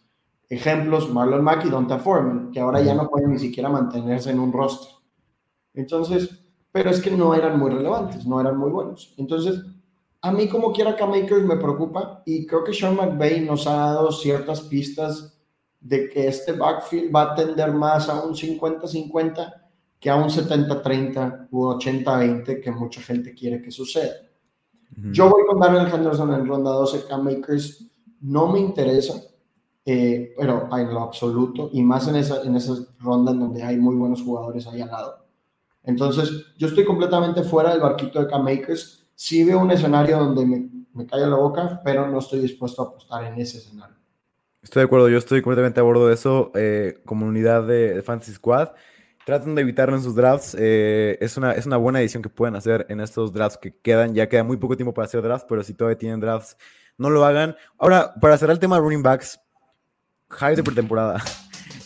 Ejemplos, 0.48 1.10
Marlon 1.10 1.42
Mack 1.42 1.64
y 1.64 1.70
Donta 1.70 1.98
Foreman, 1.98 2.50
que 2.50 2.60
ahora 2.60 2.80
ya 2.82 2.94
no 2.94 3.08
pueden 3.08 3.32
ni 3.32 3.38
siquiera 3.38 3.68
mantenerse 3.68 4.30
en 4.30 4.40
un 4.40 4.52
roster. 4.52 4.90
Entonces, 5.74 6.44
pero 6.72 6.90
es 6.90 7.00
que 7.00 7.10
no 7.10 7.34
eran 7.34 7.58
muy 7.58 7.70
relevantes, 7.70 8.26
no 8.26 8.40
eran 8.40 8.58
muy 8.58 8.70
buenos. 8.70 9.14
Entonces, 9.16 9.62
a 10.20 10.32
mí 10.32 10.48
como 10.48 10.72
quiera 10.72 10.96
Cam 10.96 11.12
Akers 11.12 11.44
me 11.44 11.56
preocupa 11.56 12.22
y 12.26 12.46
creo 12.46 12.62
que 12.64 12.74
Sean 12.74 12.96
McVay 12.96 13.40
nos 13.40 13.66
ha 13.66 13.74
dado 13.74 14.12
ciertas 14.12 14.60
pistas 14.62 15.40
de 15.80 16.10
que 16.10 16.28
este 16.28 16.52
backfield 16.52 17.14
va 17.14 17.22
a 17.22 17.34
tender 17.34 17.72
más 17.72 18.08
a 18.08 18.22
un 18.22 18.34
50-50 18.34 19.59
que 20.00 20.08
a 20.08 20.16
un 20.16 20.30
70-30 20.30 21.48
u 21.50 21.66
80-20 21.66 22.60
que 22.60 22.70
mucha 22.72 23.02
gente 23.02 23.34
quiere 23.34 23.60
que 23.60 23.70
suceda. 23.70 24.14
Ujú. 24.96 25.12
Yo 25.12 25.28
voy 25.28 25.44
con 25.46 25.60
Darrell 25.60 25.92
Henderson 25.92 26.32
en 26.32 26.46
ronda 26.46 26.70
12, 26.70 27.04
Cam 27.06 27.28
Akers 27.28 27.86
no 28.22 28.48
me 28.48 28.58
interesa, 28.58 29.14
eh, 29.84 30.34
pero 30.36 30.68
en 30.76 30.94
lo 30.94 31.00
absoluto, 31.00 31.70
y 31.72 31.82
más 31.82 32.08
en 32.08 32.16
esa, 32.16 32.42
en 32.42 32.56
esa 32.56 32.74
ronda 32.98 33.32
en 33.32 33.40
donde 33.40 33.62
hay 33.62 33.76
muy 33.76 33.94
buenos 33.94 34.22
jugadores 34.22 34.66
ahí 34.66 34.80
al 34.80 34.90
lado. 34.90 35.26
Entonces, 35.82 36.46
yo 36.58 36.68
estoy 36.68 36.84
completamente 36.84 37.42
fuera 37.42 37.70
del 37.70 37.80
barquito 37.80 38.20
de 38.20 38.28
Cam 38.28 38.46
Akers. 38.46 39.06
Sí 39.14 39.44
veo 39.44 39.58
un 39.58 39.70
escenario 39.70 40.18
donde 40.18 40.44
me, 40.44 40.68
me 40.92 41.06
calla 41.06 41.26
la 41.26 41.36
boca, 41.36 41.80
pero 41.84 42.06
no 42.08 42.18
estoy 42.18 42.40
dispuesto 42.40 42.82
a 42.82 42.86
apostar 42.86 43.24
en 43.24 43.40
ese 43.40 43.58
escenario. 43.58 43.96
Estoy 44.62 44.80
de 44.80 44.84
acuerdo, 44.84 45.08
yo 45.08 45.16
estoy 45.16 45.40
completamente 45.40 45.80
a 45.80 45.82
bordo 45.82 46.08
de 46.08 46.14
eso. 46.14 46.52
eh, 46.54 47.00
como 47.06 47.26
unidad 47.26 47.66
de, 47.66 47.94
de 47.94 48.02
Fantasy 48.02 48.32
Squad, 48.32 48.70
tratan 49.24 49.54
de 49.54 49.62
evitarlo 49.62 49.96
en 49.96 50.02
sus 50.02 50.14
drafts. 50.14 50.56
eh, 50.58 51.18
es, 51.20 51.36
una, 51.36 51.52
es 51.52 51.66
una 51.66 51.76
buena 51.76 52.00
edición 52.00 52.22
que 52.22 52.28
pueden 52.28 52.56
hacer 52.56 52.86
en 52.88 53.00
estos 53.00 53.32
drafts 53.32 53.58
que 53.58 53.76
quedan. 53.76 54.14
Ya 54.14 54.28
queda 54.28 54.44
muy 54.44 54.56
poco 54.56 54.76
tiempo 54.76 54.92
para 54.94 55.06
hacer 55.06 55.22
drafts, 55.22 55.46
pero 55.48 55.62
si 55.62 55.74
todavía 55.74 55.98
tienen 55.98 56.20
drafts, 56.20 56.56
no 56.98 57.10
lo 57.10 57.24
hagan. 57.24 57.56
Ahora, 57.78 58.14
para 58.20 58.36
cerrar 58.36 58.54
el 58.54 58.60
tema 58.60 58.76
de 58.76 58.82
running 58.82 59.02
backs, 59.02 59.40
hype 60.30 60.56
de 60.56 60.62
pretemporada. 60.62 61.22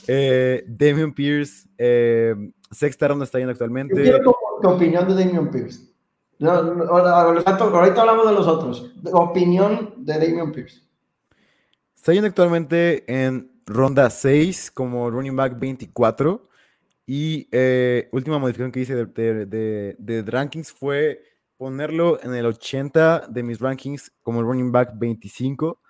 Eh, 0.06 0.62
Damian 0.66 1.14
Pierce, 1.14 1.66
eh, 1.78 2.34
sexta 2.70 3.08
ronda 3.08 3.24
está 3.24 3.38
yendo 3.38 3.52
Yo 3.52 3.54
actualmente. 3.54 3.94
quiero 4.02 4.20
tu, 4.22 4.34
tu 4.60 4.68
opinión 4.68 5.08
de 5.08 5.14
Damian 5.14 5.50
Pierce. 5.50 5.80
No, 6.38 6.62
no, 6.62 6.84
ahorita 6.84 8.00
hablamos 8.02 8.26
de 8.26 8.32
los 8.34 8.46
otros. 8.46 8.92
Opinión 9.12 9.94
de 9.96 10.18
Damian 10.18 10.52
Pierce. 10.52 10.82
Está 11.94 12.12
yendo 12.12 12.28
actualmente 12.28 13.04
en 13.06 13.50
ronda 13.64 14.10
6 14.10 14.70
como 14.72 15.10
running 15.10 15.36
back 15.36 15.58
24. 15.58 16.48
Y 17.06 17.48
eh, 17.52 18.08
última 18.12 18.38
modificación 18.38 18.72
que 18.72 18.80
hice 18.80 18.94
de, 18.94 19.96
de, 19.98 20.22
rankings 20.22 20.72
fue 20.72 21.22
ponerlo 21.56 22.22
en 22.22 22.34
el 22.34 22.46
80 22.46 23.26
de 23.28 23.42
mis 23.42 23.60
rankings 23.60 24.12
como 24.22 24.42
running 24.42 24.72
back 24.72 24.92
25. 24.94 25.80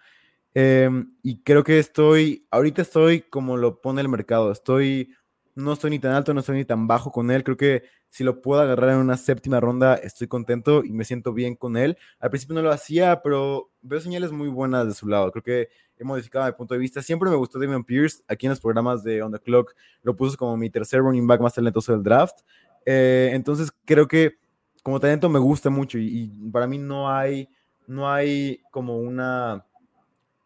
Em, 0.54 1.16
y 1.22 1.42
creo 1.42 1.64
que 1.64 1.78
estoy, 1.78 2.46
ahorita 2.50 2.82
estoy 2.82 3.22
como 3.22 3.56
lo 3.56 3.80
pone 3.80 4.00
el 4.00 4.08
mercado. 4.08 4.50
Estoy, 4.50 5.14
no 5.54 5.72
estoy 5.72 5.90
ni 5.90 5.98
tan 6.00 6.12
alto, 6.12 6.34
no 6.34 6.40
estoy 6.40 6.56
ni 6.56 6.64
tan 6.64 6.86
bajo 6.88 7.12
con 7.12 7.30
él. 7.30 7.44
Creo 7.44 7.56
que 7.56 7.84
si 8.10 8.24
lo 8.24 8.40
puedo 8.42 8.60
agarrar 8.60 8.90
en 8.90 8.98
una 8.98 9.16
séptima 9.16 9.60
ronda, 9.60 9.94
estoy 9.96 10.28
contento 10.28 10.84
y 10.84 10.92
me 10.92 11.04
siento 11.04 11.32
bien 11.32 11.56
con 11.56 11.76
él. 11.76 11.96
Al 12.20 12.30
principio 12.30 12.54
no 12.54 12.62
lo 12.62 12.70
hacía, 12.70 13.22
pero 13.22 13.72
veo 13.82 14.00
señales 14.00 14.32
muy 14.32 14.48
buenas 14.48 14.86
de 14.86 14.94
su 14.94 15.08
lado. 15.08 15.32
Creo 15.32 15.42
que 15.42 15.68
he 15.98 16.04
modificado 16.04 16.46
mi 16.46 16.52
punto 16.52 16.74
de 16.74 16.80
vista. 16.80 17.02
Siempre 17.02 17.30
me 17.30 17.36
gustó 17.36 17.58
Damian 17.58 17.84
Pierce. 17.84 18.22
Aquí 18.28 18.46
en 18.46 18.50
los 18.50 18.60
programas 18.60 19.02
de 19.02 19.22
On 19.22 19.32
the 19.32 19.38
Clock 19.38 19.74
lo 20.02 20.16
puse 20.16 20.36
como 20.36 20.56
mi 20.56 20.70
tercer 20.70 21.00
running 21.00 21.26
back 21.26 21.40
más 21.40 21.54
talentoso 21.54 21.92
del 21.92 22.02
draft. 22.02 22.40
Eh, 22.86 23.30
entonces 23.32 23.70
creo 23.84 24.06
que 24.06 24.36
como 24.82 25.00
talento 25.00 25.28
me 25.28 25.38
gusta 25.38 25.70
mucho 25.70 25.98
y, 25.98 26.28
para 26.52 26.66
mí 26.66 26.76
no 26.76 27.10
hay, 27.10 27.48
no 27.86 28.10
hay 28.10 28.60
como 28.70 28.98
una 28.98 29.64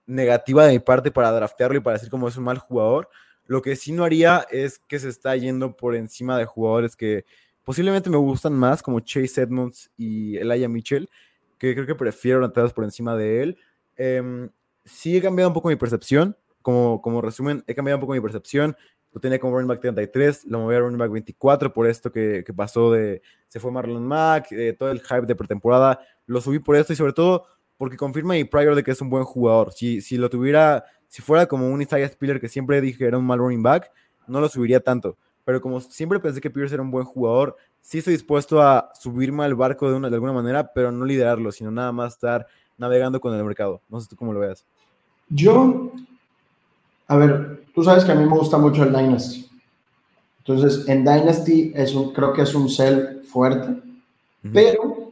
negativa 0.06 0.64
de 0.64 0.72
mi 0.72 0.78
parte 0.78 1.10
para 1.10 1.32
draftearlo 1.32 1.78
y 1.78 1.80
para 1.80 1.94
decir 1.94 2.10
como 2.10 2.28
es 2.28 2.36
un 2.36 2.44
mal 2.44 2.58
jugador. 2.58 3.08
Lo 3.46 3.62
que 3.62 3.74
sí 3.76 3.92
no 3.92 4.04
haría 4.04 4.46
es 4.50 4.78
que 4.78 4.98
se 4.98 5.08
está 5.08 5.34
yendo 5.34 5.74
por 5.76 5.96
encima 5.96 6.38
de 6.38 6.44
jugadores 6.44 6.94
que 6.94 7.24
posiblemente 7.64 8.10
me 8.10 8.16
gustan 8.16 8.52
más, 8.52 8.82
como 8.82 9.00
Chase 9.00 9.42
Edmonds 9.42 9.90
y 9.96 10.36
Elijah 10.36 10.68
Mitchell, 10.68 11.08
que 11.58 11.74
creo 11.74 11.86
que 11.86 11.94
prefiero 11.94 12.40
lanzadas 12.40 12.72
por 12.72 12.84
encima 12.84 13.16
de 13.16 13.42
él. 13.42 13.58
Eh, 13.96 14.48
sí 14.88 15.16
he 15.16 15.22
cambiado 15.22 15.48
un 15.50 15.54
poco 15.54 15.68
mi 15.68 15.76
percepción. 15.76 16.36
Como, 16.62 17.00
como 17.00 17.22
resumen, 17.22 17.62
he 17.66 17.74
cambiado 17.74 17.96
un 17.96 18.00
poco 18.00 18.12
mi 18.12 18.20
percepción. 18.20 18.76
Lo 19.12 19.20
tenía 19.20 19.38
como 19.38 19.54
running 19.54 19.68
back 19.68 19.80
33, 19.80 20.44
lo 20.46 20.60
moví 20.60 20.74
a 20.74 20.80
running 20.80 20.98
back 20.98 21.10
24 21.10 21.72
por 21.72 21.86
esto 21.86 22.12
que, 22.12 22.44
que 22.44 22.52
pasó 22.52 22.92
de. 22.92 23.22
Se 23.48 23.58
fue 23.58 23.70
Marlon 23.70 24.06
Mack, 24.06 24.52
eh, 24.52 24.74
todo 24.78 24.90
el 24.90 25.00
hype 25.00 25.26
de 25.26 25.34
pretemporada. 25.34 26.00
Lo 26.26 26.40
subí 26.40 26.58
por 26.58 26.76
esto 26.76 26.92
y 26.92 26.96
sobre 26.96 27.14
todo 27.14 27.46
porque 27.78 27.96
confirma 27.96 28.34
mi 28.34 28.44
prior 28.44 28.74
de 28.74 28.82
que 28.82 28.90
es 28.90 29.00
un 29.00 29.08
buen 29.08 29.24
jugador. 29.24 29.72
Si, 29.72 30.02
si 30.02 30.18
lo 30.18 30.28
tuviera, 30.28 30.84
si 31.06 31.22
fuera 31.22 31.46
como 31.46 31.70
un 31.70 31.80
Isaiah 31.80 32.08
Spiller 32.08 32.40
que 32.40 32.48
siempre 32.48 32.80
dije 32.80 32.98
que 32.98 33.04
era 33.06 33.16
un 33.16 33.24
mal 33.24 33.38
running 33.38 33.62
back, 33.62 33.90
no 34.26 34.40
lo 34.40 34.48
subiría 34.48 34.80
tanto. 34.80 35.16
Pero 35.44 35.62
como 35.62 35.80
siempre 35.80 36.20
pensé 36.20 36.40
que 36.40 36.50
Pierce 36.50 36.74
era 36.74 36.82
un 36.82 36.90
buen 36.90 37.06
jugador, 37.06 37.56
sí 37.80 37.98
estoy 37.98 38.12
dispuesto 38.12 38.60
a 38.60 38.90
subirme 38.94 39.44
al 39.44 39.54
barco 39.54 39.88
de, 39.88 39.96
una, 39.96 40.10
de 40.10 40.16
alguna 40.16 40.32
manera, 40.32 40.72
pero 40.74 40.92
no 40.92 41.06
liderarlo, 41.06 41.50
sino 41.52 41.70
nada 41.70 41.90
más 41.92 42.14
estar 42.14 42.46
navegando 42.76 43.20
con 43.20 43.34
el 43.34 43.42
mercado. 43.44 43.80
No 43.88 44.00
sé 44.00 44.08
tú 44.08 44.16
cómo 44.16 44.34
lo 44.34 44.40
veas. 44.40 44.66
Yo, 45.30 45.92
a 47.06 47.16
ver, 47.16 47.64
tú 47.74 47.82
sabes 47.84 48.04
que 48.04 48.12
a 48.12 48.14
mí 48.14 48.24
me 48.24 48.36
gusta 48.36 48.58
mucho 48.58 48.82
el 48.82 48.92
Dynasty. 48.92 49.48
Entonces, 50.38 50.88
en 50.88 51.04
Dynasty 51.04 51.72
es 51.74 51.94
un, 51.94 52.12
creo 52.12 52.32
que 52.32 52.42
es 52.42 52.54
un 52.54 52.70
sell 52.70 53.22
fuerte, 53.24 53.82
pero 54.52 55.10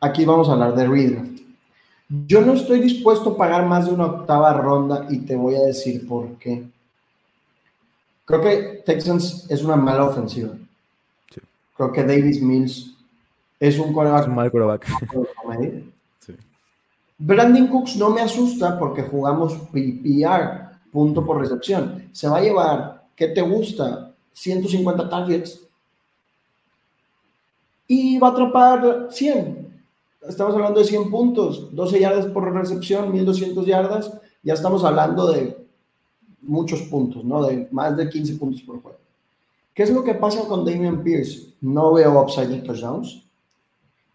aquí 0.00 0.24
vamos 0.24 0.48
a 0.48 0.52
hablar 0.52 0.74
de 0.76 0.86
redraft. 0.86 1.40
Yo 2.08 2.40
no 2.40 2.52
estoy 2.52 2.80
dispuesto 2.80 3.30
a 3.30 3.36
pagar 3.36 3.66
más 3.66 3.86
de 3.86 3.92
una 3.92 4.06
octava 4.06 4.52
ronda 4.52 5.06
y 5.10 5.18
te 5.18 5.34
voy 5.34 5.56
a 5.56 5.62
decir 5.62 6.06
por 6.06 6.36
qué. 6.36 6.64
Creo 8.24 8.40
que 8.40 8.82
Texans 8.86 9.50
es 9.50 9.62
una 9.64 9.76
mala 9.76 10.04
ofensiva. 10.04 10.50
Creo 11.76 11.92
que 11.92 12.04
Davis 12.04 12.40
Mills 12.40 12.94
es 13.58 13.78
un 13.78 13.90
Es 13.90 14.26
un 14.26 14.34
mal 14.34 14.50
quarterback. 14.50 14.86
Brandon 17.18 17.68
Cooks 17.68 17.96
no 17.96 18.10
me 18.10 18.20
asusta 18.20 18.78
porque 18.78 19.02
jugamos 19.02 19.54
PPR, 19.72 20.70
punto 20.92 21.24
por 21.24 21.40
recepción. 21.40 22.08
Se 22.12 22.28
va 22.28 22.38
a 22.38 22.42
llevar, 22.42 23.06
¿qué 23.14 23.28
te 23.28 23.42
gusta? 23.42 24.14
150 24.32 25.08
targets 25.08 25.66
y 27.88 28.18
va 28.18 28.28
a 28.28 28.30
atrapar 28.32 29.08
100. 29.10 29.66
Estamos 30.28 30.54
hablando 30.54 30.80
de 30.80 30.86
100 30.86 31.10
puntos, 31.10 31.74
12 31.74 32.00
yardas 32.00 32.26
por 32.26 32.52
recepción, 32.52 33.12
1200 33.12 33.64
yardas. 33.64 34.12
Ya 34.42 34.54
estamos 34.54 34.84
hablando 34.84 35.30
de 35.30 35.56
muchos 36.42 36.82
puntos, 36.82 37.24
¿no? 37.24 37.44
De 37.44 37.68
más 37.70 37.96
de 37.96 38.08
15 38.08 38.34
puntos 38.34 38.62
por 38.62 38.82
juego. 38.82 38.98
¿Qué 39.72 39.82
es 39.84 39.90
lo 39.90 40.02
que 40.02 40.14
pasa 40.14 40.46
con 40.48 40.64
Damian 40.64 41.02
Pierce? 41.02 41.54
No 41.60 41.92
veo 41.92 42.20
upside 42.20 42.48
de 42.48 42.62
touchdowns. 42.62 43.22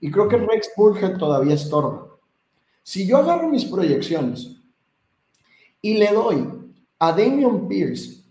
Y 0.01 0.09
creo 0.11 0.27
que 0.27 0.37
Rex 0.37 0.71
Burkhead 0.75 1.17
todavía 1.17 1.53
estorba. 1.53 2.07
Si 2.83 3.07
yo 3.07 3.17
agarro 3.17 3.47
mis 3.47 3.65
proyecciones 3.65 4.57
y 5.81 5.97
le 5.97 6.11
doy 6.11 6.47
a 6.99 7.11
Damian 7.11 7.67
Pierce 7.67 8.23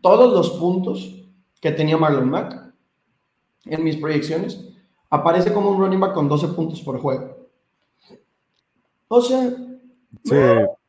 todos 0.00 0.32
los 0.32 0.58
puntos 0.58 1.22
que 1.60 1.70
tenía 1.72 1.96
Marlon 1.96 2.28
Mack 2.28 2.72
en 3.64 3.84
mis 3.84 3.96
proyecciones, 3.96 4.64
aparece 5.10 5.52
como 5.52 5.70
un 5.70 5.78
running 5.78 6.00
back 6.00 6.14
con 6.14 6.28
12 6.28 6.48
puntos 6.48 6.80
por 6.80 6.98
juego. 6.98 7.48
O 9.08 9.20
sea, 9.20 9.54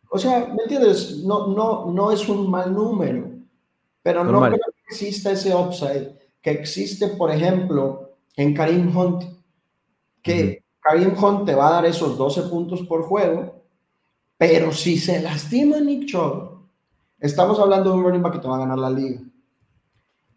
o 0.10 0.18
sea, 0.18 0.48
¿me 0.56 0.64
entiendes? 0.64 1.24
No, 1.24 1.48
no, 1.48 1.92
no 1.92 2.12
es 2.12 2.28
un 2.30 2.50
mal 2.50 2.74
número, 2.74 3.30
pero 4.02 4.24
no 4.24 4.42
creo 4.42 4.58
que 4.58 4.84
exista 4.88 5.32
ese 5.32 5.54
upside 5.54 6.18
que 6.42 6.52
existe, 6.52 7.08
por 7.08 7.32
ejemplo, 7.32 8.12
en 8.36 8.54
Karim 8.54 8.96
Hunt, 8.96 9.24
que 10.22 10.63
Karim 10.84 11.16
Hunt 11.18 11.46
te 11.46 11.56
va 11.56 11.68
a 11.68 11.72
dar 11.72 11.86
esos 11.86 12.18
12 12.18 12.44
puntos 12.44 12.82
por 12.82 13.04
juego, 13.04 13.64
pero 14.38 14.74
si 14.74 14.98
se 14.98 15.22
lastima 15.22 15.80
Nick 15.80 16.08
Chubb, 16.08 16.68
estamos 17.20 17.58
hablando 17.60 17.90
de 17.90 17.98
un 17.98 18.04
running 18.04 18.22
back 18.22 18.34
que 18.34 18.40
te 18.40 18.48
va 18.50 18.58
a 18.58 18.60
ganar 18.60 18.78
la 18.78 18.90
liga. 18.90 19.22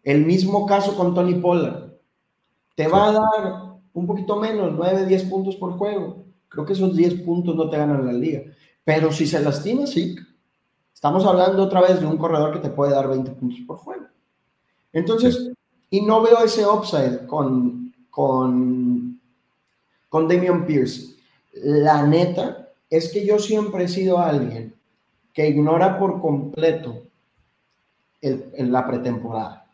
El 0.03 0.25
mismo 0.25 0.65
caso 0.65 0.95
con 0.95 1.13
Tony 1.13 1.35
Pollard. 1.35 1.91
Te 2.75 2.87
va 2.87 3.09
a 3.09 3.11
dar 3.11 3.79
un 3.91 4.07
poquito 4.07 4.37
menos, 4.37 4.71
9, 4.73 5.05
10 5.05 5.23
puntos 5.23 5.57
por 5.57 5.73
juego. 5.77 6.23
Creo 6.47 6.65
que 6.65 6.73
esos 6.73 6.95
10 6.95 7.23
puntos 7.23 7.55
no 7.55 7.69
te 7.69 7.77
ganan 7.77 8.05
la 8.05 8.13
liga. 8.13 8.43
Pero 8.85 9.11
si 9.11 9.27
se 9.27 9.41
lastima, 9.41 9.85
sí. 9.85 10.15
Estamos 10.93 11.25
hablando 11.25 11.63
otra 11.63 11.81
vez 11.81 11.99
de 11.99 12.05
un 12.05 12.17
corredor 12.17 12.53
que 12.53 12.59
te 12.59 12.69
puede 12.69 12.93
dar 12.93 13.09
20 13.09 13.31
puntos 13.31 13.59
por 13.67 13.77
juego. 13.77 14.05
Entonces, 14.93 15.51
y 15.89 16.01
no 16.01 16.21
veo 16.21 16.39
ese 16.43 16.65
upside 16.65 17.27
con, 17.27 17.93
con 18.09 19.06
con 20.09 20.27
Damian 20.27 20.65
Pierce. 20.65 21.15
La 21.53 22.05
neta 22.05 22.69
es 22.89 23.09
que 23.11 23.25
yo 23.25 23.39
siempre 23.39 23.85
he 23.85 23.87
sido 23.87 24.19
alguien 24.19 24.73
que 25.33 25.49
ignora 25.49 25.99
por 25.99 26.21
completo 26.21 27.03
en 28.21 28.71
la 28.71 28.87
pretemporada, 28.87 29.67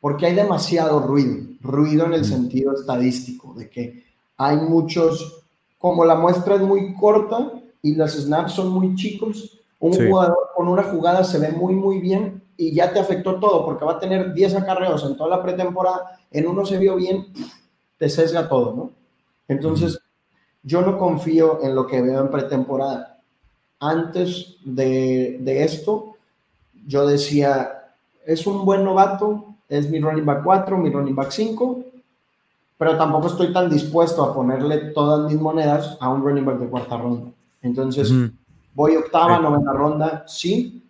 porque 0.00 0.26
hay 0.26 0.34
demasiado 0.34 1.00
ruido, 1.00 1.46
ruido 1.60 2.06
en 2.06 2.14
el 2.14 2.24
sentido 2.24 2.74
estadístico, 2.74 3.54
de 3.54 3.70
que 3.70 4.04
hay 4.36 4.56
muchos, 4.56 5.44
como 5.78 6.04
la 6.04 6.16
muestra 6.16 6.56
es 6.56 6.60
muy 6.60 6.94
corta 6.94 7.52
y 7.80 7.94
los 7.94 8.12
snaps 8.12 8.52
son 8.52 8.70
muy 8.70 8.96
chicos, 8.96 9.58
un 9.78 9.92
jugador 9.92 10.50
con 10.56 10.66
una 10.66 10.82
jugada 10.82 11.22
se 11.22 11.38
ve 11.38 11.52
muy, 11.52 11.74
muy 11.74 12.00
bien 12.00 12.42
y 12.56 12.74
ya 12.74 12.92
te 12.92 12.98
afectó 12.98 13.38
todo, 13.38 13.64
porque 13.64 13.84
va 13.84 13.92
a 13.92 14.00
tener 14.00 14.34
10 14.34 14.56
acarreos 14.56 15.04
en 15.04 15.16
toda 15.16 15.36
la 15.36 15.42
pretemporada, 15.42 16.18
en 16.32 16.48
uno 16.48 16.66
se 16.66 16.78
vio 16.78 16.96
bien, 16.96 17.26
te 17.96 18.08
sesga 18.08 18.48
todo, 18.48 18.74
¿no? 18.74 18.97
Entonces, 19.48 20.00
yo 20.62 20.82
no 20.82 20.98
confío 20.98 21.60
en 21.62 21.74
lo 21.74 21.86
que 21.86 22.02
veo 22.02 22.20
en 22.20 22.30
pretemporada. 22.30 23.20
Antes 23.80 24.56
de, 24.64 25.64
esto, 25.64 26.16
yo 26.86 27.06
decía, 27.06 27.94
es 28.26 28.46
un 28.46 28.64
buen 28.64 28.84
novato, 28.84 29.54
es 29.68 29.88
mi 29.88 30.00
running 30.00 30.26
back 30.26 30.42
4, 30.44 30.76
mi 30.76 30.90
running 30.90 31.14
back 31.14 31.30
5, 31.30 31.84
pero 32.76 32.96
tampoco 32.96 33.28
estoy 33.28 33.52
tan 33.52 33.70
dispuesto 33.70 34.22
a 34.22 34.34
ponerle 34.34 34.92
todas 34.92 35.30
mis 35.30 35.40
monedas 35.40 35.96
a 36.00 36.08
un 36.10 36.22
running 36.22 36.44
back 36.44 36.58
de 36.58 36.68
cuarta 36.68 36.96
ronda. 36.96 37.30
Entonces, 37.62 38.12
voy 38.74 38.96
octava, 38.96 39.38
novena 39.38 39.72
ronda, 39.72 40.24
sí. 40.26 40.84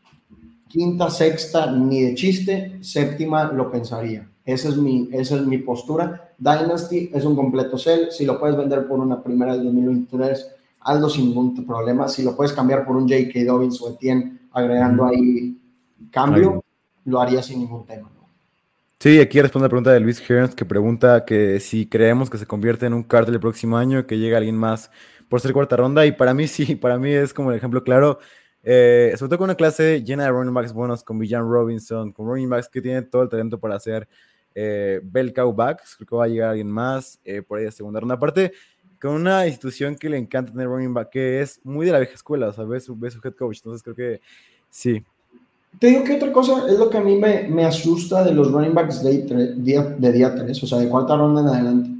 Quinta, 0.68 1.08
sexta, 1.08 1.70
ni 1.70 2.02
de 2.02 2.14
chiste. 2.14 2.78
Séptima, 2.82 3.44
lo 3.44 3.70
pensaría. 3.70 4.28
Esa 4.44 4.68
es 4.68 4.76
mi, 4.76 5.08
esa 5.12 5.36
es 5.36 5.46
mi 5.46 5.58
postura. 5.58 6.27
Dynasty 6.38 7.10
es 7.12 7.24
un 7.24 7.34
completo 7.34 7.76
sell. 7.76 8.10
Si 8.10 8.24
lo 8.24 8.38
puedes 8.38 8.56
vender 8.56 8.86
por 8.86 9.00
una 9.00 9.22
primera 9.22 9.52
del 9.54 9.64
2023, 9.64 10.54
hazlo 10.80 11.08
sin 11.08 11.26
ningún 11.26 11.66
problema. 11.66 12.08
Si 12.08 12.22
lo 12.22 12.36
puedes 12.36 12.52
cambiar 12.52 12.86
por 12.86 12.96
un 12.96 13.08
J.K. 13.08 13.44
Dobbins 13.44 13.80
o 13.82 13.90
Etienne, 13.90 14.38
agregando 14.52 15.04
ahí 15.04 15.58
cambio, 16.10 16.64
lo 17.04 17.20
haría 17.20 17.42
sin 17.42 17.60
ningún 17.60 17.84
tema. 17.84 18.10
Sí, 19.00 19.20
aquí 19.20 19.40
responde 19.40 19.66
la 19.66 19.68
pregunta 19.68 19.92
de 19.92 20.00
Luis 20.00 20.20
Hearns 20.28 20.56
que 20.56 20.64
pregunta 20.64 21.24
que 21.24 21.60
si 21.60 21.86
creemos 21.86 22.28
que 22.28 22.36
se 22.36 22.46
convierte 22.46 22.86
en 22.86 22.94
un 22.94 23.04
cartel 23.04 23.34
el 23.34 23.40
próximo 23.40 23.76
año, 23.76 24.06
que 24.08 24.18
llega 24.18 24.38
alguien 24.38 24.56
más 24.56 24.90
por 25.28 25.40
ser 25.40 25.52
cuarta 25.52 25.76
ronda. 25.76 26.04
Y 26.04 26.12
para 26.12 26.34
mí 26.34 26.46
sí, 26.48 26.74
para 26.74 26.98
mí 26.98 27.12
es 27.12 27.32
como 27.34 27.50
el 27.50 27.56
ejemplo 27.56 27.82
claro. 27.84 28.18
Eh, 28.64 29.14
sobre 29.16 29.30
todo 29.30 29.38
con 29.38 29.44
una 29.44 29.54
clase 29.54 30.02
llena 30.02 30.24
de 30.24 30.30
running 30.30 30.52
backs 30.52 30.72
buenos, 30.72 31.04
con 31.04 31.18
Villan 31.18 31.48
Robinson, 31.48 32.12
con 32.12 32.26
running 32.26 32.48
backs 32.48 32.68
que 32.68 32.82
tienen 32.82 33.08
todo 33.08 33.22
el 33.22 33.28
talento 33.28 33.60
para 33.60 33.76
hacer 33.76 34.08
eh, 34.60 35.32
Cow 35.34 35.52
Backs, 35.52 35.94
creo 35.96 36.06
que 36.06 36.16
va 36.16 36.24
a 36.24 36.28
llegar 36.28 36.50
alguien 36.50 36.70
más 36.70 37.20
eh, 37.24 37.42
por 37.42 37.58
ahí 37.58 37.64
de 37.64 37.70
segunda 37.70 38.00
ronda. 38.00 38.16
Aparte, 38.16 38.52
con 39.00 39.12
una 39.12 39.46
institución 39.46 39.94
que 39.94 40.08
le 40.08 40.18
encanta 40.18 40.50
tener 40.50 40.66
running 40.66 40.92
back, 40.92 41.10
que 41.10 41.40
es 41.40 41.60
muy 41.62 41.86
de 41.86 41.92
la 41.92 41.98
vieja 41.98 42.14
escuela, 42.14 42.52
¿sabes? 42.52 42.84
Su, 42.84 42.96
ve 42.96 43.10
su 43.10 43.20
head 43.22 43.34
coach, 43.34 43.58
entonces 43.58 43.82
creo 43.82 43.94
que 43.94 44.20
sí. 44.68 45.04
Te 45.78 45.88
digo 45.88 46.02
que 46.02 46.16
otra 46.16 46.32
cosa 46.32 46.66
es 46.68 46.78
lo 46.78 46.90
que 46.90 46.98
a 46.98 47.02
mí 47.02 47.16
me, 47.16 47.46
me 47.48 47.64
asusta 47.64 48.24
de 48.24 48.32
los 48.32 48.50
running 48.50 48.74
backs 48.74 49.02
de 49.04 49.54
día, 49.56 49.82
de 49.82 50.12
día 50.12 50.34
3, 50.34 50.62
o 50.62 50.66
sea, 50.66 50.78
de 50.78 50.88
cuarta 50.88 51.16
ronda 51.16 51.42
en 51.42 51.48
adelante. 51.48 51.90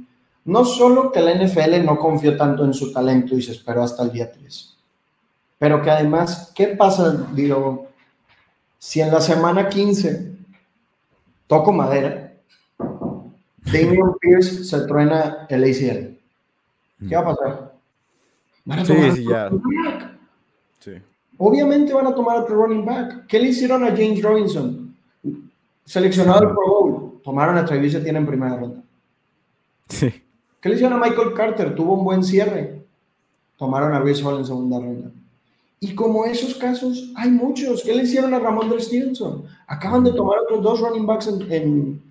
No 0.43 0.65
solo 0.65 1.11
que 1.11 1.21
la 1.21 1.33
NFL 1.35 1.85
no 1.85 1.97
confía 1.97 2.35
tanto 2.35 2.65
en 2.65 2.73
su 2.73 2.91
talento 2.91 3.35
y 3.35 3.41
se 3.41 3.51
esperó 3.51 3.83
hasta 3.83 4.03
el 4.03 4.11
día 4.11 4.29
3, 4.29 4.77
pero 5.57 5.81
que 5.81 5.91
además, 5.91 6.51
¿qué 6.53 6.67
pasa? 6.67 7.27
Digo, 7.33 7.87
si 8.77 8.99
en 8.99 9.11
la 9.11 9.21
semana 9.21 9.69
15 9.69 10.31
toco 11.47 11.71
madera, 11.71 12.28
Damian 13.71 14.13
Pierce 14.19 14.63
se 14.63 14.81
truena 14.87 15.45
el 15.49 15.63
ACL. 15.63 16.17
¿Qué 17.07 17.15
va 17.15 17.21
a 17.21 17.35
pasar? 17.35 17.73
Van 18.65 18.79
a 18.79 18.85
sí, 18.85 18.93
sí, 19.15 19.25
ya. 19.27 19.49
Sí. 20.79 20.91
Obviamente 21.37 21.93
van 21.93 22.07
a 22.07 22.15
tomar 22.15 22.37
otro 22.37 22.55
running 22.55 22.85
back. 22.85 23.25
¿Qué 23.27 23.39
le 23.39 23.49
hicieron 23.49 23.83
a 23.83 23.91
James 23.91 24.21
Robinson? 24.21 24.95
Seleccionado 25.85 26.47
al 26.47 26.53
Pro 26.53 26.67
Bowl. 26.67 27.21
Tomaron 27.23 27.57
a 27.57 27.65
Travis 27.65 27.95
Etienne 27.95 28.17
en 28.17 28.27
primera 28.27 28.57
ronda. 28.57 28.81
Sí. 29.87 30.13
¿Qué 30.61 30.69
le 30.69 30.75
hicieron 30.75 31.01
a 31.01 31.05
Michael 31.05 31.33
Carter? 31.33 31.75
Tuvo 31.75 31.93
un 31.93 32.03
buen 32.03 32.23
cierre. 32.23 32.85
Tomaron 33.57 33.93
a 33.93 33.99
Reese 33.99 34.23
Hall 34.23 34.39
en 34.39 34.45
segunda 34.45 34.79
ronda. 34.79 35.11
Y 35.79 35.95
como 35.95 36.25
esos 36.25 36.55
casos, 36.55 37.11
hay 37.15 37.29
muchos. 37.29 37.83
¿Qué 37.83 37.95
le 37.95 38.03
hicieron 38.03 38.33
a 38.33 38.39
Ramón 38.39 38.69
Stevenson? 38.79 39.45
Acaban 39.67 40.03
de 40.03 40.11
tomar 40.11 40.39
otros 40.39 40.61
dos 40.61 40.81
running 40.81 41.05
backs 41.05 41.27
en, 41.27 41.51
en, 41.51 42.08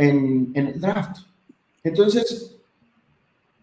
en 0.00 0.52
el 0.54 0.80
draft. 0.80 1.18
Entonces, 1.82 2.56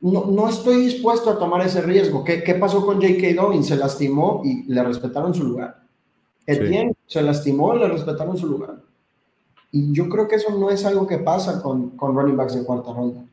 no, 0.02 0.26
no, 0.26 0.48
estoy 0.48 0.78
dispuesto 0.78 1.30
a 1.30 1.40
tomar 1.40 1.66
ese 1.66 1.82
riesgo. 1.82 2.24
¿Qué, 2.24 2.44
qué 2.44 2.54
pasó 2.56 2.86
con 2.86 3.02
J.K. 3.02 3.34
Dobbins? 3.36 3.68
Se 3.68 3.76
lastimó 3.76 4.42
y 4.46 4.64
le 4.72 4.84
respetaron 4.84 5.34
su 5.34 5.44
lugar. 5.44 5.82
Etienne 6.46 6.96
se 7.06 7.22
lastimó 7.22 7.76
y 7.76 7.80
le 7.80 7.88
respetaron 7.88 8.38
su 8.38 8.48
lugar. 8.48 8.78
Y 9.72 9.92
yo 9.92 10.08
creo 10.08 10.28
que 10.28 10.36
eso 10.36 10.58
no 10.58 10.70
es 10.70 10.86
algo 10.86 11.06
que 11.06 11.18
pasa 11.18 11.62
con, 11.62 11.92
con 11.92 12.16
running 12.16 12.38
backs 12.38 12.56
de 12.56 12.64
cuarta 12.64 12.94
ronda. 12.94 13.26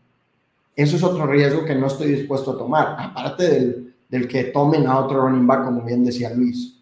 Eso 0.74 0.96
es 0.96 1.02
otro 1.02 1.26
riesgo 1.26 1.64
que 1.64 1.76
no 1.76 1.86
estoy 1.86 2.08
dispuesto 2.08 2.52
a 2.52 2.58
tomar, 2.58 2.96
aparte 2.98 3.48
del, 3.48 3.94
del 4.08 4.26
que 4.26 4.44
tomen 4.44 4.86
a 4.88 4.98
otro 4.98 5.20
running 5.20 5.46
back, 5.46 5.64
como 5.64 5.82
bien 5.82 6.04
decía 6.04 6.34
Luis. 6.34 6.74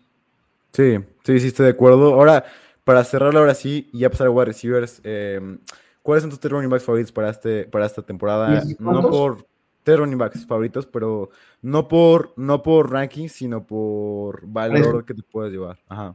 Sí, 0.73 0.97
sí, 1.25 1.41
sí, 1.41 1.49
estoy 1.49 1.67
de 1.67 1.73
acuerdo. 1.73 2.15
Ahora, 2.15 2.45
para 2.85 3.05
cerrarlo 3.05 3.41
ahora 3.41 3.55
sí, 3.55 3.91
y 3.93 3.99
ya 3.99 4.09
pasar 4.09 4.29
a 4.29 4.31
wide 4.31 4.47
receivers, 4.47 5.03
eh, 5.05 5.59
¿cuáles 6.03 6.23
son 6.23 6.31
tus 6.31 6.41
tres 6.41 6.53
running 6.53 6.71
backs 6.71 6.85
favoritos 6.85 7.13
para, 7.13 7.31
este, 7.31 7.65
para 7.65 7.87
esta 7.87 8.03
temporada? 8.03 8.63
No 8.79 9.09
por 9.09 9.47
tres 9.83 9.99
running 9.99 10.19
backs 10.19 10.47
favoritos, 10.47 10.87
pero 10.87 11.31
no 11.61 11.89
por, 11.89 12.33
no 12.37 12.63
por 12.63 12.91
ranking, 12.91 13.29
sino 13.29 13.65
por 13.65 14.47
valor 14.47 15.05
que 15.05 15.15
te 15.15 15.23
puedes 15.23 15.53
llevar. 15.53 15.79
Ajá. 15.89 16.15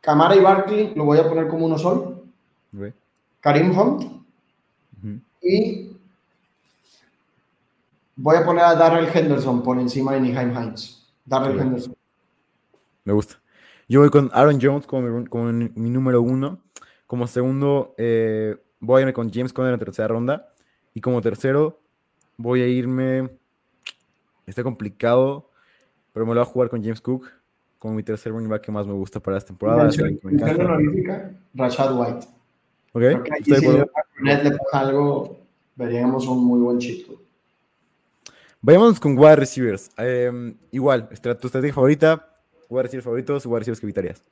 Camara 0.00 0.34
y 0.34 0.40
Barkley 0.40 0.92
lo 0.96 1.04
voy 1.04 1.18
a 1.18 1.28
poner 1.28 1.46
como 1.48 1.66
uno 1.66 1.78
solo. 1.78 2.22
Karim 3.40 3.78
Hunt. 3.78 4.22
Y 5.40 5.96
voy 8.16 8.36
a 8.36 8.44
poner 8.44 8.64
a 8.64 8.74
Darrell 8.74 9.08
Henderson 9.12 9.62
por 9.62 9.78
encima 9.78 10.12
de 10.12 10.20
Niheim 10.20 10.50
Hines. 10.50 11.04
Darrell 11.24 11.58
Henderson. 11.58 11.94
Me 13.04 13.12
gusta. 13.12 13.40
Yo 13.88 14.00
voy 14.00 14.10
con 14.10 14.30
Aaron 14.32 14.58
Jones 14.60 14.86
como 14.86 15.52
mi, 15.52 15.90
número 15.90 16.22
uno. 16.22 16.60
Como 17.12 17.26
segundo, 17.26 17.94
eh, 17.98 18.56
voy 18.80 18.96
a 18.96 19.02
irme 19.02 19.12
con 19.12 19.30
James 19.30 19.52
Conner 19.52 19.74
en 19.74 19.78
tercera 19.78 20.08
ronda. 20.08 20.48
Y 20.94 21.02
como 21.02 21.20
tercero, 21.20 21.78
voy 22.38 22.62
a 22.62 22.66
irme. 22.66 23.28
Está 24.46 24.62
complicado, 24.62 25.50
pero 26.14 26.24
me 26.24 26.32
lo 26.32 26.40
voy 26.40 26.48
a 26.48 26.50
jugar 26.50 26.70
con 26.70 26.82
James 26.82 27.02
Cook 27.02 27.30
como 27.78 27.92
mi 27.92 28.02
tercer 28.02 28.32
running 28.32 28.48
back 28.48 28.62
que 28.62 28.72
más 28.72 28.86
me 28.86 28.94
gusta 28.94 29.20
para 29.20 29.36
esta 29.36 29.48
temporada. 29.48 29.90
Rashad 31.52 32.00
White. 32.00 32.26
Ok, 32.94 33.02
si 33.44 33.50
le 33.60 34.50
pasa 34.50 34.80
algo, 34.80 35.36
veríamos 35.76 36.26
un 36.26 36.42
muy 36.46 36.60
buen 36.60 36.78
chico. 36.78 37.20
Vayamos 38.62 38.98
con 38.98 39.18
wide 39.18 39.36
receivers. 39.36 39.90
Em, 39.98 40.56
igual, 40.70 41.10
tu 41.10 41.14
estrategia 41.46 41.74
favorita, 41.74 42.38
wide 42.70 42.84
receivers 42.84 43.04
favoritos, 43.04 43.44
wide 43.44 43.58
receivers 43.58 43.80
que 43.80 43.84
evitarías. 43.84 44.24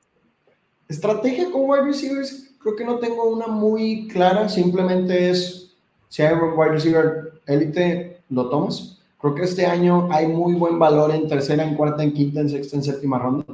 Estrategia 0.88 1.50
con 1.50 1.68
wide 1.68 1.84
receivers, 1.84 2.49
creo 2.62 2.76
que 2.76 2.84
no 2.84 2.98
tengo 2.98 3.24
una 3.24 3.46
muy 3.46 4.08
clara, 4.08 4.48
simplemente 4.48 5.30
es 5.30 5.60
si 6.08 6.22
hay 6.22 6.34
un 6.34 6.58
wide 6.58 6.72
receiver 6.72 7.40
élite, 7.46 8.20
lo 8.30 8.48
tomas. 8.48 8.98
Creo 9.20 9.34
que 9.34 9.42
este 9.42 9.64
año 9.64 10.08
hay 10.10 10.26
muy 10.26 10.54
buen 10.54 10.78
valor 10.78 11.12
en 11.12 11.28
tercera, 11.28 11.62
en 11.62 11.76
cuarta, 11.76 12.02
en 12.02 12.12
quinta, 12.12 12.40
en 12.40 12.48
sexta, 12.48 12.76
en 12.76 12.82
séptima 12.82 13.18
ronda. 13.18 13.44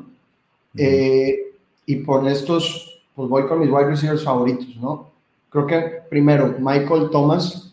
Eh, 0.77 1.53
y 1.85 1.97
por 1.97 2.27
estos, 2.27 3.03
pues 3.15 3.29
voy 3.29 3.47
con 3.47 3.61
mis 3.61 3.71
wide 3.71 3.87
receivers 3.87 4.25
favoritos, 4.25 4.75
¿no? 4.77 5.11
Creo 5.51 5.67
que 5.67 5.81
primero, 6.09 6.55
Michael 6.59 7.11
Thomas, 7.11 7.73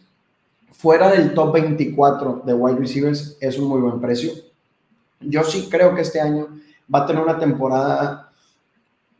fuera 0.71 1.09
del 1.11 1.33
top 1.33 1.53
24 1.53 2.43
de 2.45 2.53
wide 2.53 2.79
receivers, 2.79 3.37
es 3.39 3.57
un 3.57 3.69
muy 3.69 3.79
buen 3.79 4.01
precio. 4.01 4.33
Yo 5.21 5.43
sí 5.43 5.69
creo 5.69 5.95
que 5.95 6.01
este 6.01 6.19
año 6.19 6.47
va 6.93 7.03
a 7.03 7.05
tener 7.05 7.23
una 7.23 7.39
temporada 7.39 8.31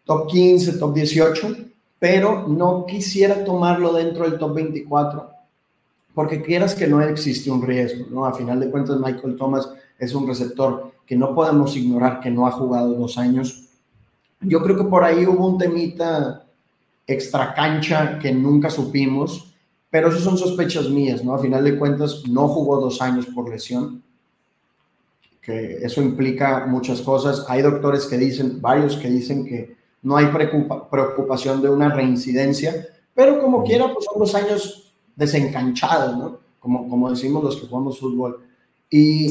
top 0.03 0.28
15, 0.28 0.74
top 0.74 0.93
18, 0.93 1.55
pero 2.04 2.49
no 2.49 2.86
quisiera 2.86 3.45
tomarlo 3.45 3.93
dentro 3.93 4.30
del 4.30 4.38
top 4.38 4.56
24 4.56 5.30
porque 6.14 6.41
quieras 6.41 6.76
que 6.76 6.86
no 6.86 7.01
existe 7.01 7.49
un 7.49 7.62
riesgo, 7.62 8.08
¿no? 8.12 8.26
A 8.26 8.34
final 8.34 8.60
de 8.60 8.70
cuentas, 8.70 8.99
Michael 8.99 9.38
Thomas 9.38 9.70
es 9.97 10.14
un 10.14 10.28
receptor 10.28 10.91
que 11.06 11.16
no 11.16 11.34
podemos 11.34 11.78
ignorar 11.78 12.20
que 12.20 12.30
no 12.30 12.45
ha 12.45 12.51
jugado 12.51 12.93
dos 12.95 13.18
años. 13.18 13.70
Yo 14.41 14.62
creo 14.62 14.76
que 14.76 14.84
por 14.84 15.06
ahí 15.06 15.26
hubo 15.26 15.47
un 15.47 15.58
temita 15.58 16.43
extra 17.08 17.54
cancha 17.54 18.20
que 18.20 18.34
nunca 18.34 18.70
supimos, 18.70 19.54
pero 19.89 20.10
eso 20.10 20.20
son 20.20 20.38
sospechas 20.38 20.89
mías, 20.89 21.24
¿no? 21.24 21.34
A 21.34 21.39
final 21.39 21.64
de 21.64 21.80
cuentas, 21.80 22.24
no 22.28 22.49
jugó 22.49 22.82
dos 22.82 23.01
años 23.01 23.28
por 23.28 23.49
lesión, 23.49 24.04
que 25.41 25.78
eso 25.78 26.01
implica 26.01 26.66
muchas 26.66 26.99
cosas. 26.99 27.45
Hay 27.47 27.62
doctores 27.62 28.06
que 28.08 28.18
dicen, 28.18 28.62
varios 28.62 28.97
que 28.97 29.10
dicen 29.10 29.45
que 29.45 29.82
no 30.04 30.18
hay 30.18 30.28
preocupación 30.28 31.62
de 31.62 31.70
una 31.70 31.89
reincidencia, 31.89 32.88
pero 33.14 33.41
como 33.41 33.64
quiera, 33.64 33.91
pues 33.93 34.06
son 34.06 34.20
dos 34.20 34.36
años 34.36 34.93
desencanchado, 35.16 36.18
¿no? 36.18 36.39
Como, 36.60 36.89
como 36.89 37.10
decimos 37.10 37.43
los 37.43 37.56
que 37.56 37.68
jugamos 37.68 37.99
fútbol. 37.99 38.41
Y 38.89 39.30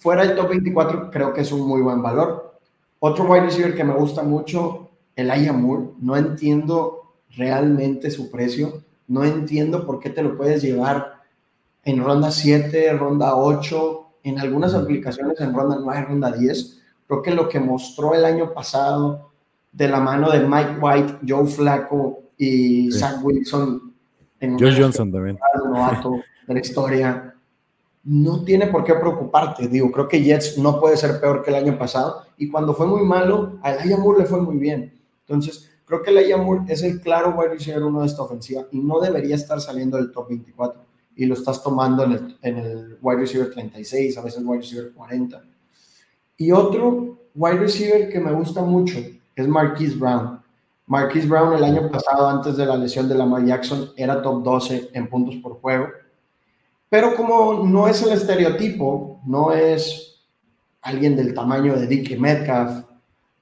fuera 0.00 0.24
del 0.24 0.36
top 0.36 0.48
24 0.50 1.10
creo 1.10 1.32
que 1.32 1.42
es 1.42 1.52
un 1.52 1.66
muy 1.66 1.82
buen 1.82 2.02
valor. 2.02 2.58
Otro 3.00 3.24
wide 3.24 3.42
receiver 3.42 3.74
que 3.74 3.84
me 3.84 3.94
gusta 3.94 4.22
mucho, 4.22 4.90
el 5.16 5.52
Moore. 5.52 5.90
No 6.00 6.16
entiendo 6.16 7.14
realmente 7.36 8.10
su 8.10 8.30
precio. 8.30 8.82
No 9.06 9.24
entiendo 9.24 9.86
por 9.86 9.98
qué 10.00 10.10
te 10.10 10.22
lo 10.22 10.36
puedes 10.36 10.62
llevar 10.62 11.22
en 11.84 12.04
ronda 12.04 12.30
7, 12.30 12.92
ronda 12.94 13.36
8, 13.36 14.06
en 14.24 14.38
algunas 14.38 14.74
aplicaciones 14.74 15.40
en 15.40 15.54
ronda 15.54 15.78
9, 15.80 16.06
ronda 16.08 16.32
10. 16.32 16.82
Creo 17.06 17.22
que 17.22 17.30
lo 17.34 17.48
que 17.48 17.60
mostró 17.60 18.14
el 18.14 18.24
año 18.24 18.52
pasado 18.52 19.27
de 19.72 19.88
la 19.88 20.00
mano 20.00 20.30
de 20.30 20.40
Mike 20.40 20.78
White, 20.80 21.18
Joe 21.26 21.46
Flacco 21.46 22.22
y 22.36 22.90
Zach 22.92 23.22
Wilson 23.22 23.88
Josh 24.40 24.80
Johnson 24.80 25.12
también. 25.12 25.38
Novato 25.64 26.20
de 26.46 26.54
la 26.54 26.60
historia. 26.60 27.34
No 28.04 28.44
tiene 28.44 28.68
por 28.68 28.84
qué 28.84 28.94
preocuparte. 28.94 29.68
Digo, 29.68 29.90
creo 29.90 30.08
que 30.08 30.22
Jets 30.22 30.56
no 30.58 30.80
puede 30.80 30.96
ser 30.96 31.20
peor 31.20 31.42
que 31.42 31.50
el 31.50 31.56
año 31.56 31.78
pasado. 31.78 32.22
Y 32.36 32.48
cuando 32.48 32.74
fue 32.74 32.86
muy 32.86 33.02
malo, 33.02 33.58
a 33.62 33.72
Elijah 33.72 33.98
Moore 33.98 34.20
le 34.20 34.26
fue 34.26 34.40
muy 34.40 34.56
bien. 34.56 34.98
Entonces, 35.26 35.68
creo 35.84 36.02
que 36.02 36.10
Elijah 36.10 36.36
Moore 36.36 36.62
es 36.68 36.82
el 36.82 37.00
claro 37.00 37.34
wide 37.36 37.50
receiver 37.50 37.82
uno 37.82 38.00
de 38.00 38.06
esta 38.06 38.22
ofensiva 38.22 38.66
y 38.70 38.78
no 38.78 39.00
debería 39.00 39.34
estar 39.34 39.60
saliendo 39.60 39.96
del 39.96 40.12
top 40.12 40.28
24. 40.28 40.86
Y 41.16 41.26
lo 41.26 41.34
estás 41.34 41.62
tomando 41.62 42.04
en 42.04 42.12
el, 42.12 42.38
en 42.42 42.58
el 42.58 42.98
wide 43.02 43.18
receiver 43.18 43.50
36, 43.50 44.16
a 44.16 44.22
veces 44.22 44.42
wide 44.44 44.60
receiver 44.60 44.92
40. 44.92 45.42
Y 46.36 46.52
otro 46.52 47.18
wide 47.34 47.58
receiver 47.58 48.08
que 48.08 48.20
me 48.20 48.32
gusta 48.32 48.62
mucho 48.62 48.98
es 49.42 49.48
Marquise 49.48 49.96
Brown. 49.96 50.40
Marquise 50.86 51.26
Brown 51.26 51.54
el 51.54 51.64
año 51.64 51.90
pasado, 51.90 52.28
antes 52.28 52.56
de 52.56 52.64
la 52.64 52.76
lesión 52.76 53.08
de 53.08 53.14
Lamar 53.14 53.44
Jackson, 53.44 53.90
era 53.96 54.22
top 54.22 54.42
12 54.42 54.90
en 54.94 55.08
puntos 55.08 55.36
por 55.36 55.60
juego. 55.60 55.88
Pero 56.88 57.14
como 57.14 57.64
no 57.64 57.86
es 57.86 58.02
el 58.02 58.12
estereotipo, 58.12 59.20
no 59.26 59.52
es 59.52 60.24
alguien 60.80 61.14
del 61.16 61.34
tamaño 61.34 61.78
de 61.78 61.86
Dickie 61.86 62.16
Metcalf 62.16 62.84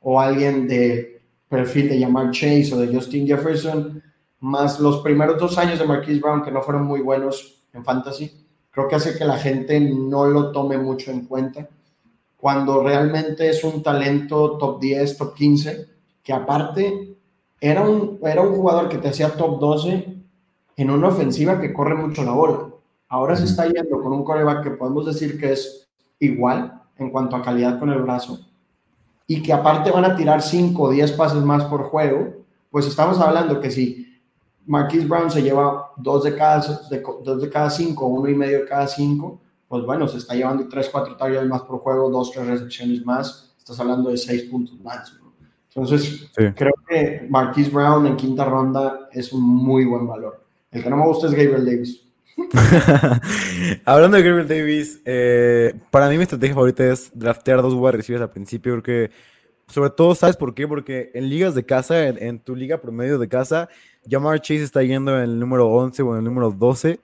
o 0.01 0.20
alguien 0.20 0.66
de 0.66 1.22
perfil 1.49 1.88
de 1.88 2.01
Jamar 2.01 2.32
Chase 2.32 2.72
o 2.74 2.78
de 2.78 2.92
Justin 2.92 3.26
Jefferson, 3.26 4.03
más 4.40 4.80
los 4.80 5.01
primeros 5.03 5.38
dos 5.38 5.57
años 5.59 5.78
de 5.78 5.86
Marquise 5.86 6.20
Brown 6.20 6.42
que 6.42 6.51
no 6.51 6.62
fueron 6.62 6.84
muy 6.84 7.01
buenos 7.01 7.62
en 7.72 7.84
fantasy, 7.84 8.47
creo 8.70 8.88
que 8.88 8.97
hace 8.97 9.16
que 9.16 9.24
la 9.24 9.38
gente 9.38 9.78
no 9.80 10.26
lo 10.26 10.51
tome 10.51 10.76
mucho 10.78 11.11
en 11.11 11.26
cuenta. 11.26 11.68
Cuando 12.47 12.80
realmente 12.80 13.49
es 13.49 13.64
un 13.64 13.82
talento 13.82 14.57
top 14.57 14.78
10, 14.78 15.16
top 15.18 15.34
15, 15.34 15.86
que 16.22 16.32
aparte 16.32 17.16
era 17.61 17.82
un, 17.82 18.20
era 18.22 18.40
un 18.40 18.55
jugador 18.55 18.88
que 18.88 18.99
te 18.99 19.09
hacía 19.09 19.36
top 19.36 19.59
12 19.59 20.16
en 20.76 20.90
una 20.92 21.09
ofensiva 21.09 21.61
que 21.61 21.72
corre 21.72 21.97
mucho 21.97 22.22
la 22.22 22.30
bola. 22.30 22.68
Ahora 23.09 23.34
se 23.34 23.47
está 23.47 23.66
yendo 23.66 24.01
con 24.01 24.12
un 24.12 24.22
coreback 24.22 24.62
que 24.62 24.70
podemos 24.70 25.07
decir 25.07 25.40
que 25.40 25.55
es 25.55 25.88
igual 26.20 26.82
en 26.99 27.11
cuanto 27.11 27.34
a 27.34 27.42
calidad 27.42 27.80
con 27.80 27.90
el 27.90 28.03
brazo 28.03 28.38
y 29.26 29.42
que 29.42 29.53
aparte 29.53 29.90
van 29.90 30.05
a 30.05 30.14
tirar 30.14 30.40
5 30.40 30.80
o 30.80 30.90
10 30.90 31.12
pases 31.14 31.42
más 31.42 31.64
por 31.64 31.82
juego, 31.82 32.32
pues 32.70 32.86
estamos 32.86 33.18
hablando 33.18 33.61
que 33.61 33.72
si 33.72 34.20
Marquise 34.66 35.09
Brown 35.09 35.32
se 35.32 35.42
lleva 35.42 35.90
dos 35.97 36.22
de 36.22 36.36
cada, 36.36 36.61
de, 36.90 37.03
dos 37.24 37.42
de 37.42 37.51
cada 37.51 37.70
cinco, 37.70 38.07
uno 38.07 38.28
y 38.28 38.36
medio 38.36 38.61
de 38.61 38.66
cada 38.66 38.86
cinco, 38.86 39.40
pues 39.69 39.85
bueno, 39.85 40.07
se 40.09 40.19
está 40.19 40.35
llevando 40.35 40.69
3, 40.69 40.89
4 40.91 41.17
targets 41.17 41.47
más 41.47 41.62
por 41.62 41.81
juego, 41.81 42.11
2, 42.11 42.31
3 42.33 42.47
recepciones 42.47 43.05
más, 43.05 43.55
estás 43.59 43.79
hablando 43.81 44.11
de 44.11 44.17
6 44.17 44.45
puntos 44.45 44.79
más. 44.81 45.12
Entonces, 45.69 46.31
creo 46.35 46.73
que 46.89 47.27
Marquise 47.29 47.71
Brown 47.71 48.07
en 48.07 48.17
quinta 48.17 48.47
ronda 48.47 49.09
es 49.12 49.33
un 49.33 49.43
muy 49.43 49.85
buen 49.85 50.07
valor. 50.07 50.43
El 50.71 50.83
que 50.83 50.89
no 50.89 50.97
me 50.97 51.07
gusta 51.07 51.27
es 51.27 51.35
Gabriel 51.35 51.67
Davis. 51.67 52.03
Hablando 53.85 54.17
de 54.17 54.23
Gabriel 54.23 54.49
Davis, 54.49 55.01
eh, 55.05 55.75
para 55.91 56.09
mí 56.09 56.17
mi 56.17 56.23
estrategia 56.23 56.55
favorita 56.55 56.85
es 56.91 57.11
draftear 57.14 57.61
dos 57.61 57.75
wide 57.75 57.93
receivers 57.93 58.23
al 58.23 58.31
principio, 58.31 58.75
porque 58.75 59.11
sobre 59.69 59.91
todo, 59.91 60.14
¿sabes 60.14 60.37
por 60.37 60.55
qué? 60.55 60.69
Porque 60.69 61.11
en 61.14 61.29
ligas 61.29 61.55
de 61.55 61.64
casa, 61.64 62.07
en, 62.07 62.39
tu 62.39 62.55
liga 62.55 62.79
promedio 62.79 63.19
de 63.19 63.29
casa, 63.29 63.69
Jamar 64.09 64.41
Chase 64.41 64.62
está 64.62 64.83
yendo 64.83 65.17
en 65.17 65.25
el 65.25 65.39
número 65.39 65.69
11 65.69 66.03
o 66.03 66.12
en 66.12 66.19
el 66.19 66.25
número 66.25 66.51
12, 66.51 67.01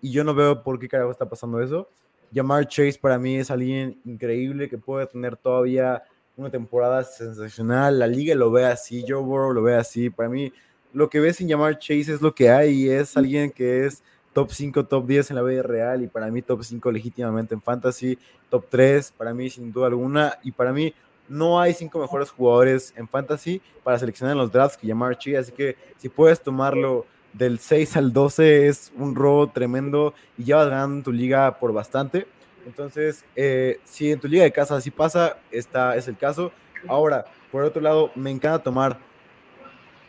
y 0.00 0.12
yo 0.12 0.24
no 0.24 0.34
veo 0.34 0.62
por 0.62 0.78
qué 0.78 0.88
carajo 0.88 1.10
está 1.10 1.28
pasando 1.28 1.60
eso. 1.60 1.90
Jamar 2.34 2.66
Chase 2.66 2.98
para 3.00 3.18
mí 3.18 3.36
es 3.36 3.50
alguien 3.50 4.00
increíble 4.04 4.68
que 4.68 4.78
puede 4.78 5.06
tener 5.06 5.36
todavía 5.36 6.02
una 6.36 6.50
temporada 6.50 7.02
sensacional. 7.04 7.98
La 7.98 8.06
liga 8.06 8.34
lo 8.34 8.50
ve 8.50 8.66
así, 8.66 9.04
Joe 9.06 9.22
Burrow 9.22 9.52
lo 9.52 9.62
ve 9.62 9.74
así. 9.74 10.10
Para 10.10 10.28
mí, 10.28 10.52
lo 10.92 11.08
que 11.08 11.20
ves 11.20 11.36
sin 11.36 11.48
Jamar 11.48 11.78
Chase 11.78 12.12
es 12.12 12.20
lo 12.20 12.34
que 12.34 12.50
hay, 12.50 12.72
y 12.72 12.88
es 12.90 13.16
alguien 13.16 13.50
que 13.50 13.86
es 13.86 14.02
top 14.36 14.52
5, 14.52 14.84
top 14.84 15.06
10 15.06 15.30
en 15.30 15.36
la 15.36 15.42
vida 15.42 15.62
real 15.62 16.02
y 16.02 16.08
para 16.08 16.30
mí 16.30 16.42
top 16.42 16.62
5 16.62 16.92
legítimamente 16.92 17.54
en 17.54 17.62
fantasy, 17.62 18.18
top 18.50 18.66
3 18.68 19.14
para 19.16 19.32
mí 19.32 19.48
sin 19.48 19.72
duda 19.72 19.86
alguna 19.86 20.38
y 20.42 20.52
para 20.52 20.74
mí 20.74 20.92
no 21.26 21.58
hay 21.58 21.72
cinco 21.72 21.98
mejores 21.98 22.30
jugadores 22.30 22.92
en 22.98 23.08
fantasy 23.08 23.62
para 23.82 23.98
seleccionar 23.98 24.32
en 24.32 24.38
los 24.38 24.52
drafts 24.52 24.76
que 24.76 24.86
llamar 24.86 25.16
Chi, 25.16 25.34
así 25.36 25.52
que 25.52 25.76
si 25.96 26.10
puedes 26.10 26.38
tomarlo 26.42 27.06
del 27.36 27.58
6 27.58 27.96
al 27.96 28.12
12 28.12 28.68
es 28.68 28.92
un 28.96 29.14
robo 29.14 29.48
tremendo 29.48 30.14
y 30.38 30.44
ya 30.44 30.56
vas 30.56 30.68
ganando 30.68 31.04
tu 31.04 31.12
liga 31.12 31.58
por 31.58 31.72
bastante. 31.72 32.26
Entonces, 32.66 33.24
eh, 33.36 33.78
si 33.84 34.10
en 34.10 34.20
tu 34.20 34.28
liga 34.28 34.44
de 34.44 34.52
casa 34.52 34.76
así 34.76 34.90
pasa, 34.90 35.36
esta 35.50 35.96
es 35.96 36.08
el 36.08 36.16
caso. 36.16 36.52
Ahora, 36.88 37.24
por 37.52 37.62
otro 37.62 37.80
lado, 37.80 38.10
me 38.14 38.30
encanta 38.30 38.62
tomar 38.62 38.98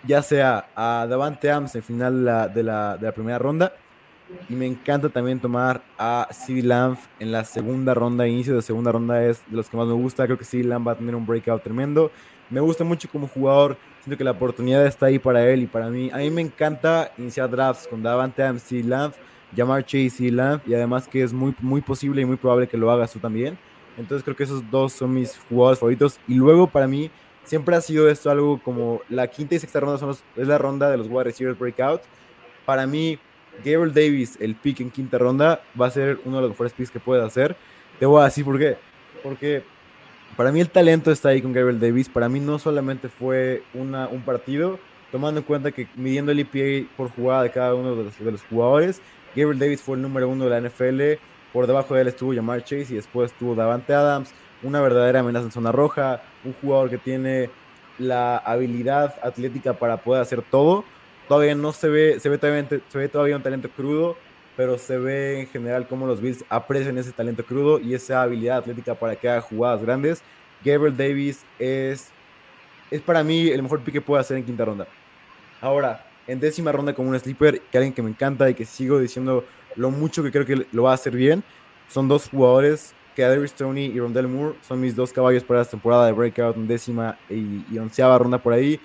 ya 0.05 0.21
sea 0.21 0.69
a 0.75 1.05
Davante 1.09 1.49
Adams 1.49 1.75
en 1.75 1.83
final 1.83 2.23
de 2.53 2.63
la, 2.63 2.97
de 2.97 3.03
la 3.03 3.11
primera 3.11 3.37
ronda 3.37 3.73
y 4.49 4.53
me 4.53 4.65
encanta 4.65 5.09
también 5.09 5.39
tomar 5.39 5.81
a 5.97 6.27
CD 6.31 6.61
Lamb 6.61 6.97
en 7.19 7.31
la 7.31 7.45
segunda 7.45 7.93
ronda, 7.93 8.27
inicio 8.27 8.55
de 8.55 8.61
segunda 8.61 8.91
ronda 8.91 9.23
es 9.23 9.41
de 9.47 9.55
los 9.55 9.69
que 9.69 9.77
más 9.77 9.87
me 9.87 9.93
gusta. 9.93 10.25
Creo 10.25 10.37
que 10.37 10.45
CD 10.45 10.63
Lamb 10.63 10.87
va 10.87 10.93
a 10.93 10.95
tener 10.95 11.15
un 11.15 11.25
breakout 11.25 11.63
tremendo. 11.63 12.11
Me 12.49 12.59
gusta 12.59 12.83
mucho 12.83 13.09
como 13.09 13.27
jugador. 13.27 13.77
Siento 14.07 14.19
que 14.19 14.23
la 14.23 14.31
oportunidad 14.31 14.85
está 14.85 15.07
ahí 15.07 15.19
para 15.19 15.45
él 15.49 15.63
y 15.63 15.67
para 15.67 15.89
mí. 15.89 16.09
A 16.13 16.19
mí 16.19 16.31
me 16.31 16.39
encanta 16.41 17.11
iniciar 17.17 17.49
drafts 17.49 17.89
con 17.89 18.01
Davante 18.01 18.41
Adams, 18.41 18.71
Lamb, 18.71 19.11
llamar 19.53 19.83
Chase 19.83 20.09
CD 20.11 20.31
Lamb 20.31 20.61
y 20.65 20.73
además 20.75 21.09
que 21.09 21.23
es 21.23 21.33
muy, 21.33 21.53
muy 21.59 21.81
posible 21.81 22.21
y 22.21 22.25
muy 22.25 22.37
probable 22.37 22.69
que 22.69 22.77
lo 22.77 22.89
hagas 22.89 23.11
tú 23.11 23.19
también. 23.19 23.57
Entonces 23.97 24.23
creo 24.23 24.33
que 24.33 24.45
esos 24.45 24.63
dos 24.71 24.93
son 24.93 25.13
mis 25.13 25.37
jugadores 25.49 25.79
favoritos. 25.79 26.21
Y 26.25 26.35
luego 26.35 26.67
para 26.67 26.87
mí 26.87 27.11
siempre 27.43 27.75
ha 27.75 27.81
sido 27.81 28.09
esto 28.09 28.31
algo 28.31 28.61
como 28.63 29.01
la 29.09 29.27
quinta 29.27 29.55
y 29.55 29.59
sexta 29.59 29.81
ronda 29.81 29.97
son 29.97 30.11
es 30.37 30.47
la 30.47 30.57
ronda 30.57 30.89
de 30.89 30.95
los 30.95 31.07
wide 31.09 31.25
receivers 31.25 31.59
breakout. 31.59 31.99
Para 32.65 32.87
mí 32.87 33.19
Gabriel 33.57 33.93
Davis, 33.93 34.37
el 34.39 34.55
pick 34.55 34.79
en 34.79 34.89
quinta 34.89 35.17
ronda, 35.17 35.61
va 35.77 35.87
a 35.87 35.91
ser 35.91 36.21
uno 36.23 36.37
de 36.37 36.43
los 36.43 36.51
mejores 36.51 36.71
picks 36.71 36.91
que 36.91 37.01
puede 37.01 37.25
hacer. 37.25 37.57
Te 37.99 38.05
voy 38.05 38.21
a 38.21 38.25
decir 38.25 38.45
por 38.45 38.57
qué. 38.57 38.77
Porque 39.21 39.63
para 40.37 40.51
mí 40.51 40.61
el 40.61 40.69
talento 40.69 41.11
está 41.11 41.29
ahí 41.29 41.41
con 41.41 41.51
Gabriel 41.51 41.79
Davis. 41.79 42.07
Para 42.07 42.29
mí 42.29 42.39
no 42.39 42.59
solamente 42.59 43.09
fue 43.09 43.63
una, 43.73 44.07
un 44.07 44.21
partido, 44.21 44.79
tomando 45.11 45.39
en 45.39 45.45
cuenta 45.45 45.71
que 45.71 45.87
midiendo 45.95 46.31
el 46.31 46.39
EPA 46.39 46.87
por 46.95 47.09
jugada 47.09 47.43
de 47.43 47.51
cada 47.51 47.75
uno 47.75 47.95
de 47.95 48.31
los, 48.31 48.43
jugadores, 48.43 49.01
Gabriel 49.35 49.59
Davis 49.59 49.81
fue 49.81 49.97
el 49.97 50.03
número 50.03 50.29
uno 50.29 50.45
de 50.45 50.49
la 50.49 50.69
NFL. 50.69 51.19
Por 51.51 51.67
debajo 51.67 51.95
de 51.95 52.01
él 52.01 52.07
estuvo 52.07 52.33
Jamar 52.33 52.63
Chase 52.63 52.87
y 52.91 52.95
después 52.95 53.31
estuvo 53.31 53.55
Davante 53.55 53.93
Adams, 53.93 54.31
una 54.63 54.79
verdadera 54.79 55.21
amenaza 55.21 55.45
en 55.45 55.51
zona 55.51 55.71
roja, 55.71 56.21
un 56.45 56.53
jugador 56.53 56.89
que 56.89 56.97
tiene 56.97 57.49
la 57.97 58.37
habilidad 58.37 59.15
atlética 59.23 59.73
para 59.73 59.97
poder 59.97 60.21
hacer 60.21 60.43
todo 60.43 60.85
todavía 61.27 61.55
no 61.55 61.73
se 61.73 61.89
ve, 61.89 62.19
se 62.19 62.29
ve 62.29 63.09
todavía 63.09 63.35
un 63.35 63.43
talento 63.43 63.69
crudo, 63.69 64.17
pero 64.57 64.79
se 64.79 64.97
ve 64.97 65.41
en 65.41 65.47
general 65.47 65.87
cómo 65.87 66.07
los 66.07 66.19
Bills 66.19 66.43
aprecian 66.49 66.97
ese 66.97 67.11
talento 67.11 67.45
crudo 67.45 67.79
y 67.79 67.93
esa 67.93 68.23
habilidad 68.23 68.57
atlética 68.57 68.95
para 68.95 69.15
que 69.15 69.29
haga 69.29 69.39
jugadas 69.39 69.83
grandes. 69.83 70.23
Gabriel 70.65 70.97
Davis 70.97 71.45
es, 71.59 72.09
es 72.89 73.01
para 73.01 73.23
mí 73.23 73.49
el 73.49 73.61
mejor 73.61 73.81
pick 73.81 73.93
que 73.93 74.01
puede 74.01 74.19
hacer 74.19 74.35
en 74.35 74.43
quinta 74.43 74.65
ronda. 74.65 74.87
Ahora, 75.61 76.03
en 76.25 76.39
décima 76.39 76.71
ronda 76.71 76.93
como 76.95 77.09
un 77.09 77.19
sleeper, 77.19 77.61
que 77.61 77.77
alguien 77.77 77.93
que 77.93 78.01
me 78.01 78.09
encanta 78.09 78.49
y 78.49 78.55
que 78.55 78.65
sigo 78.65 78.99
diciendo 78.99 79.45
lo 79.75 79.91
mucho 79.91 80.23
que 80.23 80.31
creo 80.31 80.45
que 80.45 80.65
lo 80.71 80.83
va 80.83 80.91
a 80.91 80.95
hacer 80.95 81.15
bien, 81.15 81.43
son 81.87 82.07
dos 82.07 82.27
jugadores 82.27 82.95
que 83.15 83.23
Adrius 83.23 83.53
Tony 83.53 83.85
y 83.85 83.99
Rondell 83.99 84.27
Moore 84.27 84.57
son 84.67 84.81
mis 84.81 84.95
dos 84.95 85.13
caballos 85.13 85.43
para 85.43 85.61
esta 85.61 85.71
temporada 85.71 86.07
de 86.07 86.13
breakout 86.13 86.57
en 86.57 86.67
décima 86.67 87.17
y, 87.29 87.63
y 87.71 87.77
onceava 87.77 88.17
ronda 88.17 88.39
por 88.39 88.53
ahí. 88.53 88.79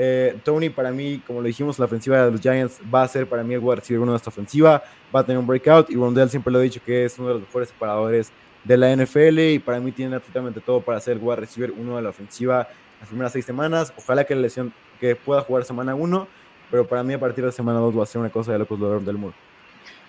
Eh, 0.00 0.38
Tony, 0.44 0.70
para 0.70 0.92
mí, 0.92 1.20
como 1.26 1.40
lo 1.40 1.46
dijimos, 1.48 1.76
la 1.78 1.86
ofensiva 1.86 2.24
de 2.24 2.30
los 2.30 2.40
Giants 2.40 2.80
va 2.92 3.02
a 3.02 3.08
ser 3.08 3.26
para 3.28 3.42
mí 3.42 3.54
el 3.54 3.60
wide 3.60 3.76
receiver 3.76 4.00
uno 4.00 4.12
de 4.12 4.18
esta 4.18 4.30
ofensiva. 4.30 4.82
Va 5.14 5.20
a 5.20 5.24
tener 5.24 5.38
un 5.38 5.46
breakout 5.46 5.90
y 5.90 5.96
Rondell 5.96 6.30
siempre 6.30 6.52
lo 6.52 6.60
he 6.60 6.64
dicho 6.64 6.80
que 6.84 7.04
es 7.04 7.18
uno 7.18 7.28
de 7.28 7.34
los 7.34 7.42
mejores 7.42 7.68
separadores 7.68 8.30
de 8.62 8.76
la 8.76 8.94
NFL 8.94 9.38
y 9.40 9.58
para 9.58 9.80
mí 9.80 9.90
tiene 9.90 10.14
absolutamente 10.14 10.60
todo 10.60 10.80
para 10.80 11.00
ser 11.00 11.16
el 11.16 11.22
wide 11.22 11.36
receiver 11.36 11.72
uno 11.76 11.96
de 11.96 12.02
la 12.02 12.10
ofensiva 12.10 12.68
las 13.00 13.08
primeras 13.08 13.32
seis 13.32 13.44
semanas. 13.44 13.92
Ojalá 13.96 14.24
que 14.24 14.34
la 14.34 14.42
lesión 14.42 14.72
que 15.00 15.16
pueda 15.16 15.40
jugar 15.42 15.64
semana 15.64 15.94
uno, 15.94 16.28
pero 16.70 16.86
para 16.86 17.02
mí 17.02 17.14
a 17.14 17.20
partir 17.20 17.44
de 17.44 17.52
semana 17.52 17.78
dos 17.80 17.98
va 17.98 18.04
a 18.04 18.06
ser 18.06 18.20
una 18.20 18.30
cosa 18.30 18.52
de 18.52 18.58
locos 18.58 18.80
de 18.80 19.00
del 19.00 19.18
mundo. 19.18 19.36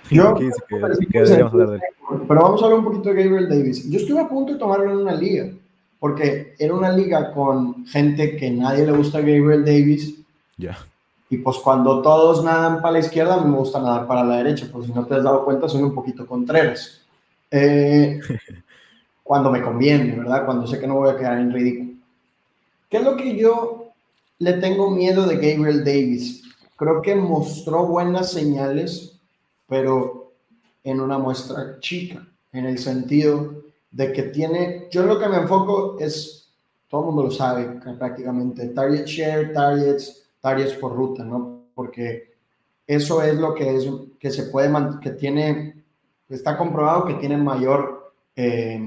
Yo, 0.09 0.33
pero 2.27 2.41
vamos 2.41 2.61
a 2.61 2.65
hablar 2.65 2.79
un 2.79 2.85
poquito 2.85 3.09
de 3.09 3.23
Gabriel 3.23 3.49
Davis. 3.49 3.89
Yo 3.89 3.99
estuve 3.99 4.19
a 4.21 4.27
punto 4.27 4.53
de 4.53 4.59
tomarlo 4.59 4.91
en 4.91 4.97
una 4.97 5.13
liga 5.13 5.51
porque 5.99 6.55
era 6.57 6.73
una 6.73 6.91
liga 6.91 7.31
con 7.33 7.85
gente 7.85 8.37
que 8.37 8.49
nadie 8.49 8.85
le 8.85 8.93
gusta 8.93 9.17
a 9.17 9.21
Gabriel 9.21 9.65
Davis. 9.65 10.15
Ya. 10.57 10.77
Y 11.29 11.37
pues 11.37 11.57
cuando 11.57 12.01
todos 12.01 12.43
nadan 12.43 12.81
para 12.81 12.93
la 12.93 12.99
izquierda, 12.99 13.35
a 13.35 13.41
mí 13.41 13.51
me 13.51 13.57
gusta 13.57 13.79
nadar 13.79 14.07
para 14.07 14.23
la 14.23 14.37
derecha. 14.37 14.67
Pues 14.71 14.87
si 14.87 14.93
no 14.93 15.05
te 15.05 15.15
has 15.15 15.23
dado 15.23 15.43
cuenta, 15.45 15.67
soy 15.67 15.83
un 15.83 15.93
poquito 15.93 16.25
contreras. 16.25 17.01
Eh, 17.51 18.19
cuando 19.23 19.51
me 19.51 19.61
conviene, 19.61 20.15
¿verdad? 20.15 20.45
Cuando 20.45 20.65
sé 20.65 20.79
que 20.79 20.87
no 20.87 20.95
voy 20.95 21.09
a 21.09 21.17
quedar 21.17 21.37
en 21.37 21.51
ridículo. 21.51 21.91
¿Qué 22.89 22.97
es 22.97 23.03
lo 23.03 23.15
que 23.15 23.37
yo 23.37 23.91
le 24.39 24.53
tengo 24.53 24.89
miedo 24.89 25.27
de 25.27 25.35
Gabriel 25.35 25.83
Davis? 25.83 26.43
Creo 26.75 27.01
que 27.01 27.13
mostró 27.13 27.85
buenas 27.85 28.31
señales, 28.31 29.19
pero 29.67 30.31
en 30.83 31.01
una 31.01 31.19
muestra 31.19 31.79
chica, 31.79 32.25
en 32.53 32.65
el 32.65 32.79
sentido 32.79 33.58
de 33.91 34.11
que 34.13 34.23
tiene, 34.23 34.87
yo 34.91 35.03
lo 35.03 35.19
que 35.19 35.27
me 35.27 35.37
enfoco 35.37 35.97
es, 35.99 36.51
todo 36.87 37.01
el 37.01 37.07
mundo 37.07 37.23
lo 37.23 37.31
sabe 37.31 37.79
prácticamente, 37.97 38.67
target 38.69 39.05
share, 39.05 39.53
targets, 39.53 40.29
targets 40.39 40.73
por 40.73 40.93
ruta, 40.95 41.23
¿no? 41.23 41.65
Porque 41.73 42.35
eso 42.85 43.21
es 43.21 43.35
lo 43.35 43.53
que 43.53 43.75
es, 43.75 43.87
que 44.19 44.31
se 44.31 44.43
puede, 44.43 44.71
que 45.01 45.11
tiene, 45.11 45.83
está 46.29 46.57
comprobado 46.57 47.05
que 47.05 47.15
tiene 47.15 47.37
mayor 47.37 48.13
eh, 48.35 48.81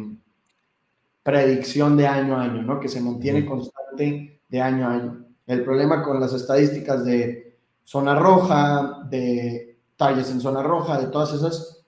predicción 1.23 1.97
de 1.97 2.07
año 2.07 2.37
a 2.37 2.43
año, 2.43 2.63
¿no? 2.63 2.81
Que 2.81 2.89
se 2.89 3.01
mantiene 3.01 3.47
constante 3.47 4.41
de 4.49 4.61
año 4.61 4.89
a 4.89 4.95
año. 4.95 5.25
El 5.47 5.65
problema 5.65 6.03
con 6.03 6.21
las 6.21 6.33
estadísticas 6.33 7.05
de 7.05 7.57
zona 7.85 8.15
roja, 8.15 9.07
de 9.09 9.77
targets 9.97 10.31
en 10.31 10.41
zona 10.41 10.63
roja, 10.63 11.01
de 11.01 11.07
todas 11.09 11.33
esas, 11.35 11.82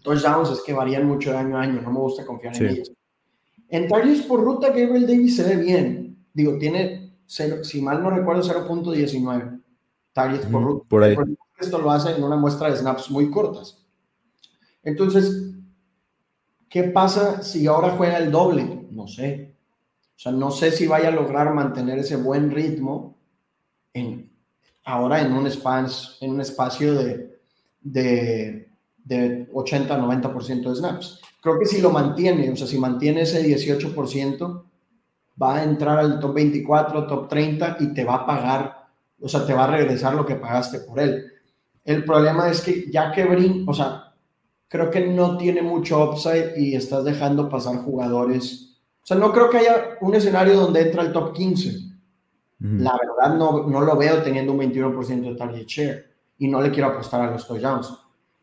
touchdowns 0.00 0.50
es 0.50 0.60
que 0.62 0.72
varían 0.72 1.06
mucho 1.06 1.30
de 1.30 1.38
año 1.38 1.56
a 1.56 1.62
año, 1.62 1.80
no 1.80 1.90
me 1.90 2.00
gusta 2.00 2.24
confiar 2.24 2.56
en 2.56 2.66
ellos. 2.66 2.92
En 3.68 3.88
targets 3.88 4.22
por 4.22 4.40
ruta, 4.42 4.68
Gabriel 4.68 5.06
Davis 5.06 5.36
se 5.36 5.44
ve 5.44 5.56
bien. 5.56 6.26
Digo, 6.34 6.58
tiene, 6.58 7.16
si 7.26 7.80
mal 7.80 8.02
no 8.02 8.10
recuerdo, 8.10 8.42
0.19 8.42 9.62
targets 10.12 10.46
por 10.46 10.62
ruta. 10.62 10.86
Por 10.88 11.02
ahí. 11.02 11.16
Esto 11.58 11.78
lo 11.78 11.90
hace 11.90 12.10
en 12.14 12.22
una 12.22 12.36
muestra 12.36 12.70
de 12.70 12.76
snaps 12.76 13.10
muy 13.10 13.30
cortas. 13.30 13.82
Entonces, 14.82 15.54
¿qué 16.68 16.84
pasa 16.84 17.42
si 17.42 17.66
ahora 17.66 17.90
juega 17.90 18.18
el 18.18 18.30
doble? 18.30 18.88
No 18.90 19.06
sé. 19.06 19.54
O 20.16 20.18
sea, 20.18 20.32
no 20.32 20.50
sé 20.50 20.70
si 20.70 20.86
vaya 20.86 21.08
a 21.08 21.12
lograr 21.12 21.54
mantener 21.54 21.98
ese 21.98 22.16
buen 22.16 22.50
ritmo 22.50 23.16
en, 23.94 24.30
ahora 24.84 25.20
en 25.20 25.32
un, 25.32 25.46
espacio, 25.46 26.10
en 26.20 26.32
un 26.32 26.40
espacio 26.40 26.94
de, 26.94 27.40
de 27.80 28.71
de 29.04 29.50
80-90% 29.52 30.68
de 30.68 30.74
snaps. 30.74 31.20
Creo 31.40 31.58
que 31.58 31.66
si 31.66 31.80
lo 31.80 31.90
mantiene, 31.90 32.50
o 32.50 32.56
sea, 32.56 32.66
si 32.66 32.78
mantiene 32.78 33.22
ese 33.22 33.42
18%, 33.42 34.62
va 35.40 35.56
a 35.56 35.64
entrar 35.64 35.98
al 35.98 36.20
top 36.20 36.34
24, 36.34 37.06
top 37.06 37.28
30 37.28 37.76
y 37.80 37.94
te 37.94 38.04
va 38.04 38.16
a 38.16 38.26
pagar, 38.26 38.86
o 39.20 39.28
sea, 39.28 39.44
te 39.44 39.54
va 39.54 39.64
a 39.64 39.76
regresar 39.76 40.14
lo 40.14 40.24
que 40.24 40.36
pagaste 40.36 40.80
por 40.80 41.00
él. 41.00 41.26
El 41.84 42.04
problema 42.04 42.48
es 42.48 42.60
que 42.60 42.90
ya 42.90 43.10
que 43.10 43.24
Brin, 43.24 43.64
o 43.68 43.74
sea, 43.74 44.14
creo 44.68 44.90
que 44.90 45.06
no 45.06 45.36
tiene 45.36 45.62
mucho 45.62 46.10
upside 46.10 46.56
y 46.56 46.74
estás 46.76 47.04
dejando 47.04 47.48
pasar 47.48 47.76
jugadores. 47.78 48.78
O 49.02 49.06
sea, 49.06 49.16
no 49.16 49.32
creo 49.32 49.50
que 49.50 49.58
haya 49.58 49.98
un 50.00 50.14
escenario 50.14 50.60
donde 50.60 50.82
entra 50.82 51.02
el 51.02 51.12
top 51.12 51.32
15. 51.32 51.92
La 52.60 52.92
verdad 52.92 53.36
no, 53.36 53.66
no 53.66 53.80
lo 53.80 53.96
veo 53.96 54.22
teniendo 54.22 54.52
un 54.52 54.60
21% 54.60 55.20
de 55.20 55.34
target 55.34 55.66
share 55.66 56.06
y 56.38 56.46
no 56.46 56.62
le 56.62 56.70
quiero 56.70 56.90
apostar 56.90 57.20
a 57.20 57.32
los 57.32 57.46
touchdowns. 57.46 57.92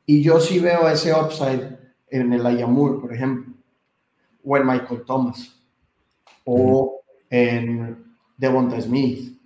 Y 0.10 0.24
yo 0.24 0.40
sí 0.40 0.58
veo 0.58 0.90
ese 0.90 1.14
upside 1.14 1.78
en 2.10 2.34
el 2.34 2.44
Ayamur, 2.44 3.00
por 3.00 3.14
ejemplo, 3.14 3.54
o 4.44 4.58
en 4.58 4.66
Michael 4.66 5.04
Thomas, 5.06 5.56
o 6.46 7.02
en 7.30 8.16
Devonta 8.36 8.82
Smith, 8.82 9.40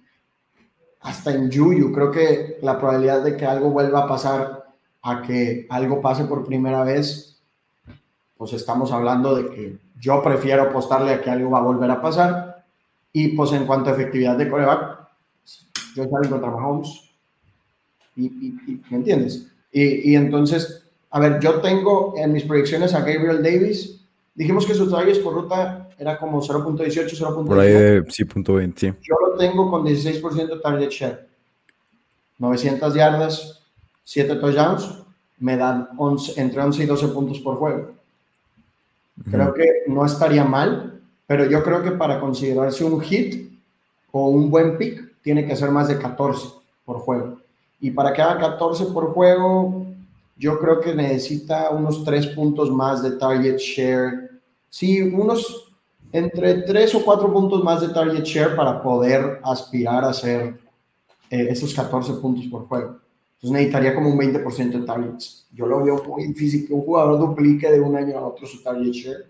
hasta 1.01 1.33
en 1.33 1.51
Juju. 1.51 1.91
Creo 1.91 2.11
que 2.11 2.59
la 2.61 2.79
probabilidad 2.79 3.25
de 3.25 3.35
que 3.35 3.45
algo 3.45 3.71
vuelva 3.71 4.03
a 4.03 4.07
pasar, 4.07 4.73
a 5.01 5.21
que 5.21 5.67
algo 5.69 5.99
pase 5.99 6.23
por 6.23 6.45
primera 6.45 6.85
vez, 6.85 7.43
pues 8.37 8.53
estamos 8.53 8.89
hablando 8.93 9.35
de 9.35 9.49
que 9.49 9.77
yo 9.99 10.23
prefiero 10.23 10.63
apostarle 10.63 11.11
a 11.11 11.21
que 11.21 11.29
algo 11.29 11.49
va 11.49 11.57
a 11.57 11.63
volver 11.63 11.91
a 11.91 12.01
pasar. 12.01 12.63
Y 13.11 13.35
pues 13.35 13.51
en 13.51 13.65
cuanto 13.65 13.89
a 13.89 13.93
efectividad 13.95 14.37
de 14.37 14.49
coreback, 14.49 15.09
yo 15.93 16.05
salgo 16.05 16.29
contra 16.29 16.51
Mahomes. 16.51 17.11
Y, 18.15 18.27
y, 18.27 18.81
¿Me 18.89 18.95
entiendes? 18.99 19.52
Y, 19.73 20.11
y 20.11 20.15
entonces 20.15 20.83
a 21.13 21.19
ver, 21.19 21.39
yo 21.39 21.61
tengo 21.61 22.15
en 22.17 22.33
mis 22.33 22.43
proyecciones 22.43 22.95
a 22.95 23.01
Gabriel 23.01 23.43
Davis. 23.43 24.03
Dijimos 24.33 24.65
que 24.65 24.73
sus 24.73 24.89
targets 24.89 25.19
por 25.19 25.35
ruta 25.35 25.87
era 25.99 26.17
como 26.17 26.41
0.18, 26.41 27.07
0.18. 27.07 27.45
Por 27.45 27.59
ahí 27.59 27.71
de 27.71 28.03
sí, 28.09 28.25
punto 28.25 28.55
20, 28.55 28.95
Yo 28.99 29.15
lo 29.21 29.37
tengo 29.37 29.69
con 29.69 29.85
16% 29.85 30.59
target 30.59 30.89
share. 30.89 31.27
900 32.39 32.95
yardas, 32.95 33.61
7 34.03 34.37
touchdowns, 34.37 35.03
me 35.37 35.55
dan 35.55 35.89
11, 35.97 36.41
entre 36.41 36.63
11 36.63 36.83
y 36.83 36.85
12 36.87 37.07
puntos 37.09 37.39
por 37.41 37.57
juego. 37.57 37.91
Creo 39.29 39.53
que 39.53 39.83
no 39.85 40.03
estaría 40.03 40.43
mal, 40.43 40.99
pero 41.27 41.45
yo 41.45 41.61
creo 41.61 41.83
que 41.83 41.91
para 41.91 42.19
considerarse 42.19 42.83
un 42.83 42.99
hit 42.99 43.51
o 44.11 44.29
un 44.29 44.49
buen 44.49 44.79
pick, 44.79 45.13
tiene 45.21 45.45
que 45.45 45.55
ser 45.55 45.69
más 45.69 45.89
de 45.89 45.99
14 45.99 46.47
por 46.85 46.97
juego. 46.97 47.42
Y 47.83 47.91
para 47.91 48.13
que 48.13 48.21
haga 48.21 48.39
14 48.39 48.85
por 48.93 49.13
juego, 49.13 49.85
yo 50.37 50.57
creo 50.57 50.79
que 50.79 50.95
necesita 50.95 51.69
unos 51.69 52.05
tres 52.05 52.27
puntos 52.27 52.71
más 52.71 53.03
de 53.03 53.11
target 53.11 53.57
share. 53.57 54.39
Sí, 54.69 55.01
unos 55.01 55.73
entre 56.13 56.61
tres 56.61 56.95
o 56.95 57.03
cuatro 57.03 57.33
puntos 57.33 57.61
más 57.61 57.81
de 57.81 57.89
target 57.89 58.23
share 58.23 58.55
para 58.55 58.81
poder 58.81 59.41
aspirar 59.43 60.05
a 60.05 60.11
hacer 60.11 60.57
eh, 61.29 61.47
esos 61.49 61.73
14 61.73 62.13
puntos 62.21 62.45
por 62.45 62.69
juego. 62.69 63.01
Entonces 63.35 63.51
necesitaría 63.51 63.93
como 63.93 64.11
un 64.11 64.17
20% 64.17 64.79
de 64.79 64.85
targets. 64.85 65.45
Yo 65.51 65.65
lo 65.65 65.83
veo 65.83 66.01
muy 66.05 66.27
difícil 66.27 66.65
que 66.65 66.73
un 66.73 66.83
jugador 66.83 67.19
duplique 67.19 67.69
de 67.69 67.81
un 67.81 67.97
año 67.97 68.17
a 68.17 68.27
otro 68.27 68.47
su 68.47 68.63
target 68.63 68.93
share. 68.93 69.25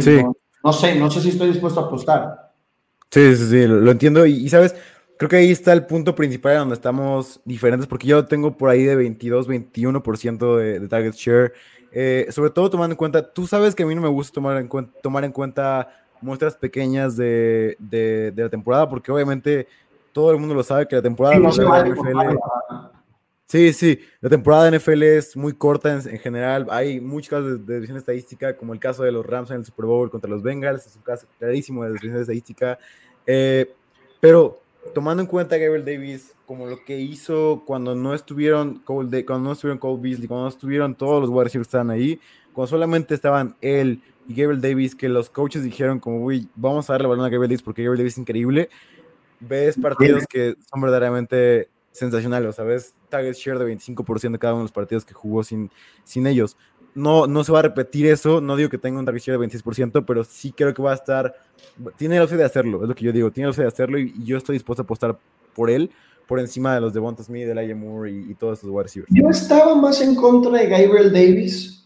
sí. 0.00 0.20
no, 0.64 0.72
sé, 0.72 0.96
no 0.96 1.08
sé 1.08 1.20
si 1.20 1.28
estoy 1.28 1.50
dispuesto 1.50 1.78
a 1.78 1.84
apostar. 1.84 2.50
Sí, 3.12 3.36
sí, 3.36 3.46
sí, 3.48 3.66
lo, 3.68 3.88
entiendo. 3.92 4.26
y, 4.26 4.48
sabes, 4.48 4.74
Creo 5.20 5.28
que 5.28 5.36
ahí 5.36 5.50
está 5.50 5.74
el 5.74 5.84
punto 5.84 6.14
principal 6.14 6.56
donde 6.56 6.74
estamos 6.74 7.42
diferentes, 7.44 7.86
porque 7.86 8.06
yo 8.06 8.24
tengo 8.24 8.56
por 8.56 8.70
ahí 8.70 8.84
de 8.84 8.96
22, 8.96 9.50
21% 9.50 10.56
de, 10.56 10.80
de 10.80 10.88
target 10.88 11.12
share. 11.12 11.52
Eh, 11.92 12.26
sobre 12.30 12.48
todo 12.48 12.70
tomando 12.70 12.94
en 12.94 12.96
cuenta, 12.96 13.30
tú 13.30 13.46
sabes 13.46 13.74
que 13.74 13.82
a 13.82 13.86
mí 13.86 13.94
no 13.94 14.00
me 14.00 14.08
gusta 14.08 14.32
tomar 14.32 14.56
en 14.56 14.66
cuenta, 14.66 14.98
tomar 15.02 15.24
en 15.26 15.32
cuenta 15.32 15.88
muestras 16.22 16.56
pequeñas 16.56 17.18
de, 17.18 17.76
de, 17.78 18.32
la 18.34 18.48
temporada, 18.48 18.88
porque 18.88 19.12
obviamente 19.12 19.68
todo 20.10 20.32
el 20.32 20.38
mundo 20.38 20.54
lo 20.54 20.62
sabe 20.62 20.88
que 20.88 20.96
la 20.96 21.02
temporada 21.02 21.36
de 21.36 21.42
la 21.42 21.84
NFL. 21.84 22.38
Sí, 23.44 23.74
sí, 23.74 24.00
la 24.22 24.30
temporada 24.30 24.70
de 24.70 24.78
NFL 24.78 25.02
es 25.02 25.36
muy 25.36 25.52
corta 25.52 25.92
en, 25.92 26.18
general. 26.18 26.66
Hay 26.70 26.98
muchos 26.98 27.28
casos 27.28 27.66
de, 27.66 27.80
de, 27.80 27.98
estadística, 27.98 28.56
como 28.56 28.72
el 28.72 28.80
caso 28.80 29.02
de 29.02 29.12
los 29.12 29.26
Rams 29.26 29.50
en 29.50 29.58
el 29.58 29.66
Super 29.66 29.84
Bowl 29.84 30.10
contra 30.10 30.30
los 30.30 30.42
Bengals, 30.42 30.86
es 30.86 30.96
un 30.96 31.02
caso 31.02 31.26
clarísimo 31.38 31.84
de 31.84 31.90
división 31.90 32.16
estadística. 32.16 32.78
Eh, 33.26 33.70
pero 34.18 34.62
tomando 34.94 35.22
en 35.22 35.26
cuenta 35.26 35.56
a 35.56 35.58
Gabriel 35.58 35.84
Davis 35.84 36.34
como 36.46 36.66
lo 36.66 36.84
que 36.84 36.98
hizo 36.98 37.62
cuando 37.66 37.94
no 37.94 38.14
estuvieron 38.14 38.80
Cole, 38.80 39.24
cuando 39.24 39.48
no 39.48 39.52
estuvieron 39.52 39.78
Cole 39.78 40.00
Beasley, 40.00 40.28
cuando 40.28 40.44
no 40.44 40.48
estuvieron 40.48 40.94
todos 40.94 41.20
los 41.20 41.30
Warriors 41.30 41.52
que 41.52 41.60
estaban 41.60 41.90
ahí, 41.90 42.20
cuando 42.52 42.68
solamente 42.68 43.14
estaban 43.14 43.56
él 43.60 44.02
y 44.26 44.34
Gabriel 44.34 44.60
Davis, 44.60 44.94
que 44.94 45.08
los 45.08 45.30
coaches 45.30 45.62
dijeron 45.62 45.98
como, 45.98 46.24
uy, 46.24 46.48
vamos 46.54 46.88
a 46.88 46.94
darle 46.94 47.08
balón 47.08 47.24
a 47.24 47.28
Gabriel 47.28 47.50
Davis 47.50 47.62
porque 47.62 47.82
Gabriel 47.82 47.98
Davis 47.98 48.14
es 48.14 48.18
increíble, 48.18 48.70
ves 49.40 49.76
partidos 49.76 50.26
que 50.26 50.56
son 50.70 50.80
verdaderamente 50.80 51.68
sensacionales, 51.92 52.54
¿sabes? 52.56 52.94
Target 53.08 53.34
share 53.34 53.58
de 53.58 53.76
25% 53.76 54.32
de 54.32 54.38
cada 54.38 54.54
uno 54.54 54.62
de 54.62 54.64
los 54.64 54.72
partidos 54.72 55.04
que 55.04 55.14
jugó 55.14 55.42
sin, 55.42 55.70
sin 56.04 56.26
ellos. 56.26 56.56
No, 56.94 57.26
no 57.26 57.44
se 57.44 57.52
va 57.52 57.60
a 57.60 57.62
repetir 57.62 58.06
eso, 58.06 58.40
no 58.40 58.56
digo 58.56 58.68
que 58.68 58.78
tenga 58.78 58.98
un 58.98 59.04
target 59.04 59.22
share 59.22 59.38
de 59.38 59.46
26%, 59.46 60.04
pero 60.06 60.24
sí 60.24 60.52
creo 60.52 60.74
que 60.74 60.82
va 60.82 60.92
a 60.92 60.94
estar 60.94 61.34
tiene 61.96 62.16
la 62.16 62.24
opción 62.24 62.38
de 62.38 62.44
hacerlo, 62.44 62.82
es 62.82 62.88
lo 62.88 62.94
que 62.94 63.04
yo 63.04 63.12
digo, 63.12 63.30
tiene 63.30 63.46
la 63.46 63.50
opción 63.50 63.64
de 63.64 63.72
hacerlo 63.72 63.98
y, 63.98 64.12
yo 64.24 64.36
estoy 64.36 64.54
dispuesto 64.54 64.82
a 64.82 64.84
apostar 64.84 65.18
por 65.54 65.70
él, 65.70 65.90
por 66.26 66.38
encima 66.38 66.74
de 66.74 66.80
los 66.80 66.92
de 66.92 67.00
Bonta 67.00 67.22
Smith, 67.22 67.46
de 67.46 67.74
Moore 67.74 68.10
y, 68.10 68.34
todos 68.34 68.58
esos 68.58 68.70
wide 68.70 68.82
receivers. 68.84 69.12
Yo 69.12 69.28
estaba 69.28 69.74
más 69.74 70.00
en 70.00 70.14
contra 70.14 70.52
de 70.52 70.66
Gabriel 70.66 71.12
Davis 71.12 71.84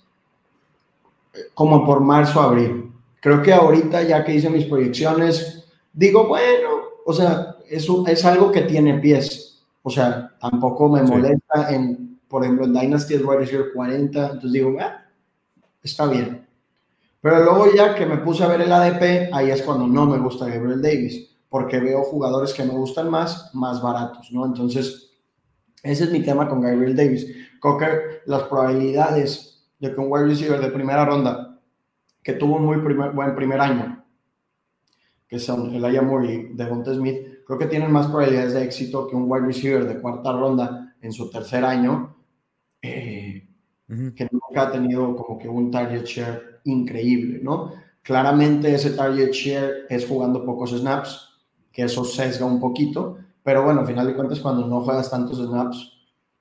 eh, 1.33 1.39
como 1.55 1.85
por 1.85 2.01
marzo, 2.01 2.41
abril. 2.41 2.93
Creo 3.21 3.41
que 3.43 3.53
ahorita, 3.53 4.03
ya 4.03 4.23
que 4.25 4.35
hice 4.35 4.51
mis 4.51 4.67
proyecciones, 4.67 5.65
digo, 5.93 6.29
bueno, 6.29 6.69
o 7.07 7.13
sea, 7.13 7.57
eso 7.69 8.07
es 8.07 8.25
algo 8.25 8.53
que 8.53 8.63
tiene 8.63 8.99
pies. 8.99 9.63
O 9.83 9.91
sea, 9.91 10.31
tampoco 10.41 10.89
me 10.91 11.03
molesta 11.03 11.71
en, 11.71 12.14
por 12.35 12.43
ejemplo, 12.43 12.67
en 12.67 12.73
Dynasty 12.73 13.15
es 13.15 13.25
wide 13.25 13.39
receiver 13.39 13.73
40, 13.73 14.25
entonces 14.25 14.51
digo, 14.51 14.77
ah, 14.81 15.05
está 15.81 16.09
bien. 16.09 16.45
Pero 17.21 17.45
luego 17.45 17.73
ya 17.73 17.95
que 17.95 18.07
me 18.07 18.17
puse 18.17 18.43
a 18.43 18.49
ver 18.49 18.61
el 18.61 18.73
ADP, 18.73 19.33
ahí 19.33 19.53
es 19.53 19.63
cuando 19.63 19.87
no 19.87 20.05
me 20.05 20.19
gusta 20.19 20.49
Gabriel 20.49 20.83
Davis, 20.83 21.31
porque 21.49 21.79
veo 21.79 22.03
jugadores 22.03 22.53
que 22.53 22.65
me 22.65 22.73
gustan 22.73 23.09
más, 23.09 23.55
más 23.55 23.81
baratos, 23.81 24.33
¿no? 24.33 24.45
Entonces, 24.47 25.13
ese 25.85 26.03
es 26.03 26.11
mi 26.11 26.25
tema 26.25 26.49
con 26.49 26.61
Gabriel 26.61 26.97
Davis. 26.97 27.25
Que 27.63 28.21
las 28.27 28.43
probabilidades 28.43 29.65
de 29.79 29.95
que 29.95 30.01
un 30.01 30.11
wide 30.11 30.27
receiver 30.27 30.61
de 30.61 30.73
primera 30.73 31.05
ronda, 31.05 31.61
que 32.21 32.33
tuvo 32.33 32.57
un 32.57 32.65
muy 32.65 32.79
buen 32.79 33.37
primer 33.37 33.61
año, 33.61 34.05
que 35.29 35.39
son 35.39 35.73
Elijah 35.73 36.03
Moore 36.03 36.35
y 36.35 36.43
Devonta 36.55 36.93
Smith, 36.93 37.45
creo 37.47 37.61
que 37.61 37.67
tienen 37.67 37.93
más 37.93 38.09
probabilidades 38.09 38.55
de 38.55 38.65
éxito 38.65 39.07
que 39.07 39.15
un 39.15 39.31
wide 39.31 39.47
receiver 39.47 39.87
de 39.87 40.01
cuarta 40.01 40.33
ronda 40.33 40.97
en 41.01 41.13
su 41.13 41.31
tercer 41.31 41.65
año, 41.65 42.15
eh, 42.87 43.49
que 44.15 44.29
nunca 44.31 44.63
ha 44.63 44.71
tenido 44.71 45.17
como 45.17 45.39
que 45.39 45.49
un 45.49 45.71
target 45.71 46.05
share 46.05 46.61
increíble, 46.65 47.41
¿no? 47.43 47.73
Claramente 48.03 48.75
ese 48.75 48.91
target 48.91 49.33
share 49.33 49.87
es 49.89 50.07
jugando 50.07 50.45
pocos 50.45 50.73
snaps, 50.73 51.31
que 51.73 51.85
eso 51.85 52.05
sesga 52.05 52.45
un 52.45 52.61
poquito, 52.61 53.17
pero 53.43 53.65
bueno, 53.65 53.81
al 53.81 53.87
final 53.87 54.07
de 54.07 54.15
cuentas 54.15 54.41
cuando 54.41 54.67
no 54.67 54.83
juegas 54.83 55.11
tantos 55.11 55.39
snaps, 55.39 55.93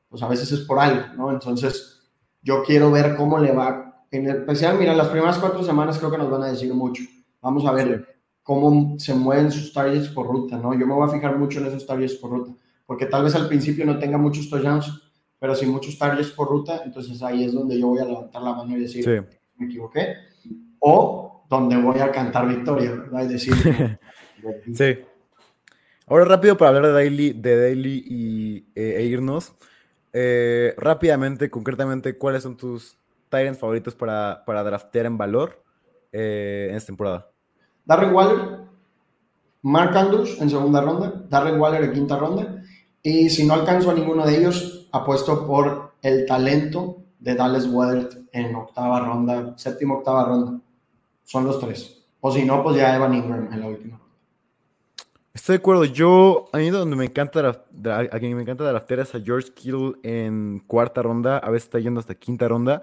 pues 0.09 0.21
a 0.21 0.27
veces 0.27 0.51
es 0.51 0.59
por 0.61 0.79
algo, 0.79 1.13
¿no? 1.15 1.31
Entonces 1.31 2.01
yo 2.41 2.61
quiero 2.63 2.91
ver 2.91 3.15
cómo 3.15 3.39
le 3.39 3.53
va, 3.53 4.05
en 4.11 4.29
especial, 4.29 4.77
mira, 4.77 4.93
las 4.93 5.07
primeras 5.07 5.37
cuatro 5.37 5.63
semanas 5.63 5.97
creo 5.97 6.11
que 6.11 6.17
nos 6.17 6.29
van 6.29 6.43
a 6.43 6.51
decir 6.51 6.73
mucho. 6.73 7.03
Vamos 7.41 7.65
a 7.65 7.71
ver 7.71 8.17
cómo 8.41 8.99
se 8.99 9.13
mueven 9.13 9.49
sus 9.49 9.71
targets 9.71 10.09
por 10.09 10.27
ruta, 10.27 10.57
¿no? 10.57 10.73
Yo 10.73 10.85
me 10.85 10.93
voy 10.93 11.07
a 11.07 11.13
fijar 11.13 11.37
mucho 11.37 11.59
en 11.59 11.67
esos 11.67 11.85
targets 11.85 12.15
por 12.15 12.31
ruta, 12.31 12.51
porque 12.85 13.05
tal 13.05 13.23
vez 13.23 13.33
al 13.33 13.47
principio 13.47 13.85
no 13.85 13.97
tenga 13.97 14.17
muchos 14.17 14.49
touchdowns, 14.49 15.02
pero 15.43 15.55
sí 15.55 15.65
muchos 15.65 15.99
targets 15.99 16.31
por 16.31 16.47
ruta, 16.47 16.83
entonces 16.85 17.21
ahí 17.21 17.43
es 17.43 17.51
donde 17.51 17.77
yo 17.77 17.87
voy 17.87 17.99
a 17.99 18.05
levantar 18.05 18.41
la 18.41 18.53
mano 18.53 18.77
y 18.77 18.79
decir, 18.79 19.27
me 19.57 19.65
equivoqué, 19.65 20.15
o 20.79 21.43
donde 21.49 21.75
voy 21.75 21.99
a 21.99 22.11
cantar 22.11 22.47
victoria, 22.47 22.91
¿verdad? 22.91 23.27
decir, 23.27 23.53
sí. 24.73 24.99
Ahora 26.07 26.23
rápido 26.23 26.55
para 26.55 26.69
hablar 26.69 26.85
de 26.85 26.93
Daily, 26.93 27.33
de 27.33 27.61
Daily 27.61 28.05
y, 28.07 28.57
eh, 28.73 28.99
e 28.99 29.03
irnos. 29.03 29.53
Eh, 30.13 30.75
rápidamente, 30.77 31.49
concretamente, 31.49 32.17
¿cuáles 32.17 32.43
son 32.43 32.55
tus 32.55 32.95
Tyrants 33.27 33.59
favoritos 33.59 33.95
para, 33.95 34.45
para 34.45 34.63
draftear 34.63 35.07
en 35.07 35.17
valor 35.17 35.61
eh, 36.13 36.67
en 36.69 36.77
esta 36.77 36.87
temporada? 36.87 37.29
Darren 37.83 38.15
Waller, 38.15 38.59
Mark 39.61 39.97
Andrews 39.97 40.39
en 40.39 40.49
segunda 40.49 40.79
ronda, 40.79 41.25
Darren 41.27 41.59
Waller 41.59 41.83
en 41.83 41.91
quinta 41.91 42.15
ronda. 42.15 42.63
Y 43.01 43.29
si 43.29 43.45
no 43.45 43.55
alcanzo 43.55 43.91
a 43.91 43.93
ninguno 43.93 44.25
de 44.25 44.37
ellos, 44.37 44.82
apuesto 44.93 45.45
por 45.45 45.91
el 46.01 46.25
talento 46.25 47.03
de 47.19 47.35
Dallas 47.35 47.67
Weathert 47.67 48.27
en 48.31 48.55
octava 48.55 49.01
ronda, 49.01 49.53
séptima, 49.57 49.95
octava 49.95 50.25
ronda. 50.25 50.61
Son 51.23 51.45
los 51.45 51.59
tres. 51.59 52.05
O 52.21 52.31
si 52.31 52.45
no, 52.45 52.63
pues 52.63 52.77
ya 52.77 52.95
Evan 52.95 53.13
Ingram 53.13 53.51
en 53.51 53.59
la 53.59 53.67
última 53.67 53.97
ronda. 53.97 54.03
Estoy 55.33 55.55
de 55.55 55.59
acuerdo. 55.59 55.85
Yo, 55.85 56.45
a 56.53 56.57
mí 56.57 56.69
donde 56.69 56.95
me 56.95 57.05
encanta, 57.05 57.49
a 57.49 58.19
quien 58.19 58.35
me 58.35 58.43
encanta 58.43 58.63
draftear 58.63 58.99
es 58.99 59.15
a 59.15 59.19
George 59.19 59.51
Kittle 59.53 59.93
en 60.03 60.63
cuarta 60.67 61.01
ronda. 61.01 61.39
A 61.39 61.49
veces 61.49 61.65
está 61.65 61.79
yendo 61.79 61.99
hasta 61.99 62.13
quinta 62.13 62.47
ronda. 62.47 62.81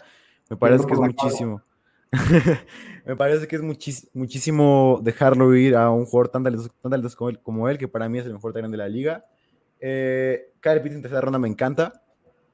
Me 0.51 0.57
parece 0.57 0.85
que 0.85 0.93
es 0.93 0.99
muchísimo. 0.99 1.63
me 3.07 3.15
parece 3.15 3.47
que 3.47 3.55
es 3.55 3.63
muchísimo 4.13 4.99
dejarlo 5.01 5.55
ir 5.55 5.77
a 5.77 5.91
un 5.91 6.07
jugador 6.07 6.29
tan 6.29 6.43
talentoso, 6.43 7.17
como, 7.45 7.69
él, 7.69 7.79
que 7.79 7.87
para 7.87 8.09
mí 8.09 8.19
es 8.19 8.27
el 8.27 8.33
mejor 8.33 8.53
talento 8.53 8.73
de 8.73 8.79
la 8.79 8.89
liga. 8.89 9.25
Eh, 9.81 10.53
Kyle 10.61 10.81
Pitts 10.81 10.97
en 10.97 11.03
tercera 11.03 11.21
ronda 11.21 11.39
me 11.39 11.49
encanta. 11.49 12.03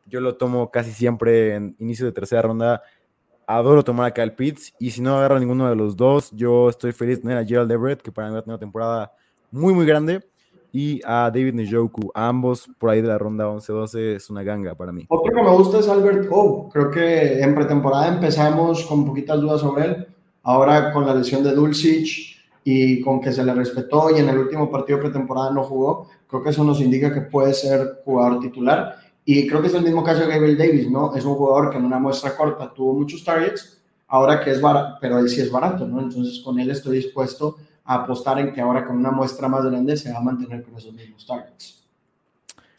Yo 0.07 0.21
lo 0.21 0.37
tomo 0.37 0.71
casi 0.71 0.93
siempre 0.93 1.55
en 1.55 1.77
inicio 1.79 2.07
de 2.07 2.13
tercera 2.13 2.43
ronda. 2.43 2.83
Adoro 3.47 3.83
tomar 3.85 4.07
a 4.07 4.15
Kyle 4.15 4.33
Pitts. 4.33 4.75
Y 4.79 4.91
si 4.91 5.01
no 5.01 5.17
agarro 5.19 5.39
ninguno 5.39 5.69
de 5.69 5.77
los 5.77 5.97
dos, 5.97 6.31
yo 6.33 6.69
estoy 6.69 6.93
feliz 6.93 7.17
de 7.17 7.23
tener 7.23 7.39
a 7.39 7.45
Gerald 7.45 7.71
Everett, 7.71 8.03
que 8.03 8.13
para 8.13 8.29
mí 8.29 8.35
va 8.35 8.41
a 8.41 8.43
tener 8.43 8.55
una 8.55 8.61
temporada 8.61 9.13
muy, 9.51 9.75
muy 9.75 9.87
grande. 9.87 10.25
Y 10.73 11.01
a 11.05 11.31
David 11.31 11.55
Njoku, 11.55 12.11
ambos 12.15 12.69
por 12.79 12.91
ahí 12.91 13.01
de 13.01 13.09
la 13.09 13.19
ronda 13.19 13.47
11-12, 13.47 14.17
es 14.17 14.31
una 14.31 14.43
ganga 14.43 14.75
para 14.75 14.93
mí. 14.93 15.07
Otro 15.09 15.33
que 15.33 15.43
me 15.43 15.51
gusta 15.51 15.79
es 15.79 15.89
Albert 15.89 16.29
O. 16.31 16.69
Creo 16.69 16.91
que 16.91 17.41
en 17.41 17.55
pretemporada 17.55 18.09
empezamos 18.09 18.85
con 18.85 19.07
poquitas 19.07 19.41
dudas 19.41 19.61
sobre 19.61 19.85
él. 19.87 20.07
Ahora 20.43 20.93
con 20.93 21.07
la 21.07 21.15
lesión 21.15 21.43
de 21.43 21.53
Dulcich 21.53 22.36
y 22.69 23.01
con 23.01 23.21
que 23.21 23.31
se 23.33 23.45
le 23.45 23.55
respetó 23.55 24.11
y 24.11 24.19
en 24.19 24.29
el 24.29 24.39
último 24.39 24.69
partido 24.69 24.99
pretemporada 24.99 25.53
no 25.53 25.63
jugó, 25.63 26.09
creo 26.27 26.43
que 26.43 26.51
eso 26.51 26.65
nos 26.65 26.81
indica 26.81 27.15
que 27.15 27.21
puede 27.21 27.55
ser 27.55 28.03
jugador 28.05 28.41
titular. 28.41 28.97
Y 29.25 29.47
creo 29.47 29.61
que 29.61 29.69
es 29.69 29.75
el 29.75 29.85
mismo 29.85 30.03
caso 30.03 30.23
de 30.23 30.27
Gabriel 30.27 30.59
Davis, 30.59 30.91
¿no? 30.91 31.15
Es 31.15 31.25
un 31.25 31.37
jugador 31.37 31.71
que 31.71 31.77
en 31.77 31.85
una 31.85 32.01
muestra 32.01 32.37
corta 32.37 32.75
tuvo 32.75 32.93
muchos 32.93 33.23
targets, 33.23 33.81
ahora 34.09 34.41
que 34.43 34.51
es 34.51 34.61
barato, 34.61 34.99
pero 35.01 35.21
él 35.21 35.29
sí 35.29 35.43
es 35.43 35.53
barato, 35.53 35.87
¿no? 35.87 36.01
Entonces 36.01 36.41
con 36.41 36.59
él 36.59 36.69
estoy 36.73 36.97
dispuesto 36.97 37.57
a 37.85 38.03
apostar 38.03 38.41
en 38.41 38.53
que 38.53 38.61
ahora 38.61 38.85
con 38.85 38.97
una 38.97 39.13
muestra 39.13 39.47
más 39.47 39.65
grande 39.65 39.97
se 39.97 40.13
va 40.13 40.19
a 40.19 40.23
mantener 40.23 40.65
con 40.65 40.75
esos 40.75 40.93
mismos 40.93 41.25
targets. 41.25 41.87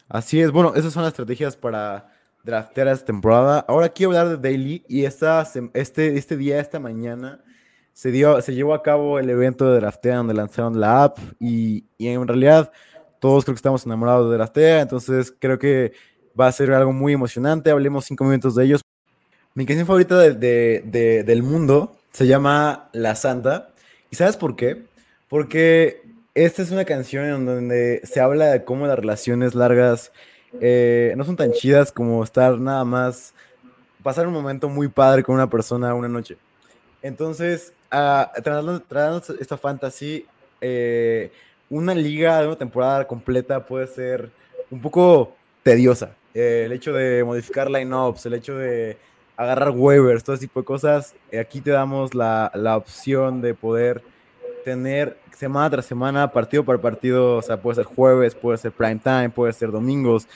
Así 0.06 0.38
es, 0.38 0.50
bueno, 0.50 0.74
esas 0.74 0.92
son 0.92 1.02
las 1.02 1.12
estrategias 1.12 1.56
para 1.56 2.12
draftear 2.44 2.88
esta 2.88 3.06
temporada. 3.06 3.64
Ahora 3.66 3.88
quiero 3.88 4.10
hablar 4.10 4.36
de 4.38 4.50
Daily 4.50 4.84
y 4.86 5.06
esta, 5.06 5.48
este, 5.72 6.18
este 6.18 6.36
día, 6.36 6.60
esta 6.60 6.78
mañana, 6.78 7.42
se, 7.98 8.12
dio, 8.12 8.40
se 8.42 8.54
llevó 8.54 8.74
a 8.74 8.82
cabo 8.84 9.18
el 9.18 9.28
evento 9.28 9.72
de 9.72 9.80
Draftea 9.80 10.18
donde 10.18 10.32
lanzaron 10.32 10.78
la 10.78 11.02
app 11.02 11.18
y, 11.40 11.84
y 11.98 12.06
en 12.06 12.28
realidad 12.28 12.70
todos 13.18 13.44
creo 13.44 13.56
que 13.56 13.58
estamos 13.58 13.84
enamorados 13.86 14.30
de 14.30 14.36
Draftea, 14.36 14.82
entonces 14.82 15.34
creo 15.36 15.58
que 15.58 15.90
va 16.38 16.46
a 16.46 16.52
ser 16.52 16.72
algo 16.72 16.92
muy 16.92 17.12
emocionante. 17.12 17.72
Hablemos 17.72 18.04
cinco 18.04 18.22
minutos 18.22 18.54
de 18.54 18.66
ellos. 18.66 18.82
Mi 19.54 19.66
canción 19.66 19.84
favorita 19.84 20.16
de, 20.16 21.24
del 21.26 21.42
mundo 21.42 21.96
se 22.12 22.28
llama 22.28 22.88
La 22.92 23.16
Santa. 23.16 23.70
¿Y 24.12 24.14
sabes 24.14 24.36
por 24.36 24.54
qué? 24.54 24.84
Porque 25.28 26.00
esta 26.36 26.62
es 26.62 26.70
una 26.70 26.84
canción 26.84 27.24
en 27.24 27.46
donde 27.46 28.00
se 28.04 28.20
habla 28.20 28.46
de 28.46 28.62
cómo 28.62 28.86
las 28.86 28.96
relaciones 28.96 29.56
largas 29.56 30.12
eh, 30.60 31.14
no 31.16 31.24
son 31.24 31.34
tan 31.34 31.50
chidas 31.50 31.90
como 31.90 32.22
estar 32.22 32.60
nada 32.60 32.84
más, 32.84 33.34
pasar 34.04 34.28
un 34.28 34.34
momento 34.34 34.68
muy 34.68 34.86
padre 34.86 35.24
con 35.24 35.34
una 35.34 35.50
persona 35.50 35.92
una 35.94 36.08
noche. 36.08 36.36
Entonces, 37.02 37.72
uh, 37.92 39.38
esta 39.40 39.56
fantasy, 39.56 40.26
eh, 40.60 41.30
una 41.70 41.94
liga 41.94 42.40
de 42.40 42.46
una 42.46 42.56
temporada 42.56 43.06
completa 43.06 43.64
puede 43.64 43.86
ser 43.86 44.30
un 44.70 44.80
poco 44.80 45.34
tediosa. 45.62 46.10
Eh, 46.34 46.64
el 46.66 46.72
hecho 46.72 46.92
de 46.92 47.24
modificar 47.24 47.70
lineups, 47.70 48.26
el 48.26 48.34
hecho 48.34 48.56
de 48.56 48.96
agarrar 49.36 49.70
waivers, 49.70 50.24
todo 50.24 50.34
ese 50.34 50.46
tipo 50.46 50.60
de 50.60 50.64
cosas, 50.64 51.14
aquí 51.38 51.60
te 51.60 51.70
damos 51.70 52.14
la, 52.14 52.50
la, 52.54 52.76
opción 52.76 53.40
de 53.40 53.54
poder 53.54 54.02
tener 54.64 55.16
semana 55.36 55.70
tras 55.70 55.86
semana, 55.86 56.32
partido 56.32 56.64
por 56.64 56.80
partido, 56.80 57.36
o 57.36 57.42
sea, 57.42 57.60
puede 57.60 57.76
ser 57.76 57.84
jueves, 57.84 58.34
puede 58.34 58.58
ser 58.58 58.72
prime 58.72 58.98
time, 59.02 59.30
puede 59.30 59.52
ser 59.52 59.70
domingos. 59.70 60.26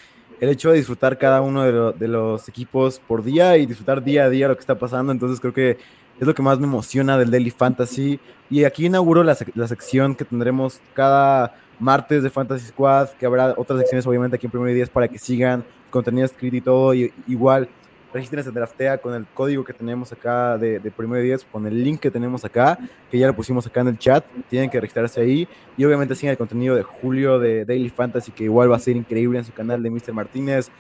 El 0.42 0.48
hecho 0.48 0.70
de 0.72 0.78
disfrutar 0.78 1.18
cada 1.18 1.40
uno 1.40 1.92
de, 1.92 2.08
los 2.08 2.48
equipos 2.48 2.98
por 2.98 3.22
día 3.22 3.56
y 3.58 3.64
disfrutar 3.64 4.02
día 4.02 4.24
a 4.24 4.28
día 4.28 4.48
lo 4.48 4.56
que 4.56 4.60
está 4.60 4.76
pasando, 4.76 5.12
entonces 5.12 5.38
creo 5.38 5.54
que 5.54 5.78
es 6.18 6.26
lo 6.26 6.34
que 6.34 6.42
más 6.42 6.58
me 6.58 6.66
emociona 6.66 7.16
del 7.16 7.30
Daily 7.30 7.52
Fantasy. 7.52 8.18
Y 8.50 8.64
aquí 8.64 8.86
inauguro 8.86 9.22
la, 9.22 9.36
la 9.54 9.68
sección 9.68 10.16
que 10.16 10.24
tendremos 10.24 10.80
cada 10.94 11.54
martes 11.78 12.24
de 12.24 12.30
Fantasy 12.30 12.66
Squad, 12.66 13.10
que 13.10 13.24
habrá 13.24 13.54
otras 13.56 13.78
secciones 13.78 14.04
obviamente 14.04 14.34
aquí 14.34 14.46
en 14.46 14.50
Primero 14.50 14.72
y 14.72 14.74
10 14.74 14.90
para 14.90 15.06
que 15.06 15.16
sigan 15.16 15.62
contenido 15.90 16.26
escrito 16.26 16.56
y 16.56 16.60
todo. 16.60 16.92
Igual, 16.92 17.68
regístrense 18.12 18.48
en 18.48 18.54
Draftea 18.54 18.98
con 18.98 19.14
el 19.14 19.26
código 19.26 19.64
que 19.64 19.72
tenemos 19.72 20.12
acá 20.12 20.58
de, 20.58 20.78
de 20.78 20.90
Primero 20.90 21.22
y 21.22 21.26
10, 21.26 21.44
con 21.44 21.66
el 21.66 21.82
link 21.82 22.00
que 22.00 22.10
tenemos 22.10 22.44
acá, 22.44 22.78
que 23.10 23.18
ya 23.18 23.26
lo 23.26 23.34
pusimos 23.34 23.66
acá 23.66 23.80
en 23.80 23.88
el 23.88 23.98
chat. 23.98 24.24
Tienen 24.48 24.70
que 24.70 24.80
registrarse 24.80 25.20
ahí. 25.20 25.48
Y 25.76 25.84
obviamente 25.84 26.14
sigan 26.14 26.32
el 26.32 26.38
contenido 26.38 26.74
de 26.74 26.82
Julio 26.82 27.38
de 27.38 27.64
Daily 27.64 27.90
Fantasy, 27.90 28.32
que 28.32 28.44
igual 28.44 28.70
va 28.70 28.76
a 28.76 28.80
ser 28.80 28.96
increíble 28.96 29.38
en 29.38 29.44
su 29.44 29.52
canal 29.52 29.82
de 29.82 29.90
Mr. 29.90 30.12
Martínez, 30.12 30.70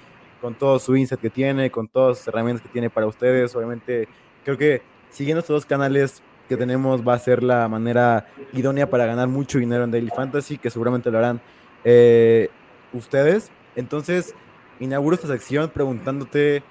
con 0.40 0.54
todo 0.54 0.78
su 0.78 0.96
insight 0.96 1.20
que 1.20 1.30
tiene, 1.30 1.70
con 1.70 1.88
todas 1.88 2.18
las 2.18 2.28
herramientas 2.28 2.62
que 2.62 2.72
tiene 2.72 2.90
para 2.90 3.06
ustedes. 3.06 3.54
Obviamente, 3.56 4.08
creo 4.44 4.58
que 4.58 4.82
siguiendo 5.10 5.40
estos 5.40 5.54
dos 5.54 5.66
canales 5.66 6.22
que 6.48 6.56
tenemos 6.56 7.06
va 7.06 7.14
a 7.14 7.18
ser 7.18 7.42
la 7.42 7.68
manera 7.68 8.26
idónea 8.52 8.90
para 8.90 9.06
ganar 9.06 9.28
mucho 9.28 9.58
dinero 9.58 9.84
en 9.84 9.90
Daily 9.90 10.10
Fantasy, 10.14 10.58
que 10.58 10.70
seguramente 10.70 11.10
lo 11.10 11.18
harán 11.18 11.40
eh, 11.84 12.50
ustedes. 12.92 13.50
Entonces, 13.76 14.34
inauguro 14.80 15.14
esta 15.14 15.28
sección 15.28 15.70
preguntándote 15.70 16.62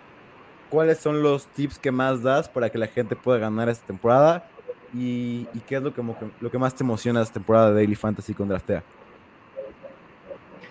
cuáles 0.71 0.99
son 0.99 1.21
los 1.21 1.45
tips 1.47 1.77
que 1.77 1.91
más 1.91 2.23
das 2.23 2.49
para 2.49 2.69
que 2.69 2.77
la 2.77 2.87
gente 2.87 3.15
pueda 3.15 3.37
ganar 3.37 3.69
esta 3.69 3.85
temporada 3.85 4.47
y, 4.93 5.45
qué 5.67 5.75
es 5.75 5.83
lo 5.83 5.93
que, 5.93 6.01
lo 6.39 6.49
que 6.49 6.57
más 6.57 6.73
te 6.73 6.83
emociona 6.83 7.21
esta 7.21 7.35
temporada 7.35 7.69
de 7.69 7.75
Daily 7.75 7.95
Fantasy 7.95 8.33
con 8.33 8.47
Draftea. 8.47 8.83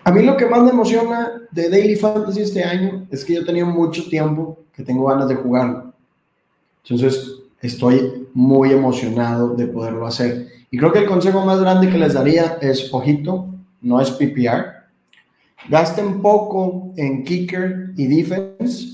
A 0.03 0.11
mí 0.11 0.23
lo 0.23 0.35
que 0.35 0.47
más 0.47 0.63
me 0.63 0.71
emociona 0.71 1.31
de 1.51 1.69
Daily 1.69 1.95
Fantasy 1.95 2.41
este 2.41 2.63
año 2.63 3.05
es 3.11 3.23
que 3.23 3.35
yo 3.35 3.41
he 3.41 3.45
tenido 3.45 3.67
mucho 3.67 4.09
tiempo 4.09 4.57
que 4.73 4.83
tengo 4.83 5.05
ganas 5.05 5.29
de 5.29 5.35
jugar. 5.35 5.85
Entonces, 6.83 7.39
estoy 7.61 8.27
muy 8.33 8.71
emocionado 8.71 9.55
de 9.55 9.67
poderlo 9.67 10.07
hacer. 10.07 10.47
Y 10.71 10.77
creo 10.79 10.91
que 10.91 10.99
el 10.99 11.05
consejo 11.05 11.45
más 11.45 11.59
grande 11.59 11.89
que 11.89 11.99
les 11.99 12.13
daría 12.13 12.57
es, 12.61 12.91
ojito, 12.91 13.47
no 13.81 14.01
es 14.01 14.09
PPR. 14.09 14.81
Gasten 15.69 16.21
poco 16.23 16.91
en 16.97 17.23
kicker 17.23 17.91
y 17.95 18.07
defense 18.07 18.90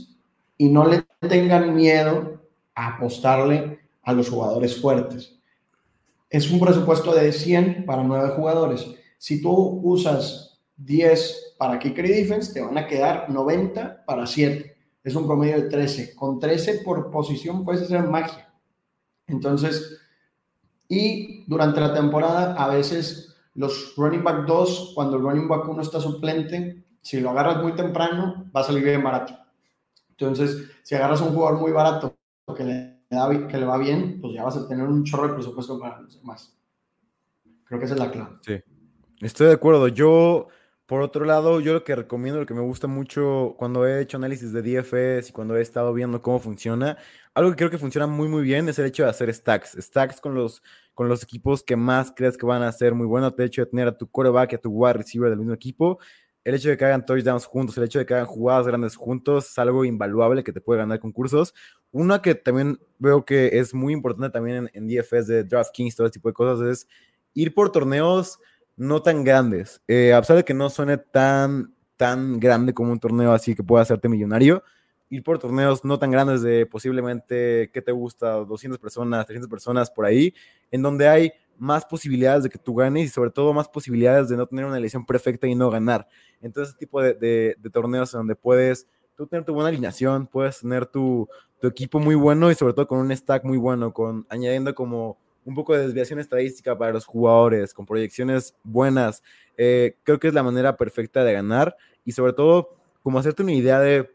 y 0.58 0.70
no 0.70 0.88
le 0.88 1.06
tengan 1.28 1.76
miedo 1.76 2.42
a 2.76 2.96
apostarle 2.96 3.80
a 4.04 4.14
los 4.14 4.30
jugadores 4.30 4.80
fuertes. 4.80 5.38
Es 6.30 6.50
un 6.52 6.60
presupuesto 6.60 7.14
de 7.14 7.32
100 7.32 7.86
para 7.86 8.04
9 8.04 8.34
jugadores. 8.36 8.86
Si 9.18 9.42
tú 9.42 9.82
usas 9.84 10.60
10 10.78 11.56
para 11.58 11.80
kicker 11.80 12.06
y 12.06 12.10
defense, 12.10 12.54
te 12.54 12.62
van 12.62 12.78
a 12.78 12.88
quedar 12.88 13.30
90 13.30 14.06
para 14.06 14.26
7. 14.26 14.76
Es 15.04 15.16
un 15.16 15.26
promedio 15.26 15.62
de 15.62 15.70
13. 15.70 16.16
Con 16.16 16.40
13 16.40 16.82
por 16.84 17.10
posición 17.12 17.64
puedes 17.64 17.84
hacer 17.84 18.04
magia. 18.04 18.54
Entonces, 19.28 20.00
y 20.88 21.44
durante 21.48 21.80
la 21.80 21.94
temporada, 21.94 22.56
a 22.56 22.68
veces 22.70 23.36
los 23.56 23.96
running 23.96 24.24
back 24.24 24.46
2, 24.46 24.92
cuando 24.96 25.18
el 25.18 25.24
running 25.24 25.48
back 25.48 25.68
1 25.68 25.82
está 25.82 26.00
suplente, 26.00 26.84
si 27.02 27.20
lo 27.20 27.30
agarras 27.32 27.64
muy 27.64 27.74
temprano, 27.74 28.50
va 28.56 28.62
a 28.62 28.64
salir 28.64 28.84
bien 28.84 29.04
barato. 29.04 29.47
Entonces, 30.18 30.70
si 30.84 30.96
agarras 30.96 31.22
un 31.22 31.34
jugador 31.34 31.60
muy 31.60 31.72
barato 31.72 32.18
que 32.56 32.64
le, 32.64 33.02
da, 33.10 33.48
que 33.48 33.58
le 33.58 33.66
va 33.66 33.78
bien, 33.78 34.20
pues 34.22 34.34
ya 34.34 34.44
vas 34.44 34.58
a 34.58 34.68
tener 34.68 34.88
un 34.88 35.04
chorro 35.04 35.28
de 35.28 35.34
presupuesto 35.36 35.80
para 35.80 36.02
los 36.02 36.20
demás. 36.20 36.58
Creo 37.66 37.80
que 37.80 37.86
esa 37.86 37.94
es 37.94 38.00
la 38.00 38.12
clave. 38.12 38.38
Sí, 38.42 38.60
estoy 39.22 39.48
de 39.48 39.54
acuerdo. 39.54 39.88
Yo 39.90 40.48
por 40.88 41.02
otro 41.02 41.26
lado, 41.26 41.60
yo 41.60 41.74
lo 41.74 41.84
que 41.84 41.98
recomiendo, 41.98 42.40
lo 42.40 42.46
que 42.46 42.54
me 42.54 42.62
gusta 42.62 42.88
mucho 42.88 43.56
cuando 43.58 43.86
he 43.86 44.00
hecho 44.00 44.16
análisis 44.16 44.54
de 44.54 44.62
DFS 44.62 45.30
y 45.30 45.34
cuando 45.34 45.58
he 45.58 45.62
estado 45.62 45.94
viendo 45.94 46.22
cómo 46.22 46.40
funciona, 46.40 46.98
algo 47.34 47.52
que 47.52 47.58
creo 47.58 47.70
que 47.70 47.78
funciona 47.78 48.08
muy 48.08 48.30
muy 48.30 48.42
bien 48.42 48.70
es 48.70 48.80
el 48.80 48.86
hecho 48.86 49.04
de 49.04 49.10
hacer 49.10 49.34
stacks. 49.34 49.76
Stacks 49.78 50.22
con 50.22 50.34
los, 50.34 50.64
con 50.94 51.10
los 51.10 51.24
equipos 51.24 51.62
que 51.62 51.76
más 51.76 52.14
crees 52.16 52.38
que 52.38 52.46
van 52.46 52.64
a 52.64 52.72
ser 52.72 52.94
muy 52.94 53.06
buenos. 53.06 53.34
El 53.38 53.46
hecho 53.46 53.64
de 53.64 53.70
tener 53.70 53.90
a 53.90 53.98
tu 53.98 54.10
quarterback 54.10 54.54
y 54.54 54.56
a 54.56 54.62
tu 54.62 54.70
wide 54.70 54.94
receiver 54.94 55.30
del 55.30 55.40
mismo 55.40 55.54
equipo. 55.54 56.00
El 56.48 56.56
hecho 56.56 56.70
de 56.70 56.78
que 56.78 56.86
hagan 56.86 57.06
touchdowns 57.06 57.44
juntos, 57.44 57.78
el 57.78 57.84
hecho 57.84 58.00
de 58.00 58.06
que 58.06 58.14
hagan 58.14 58.26
jugadas 58.26 58.68
grandes 58.68 58.96
juntos, 58.96 59.50
es 59.50 59.60
algo 59.60 59.84
invaluable 59.84 60.46
que 60.46 60.54
te 60.54 60.62
puede 60.62 60.80
ganar 60.80 60.98
concursos. 60.98 61.54
Una 61.92 62.22
que 62.22 62.36
también 62.36 62.80
veo 63.00 63.26
que 63.26 63.60
es 63.60 63.74
muy 63.74 63.92
importante 63.92 64.30
también 64.32 64.70
en, 64.74 64.88
DFS 64.88 65.28
de 65.28 65.44
DraftKings, 65.44 65.98
todo 65.98 66.08
este 66.08 66.20
tipo 66.20 66.30
de 66.30 66.34
cosas, 66.34 66.66
es 66.66 66.88
ir 67.34 67.54
por 67.54 67.74
torneos 67.74 68.40
no 68.78 69.02
tan 69.02 69.26
grandes. 69.26 69.82
Eh, 69.90 70.14
a 70.14 70.22
pesar 70.22 70.38
de 70.38 70.46
que 70.46 70.54
no 70.54 70.70
suene 70.70 70.98
tan, 70.98 71.76
tan 71.98 72.40
grande 72.40 72.74
como 72.74 72.94
un 72.94 73.00
torneo 73.02 73.34
así 73.34 73.54
que 73.54 73.62
pueda 73.62 73.82
hacerte 73.82 74.08
millonario, 74.08 74.64
ir 75.10 75.24
por 75.24 75.40
torneos 75.40 75.84
no 75.84 75.98
tan 76.00 76.12
grandes 76.12 76.42
de 76.42 76.66
posiblemente, 76.66 77.70
¿qué 77.74 77.82
te 77.82 77.92
gusta? 77.92 78.32
200 78.34 78.80
personas, 78.80 79.26
300 79.26 79.50
personas 79.50 79.90
por 79.92 80.06
ahí, 80.06 80.34
en 80.72 80.82
donde 80.82 81.08
hay 81.08 81.32
más 81.58 81.86
posibilidades 81.86 82.44
de 82.44 82.50
que 82.50 82.60
tú 82.60 82.76
ganes 82.76 83.06
y 83.06 83.10
sobre 83.10 83.32
todo 83.32 83.54
más 83.54 83.68
posibilidades 83.68 84.30
de 84.30 84.38
no 84.38 84.46
tener 84.46 84.66
una 84.66 84.78
elección 84.78 85.06
perfecta 85.06 85.48
y 85.48 85.56
no 85.56 85.70
ganar. 85.70 86.08
Entonces, 86.42 86.70
ese 86.70 86.80
tipo 86.80 87.02
de, 87.02 87.58
torneos 87.72 88.14
en 88.14 88.20
donde 88.20 88.36
puedes 88.36 88.88
tú 89.16 89.26
tener 89.26 89.46
tu 89.46 89.54
buena 89.54 89.70
alineación, 89.70 90.28
puedes 90.28 90.60
tener 90.60 90.86
tu, 90.86 91.28
tu, 91.60 91.68
equipo 91.68 92.00
muy 92.00 92.14
bueno 92.14 92.52
y 92.52 92.56
sobre 92.56 92.74
todo 92.74 92.88
con 92.88 93.00
un 93.00 93.16
stack 93.16 93.44
muy 93.44 93.58
bueno, 93.58 93.92
con 93.92 94.28
añadiendo 94.30 94.76
como 94.76 95.18
un 95.48 95.56
poco 95.56 95.74
de 95.74 95.88
desviación 95.88 96.20
estadística 96.20 96.78
para 96.78 96.92
los 96.92 97.06
jugadores, 97.06 97.74
con 97.74 97.86
proyecciones 97.86 98.54
buenas. 98.64 99.24
Eh, 99.56 99.96
creo 100.04 100.20
que 100.20 100.28
es 100.28 100.34
la 100.34 100.44
manera 100.44 100.76
perfecta 100.76 101.24
de 101.24 101.34
ganar 101.34 101.78
y 102.04 102.12
sobre 102.12 102.34
todo 102.34 102.76
como 103.02 103.18
hacerte 103.18 103.44
una 103.44 103.54
idea 103.54 103.80
de, 103.80 104.12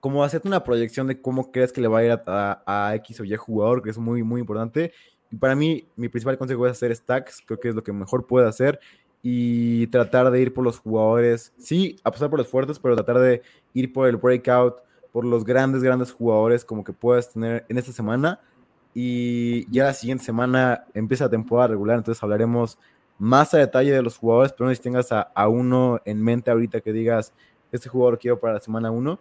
como 0.00 0.24
hacerte 0.24 0.48
una 0.48 0.64
proyección 0.64 1.06
de 1.06 1.20
cómo 1.20 1.50
crees 1.50 1.72
que 1.72 1.80
le 1.80 1.88
va 1.88 1.98
a 1.98 2.04
ir 2.04 2.10
a, 2.26 2.62
a, 2.66 2.94
X 2.96 3.20
o 3.20 3.24
Y 3.24 3.36
jugador, 3.36 3.82
que 3.82 3.90
es 3.90 3.98
muy, 3.98 4.22
muy 4.22 4.40
importante. 4.40 4.92
Y 5.30 5.36
para 5.36 5.54
mí, 5.54 5.88
mi 5.96 6.08
principal 6.08 6.38
consejo 6.38 6.66
es 6.66 6.72
hacer 6.72 6.94
stacks, 6.94 7.42
creo 7.44 7.58
que 7.58 7.68
es 7.68 7.74
lo 7.74 7.82
que 7.82 7.92
mejor 7.92 8.26
puede 8.26 8.48
hacer. 8.48 8.78
Y 9.22 9.88
tratar 9.88 10.30
de 10.30 10.40
ir 10.40 10.54
por 10.54 10.64
los 10.64 10.78
jugadores, 10.78 11.52
sí, 11.58 11.96
apostar 12.04 12.30
por 12.30 12.38
los 12.38 12.48
fuertes, 12.48 12.78
pero 12.78 12.94
tratar 12.94 13.18
de 13.18 13.42
ir 13.74 13.92
por 13.92 14.08
el 14.08 14.16
breakout, 14.16 14.76
por 15.12 15.24
los 15.24 15.44
grandes, 15.44 15.82
grandes 15.82 16.12
jugadores 16.12 16.64
como 16.64 16.84
que 16.84 16.92
puedas 16.92 17.32
tener 17.32 17.64
en 17.68 17.78
esta 17.78 17.92
semana. 17.92 18.40
Y 18.94 19.70
ya 19.70 19.84
la 19.84 19.94
siguiente 19.94 20.24
semana 20.24 20.84
empieza 20.94 21.24
la 21.24 21.30
temporada 21.30 21.68
regular, 21.68 21.98
entonces 21.98 22.22
hablaremos 22.22 22.78
más 23.18 23.52
a 23.54 23.58
detalle 23.58 23.92
de 23.92 24.02
los 24.02 24.16
jugadores, 24.16 24.52
pero 24.52 24.68
no 24.68 24.74
si 24.74 24.80
tengas 24.80 25.10
a, 25.12 25.22
a 25.22 25.48
uno 25.48 26.00
en 26.04 26.22
mente 26.22 26.50
ahorita 26.50 26.80
que 26.80 26.92
digas, 26.92 27.32
este 27.72 27.88
jugador 27.88 28.18
quiero 28.18 28.38
para 28.38 28.54
la 28.54 28.60
semana 28.60 28.90
1 28.90 29.18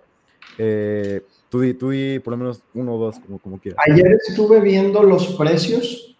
eh, 0.57 1.21
tú, 1.49 1.61
di, 1.61 1.73
tú 1.73 1.89
di 1.89 2.19
por 2.19 2.31
lo 2.31 2.37
menos 2.37 2.61
uno 2.73 2.95
o 2.95 2.97
dos, 2.97 3.19
como, 3.19 3.39
como 3.39 3.59
quieras. 3.59 3.79
Ayer 3.87 4.19
estuve 4.27 4.59
viendo 4.61 5.03
los 5.03 5.27
precios 5.35 6.15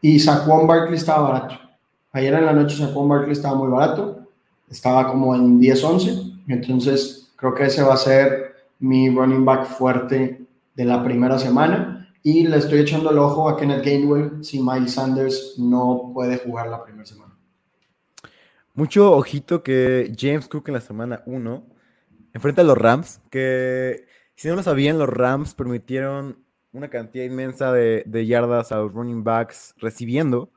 y 0.00 0.18
Saquon 0.18 0.66
Barkley 0.66 0.96
estaba 0.96 1.30
barato. 1.30 1.58
Ayer 2.12 2.34
en 2.34 2.46
la 2.46 2.52
noche 2.52 2.76
Saquon 2.76 3.08
Barkley 3.08 3.32
estaba 3.32 3.56
muy 3.56 3.68
barato. 3.68 4.26
Estaba 4.70 5.08
como 5.08 5.34
en 5.34 5.60
10-11. 5.60 6.42
Entonces 6.48 7.32
creo 7.36 7.54
que 7.54 7.64
ese 7.64 7.82
va 7.82 7.94
a 7.94 7.98
ser 7.98 8.56
mi 8.78 9.10
running 9.10 9.44
back 9.44 9.66
fuerte 9.66 10.40
de 10.74 10.84
la 10.84 11.02
primera 11.02 11.38
semana. 11.38 12.10
Y 12.22 12.46
le 12.46 12.58
estoy 12.58 12.80
echando 12.80 13.10
el 13.10 13.18
ojo 13.18 13.48
a 13.48 13.56
Kenneth 13.56 13.84
Gainwell 13.84 14.44
si 14.44 14.60
Miles 14.60 14.92
Sanders 14.92 15.54
no 15.58 16.10
puede 16.12 16.38
jugar 16.38 16.68
la 16.68 16.84
primera 16.84 17.06
semana. 17.06 17.34
Mucho 18.74 19.12
ojito 19.12 19.62
que 19.62 20.12
James 20.16 20.46
Cook 20.46 20.68
en 20.68 20.74
la 20.74 20.80
semana 20.80 21.22
1 21.26 21.77
enfrente 22.32 22.60
a 22.60 22.64
los 22.64 22.78
Rams, 22.78 23.20
que 23.30 24.06
si 24.34 24.48
no 24.48 24.56
lo 24.56 24.62
sabían, 24.62 24.98
los 24.98 25.08
Rams 25.08 25.54
permitieron 25.54 26.44
una 26.72 26.88
cantidad 26.88 27.24
inmensa 27.24 27.72
de, 27.72 28.26
yardas 28.26 28.72
a 28.72 28.76
los 28.76 28.92
running 28.92 29.24
backs 29.24 29.74
recibiendo. 29.78 30.52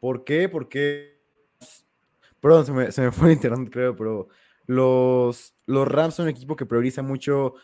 ¿Por 0.00 0.24
qué? 0.24 0.48
Porque, 0.48 1.20
perdón, 2.40 2.66
se 2.66 2.72
me, 2.72 2.92
se 2.92 3.02
me 3.02 3.12
fue 3.12 3.28
el 3.28 3.34
internet, 3.34 3.70
creo, 3.72 3.96
pero 3.96 4.28
los, 4.66 5.54
los 5.66 5.88
Rams 5.88 6.14
son 6.14 6.24
un 6.24 6.30
equipo 6.30 6.56
que 6.56 6.66
prioriza 6.66 7.02
mucho 7.02 7.54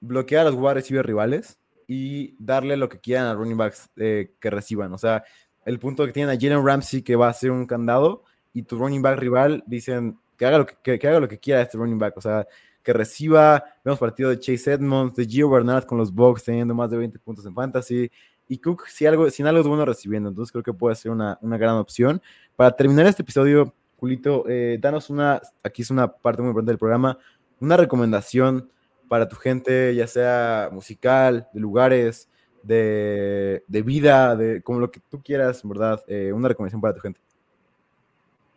bloquear 0.00 0.46
a 0.46 0.50
los 0.50 0.58
wide 0.58 0.74
recibidos 0.74 1.06
rivales 1.06 1.60
y 1.86 2.34
darle 2.38 2.76
lo 2.76 2.88
que 2.88 3.00
quieran 3.00 3.26
a 3.26 3.34
running 3.34 3.56
backs 3.56 3.90
eh, 3.96 4.34
que 4.40 4.50
reciban. 4.50 4.92
O 4.92 4.98
sea, 4.98 5.24
el 5.64 5.78
punto 5.78 6.04
que 6.06 6.12
tienen 6.12 6.36
a 6.36 6.40
Jalen 6.40 6.66
Ramsey 6.66 7.02
que 7.02 7.16
va 7.16 7.28
a 7.28 7.34
ser 7.34 7.50
un 7.50 7.66
candado 7.66 8.24
y 8.52 8.62
tu 8.62 8.78
running 8.78 9.02
back 9.02 9.18
rival 9.18 9.62
dicen 9.66 10.18
que 10.36 10.46
haga 10.46 10.58
lo 10.58 10.66
que, 10.66 10.98
que 10.98 11.08
haga 11.08 11.20
lo 11.20 11.28
que 11.28 11.38
quiera 11.38 11.62
este 11.62 11.78
running 11.78 11.98
back. 11.98 12.16
O 12.16 12.20
sea, 12.20 12.46
que 12.82 12.92
reciba. 12.92 13.64
Vemos 13.84 13.98
partido 13.98 14.30
de 14.30 14.38
Chase 14.38 14.72
Edmonds, 14.72 15.14
de 15.14 15.24
Gio 15.26 15.48
Bernard 15.48 15.84
con 15.84 15.98
los 15.98 16.12
Bucks 16.12 16.44
teniendo 16.44 16.74
más 16.74 16.90
de 16.90 16.96
20 16.96 17.18
puntos 17.18 17.46
en 17.46 17.54
fantasy. 17.54 18.10
Y 18.48 18.58
Cook, 18.58 18.86
si 18.86 19.06
algo, 19.06 19.30
sin 19.30 19.46
algo 19.46 19.60
es 19.60 19.66
bueno 19.66 19.84
recibiendo. 19.84 20.28
Entonces 20.28 20.52
creo 20.52 20.62
que 20.62 20.72
puede 20.72 20.94
ser 20.96 21.10
una, 21.10 21.38
una 21.40 21.56
gran 21.56 21.76
opción. 21.76 22.20
Para 22.56 22.72
terminar 22.76 23.06
este 23.06 23.22
episodio, 23.22 23.72
Julito, 23.96 24.44
eh, 24.48 24.78
danos 24.80 25.10
una, 25.10 25.40
aquí 25.62 25.82
es 25.82 25.90
una 25.90 26.12
parte 26.12 26.42
muy 26.42 26.48
importante 26.50 26.72
del 26.72 26.78
programa, 26.78 27.18
una 27.60 27.76
recomendación 27.76 28.68
para 29.08 29.28
tu 29.28 29.36
gente, 29.36 29.94
ya 29.94 30.06
sea 30.06 30.70
musical, 30.72 31.48
de 31.52 31.60
lugares, 31.60 32.28
de, 32.62 33.62
de 33.66 33.82
vida, 33.82 34.36
de 34.36 34.62
como 34.62 34.80
lo 34.80 34.90
que 34.90 35.00
tú 35.08 35.22
quieras, 35.22 35.62
verdad, 35.64 36.02
eh, 36.06 36.32
una 36.32 36.48
recomendación 36.48 36.80
para 36.80 36.94
tu 36.94 37.00
gente. 37.00 37.20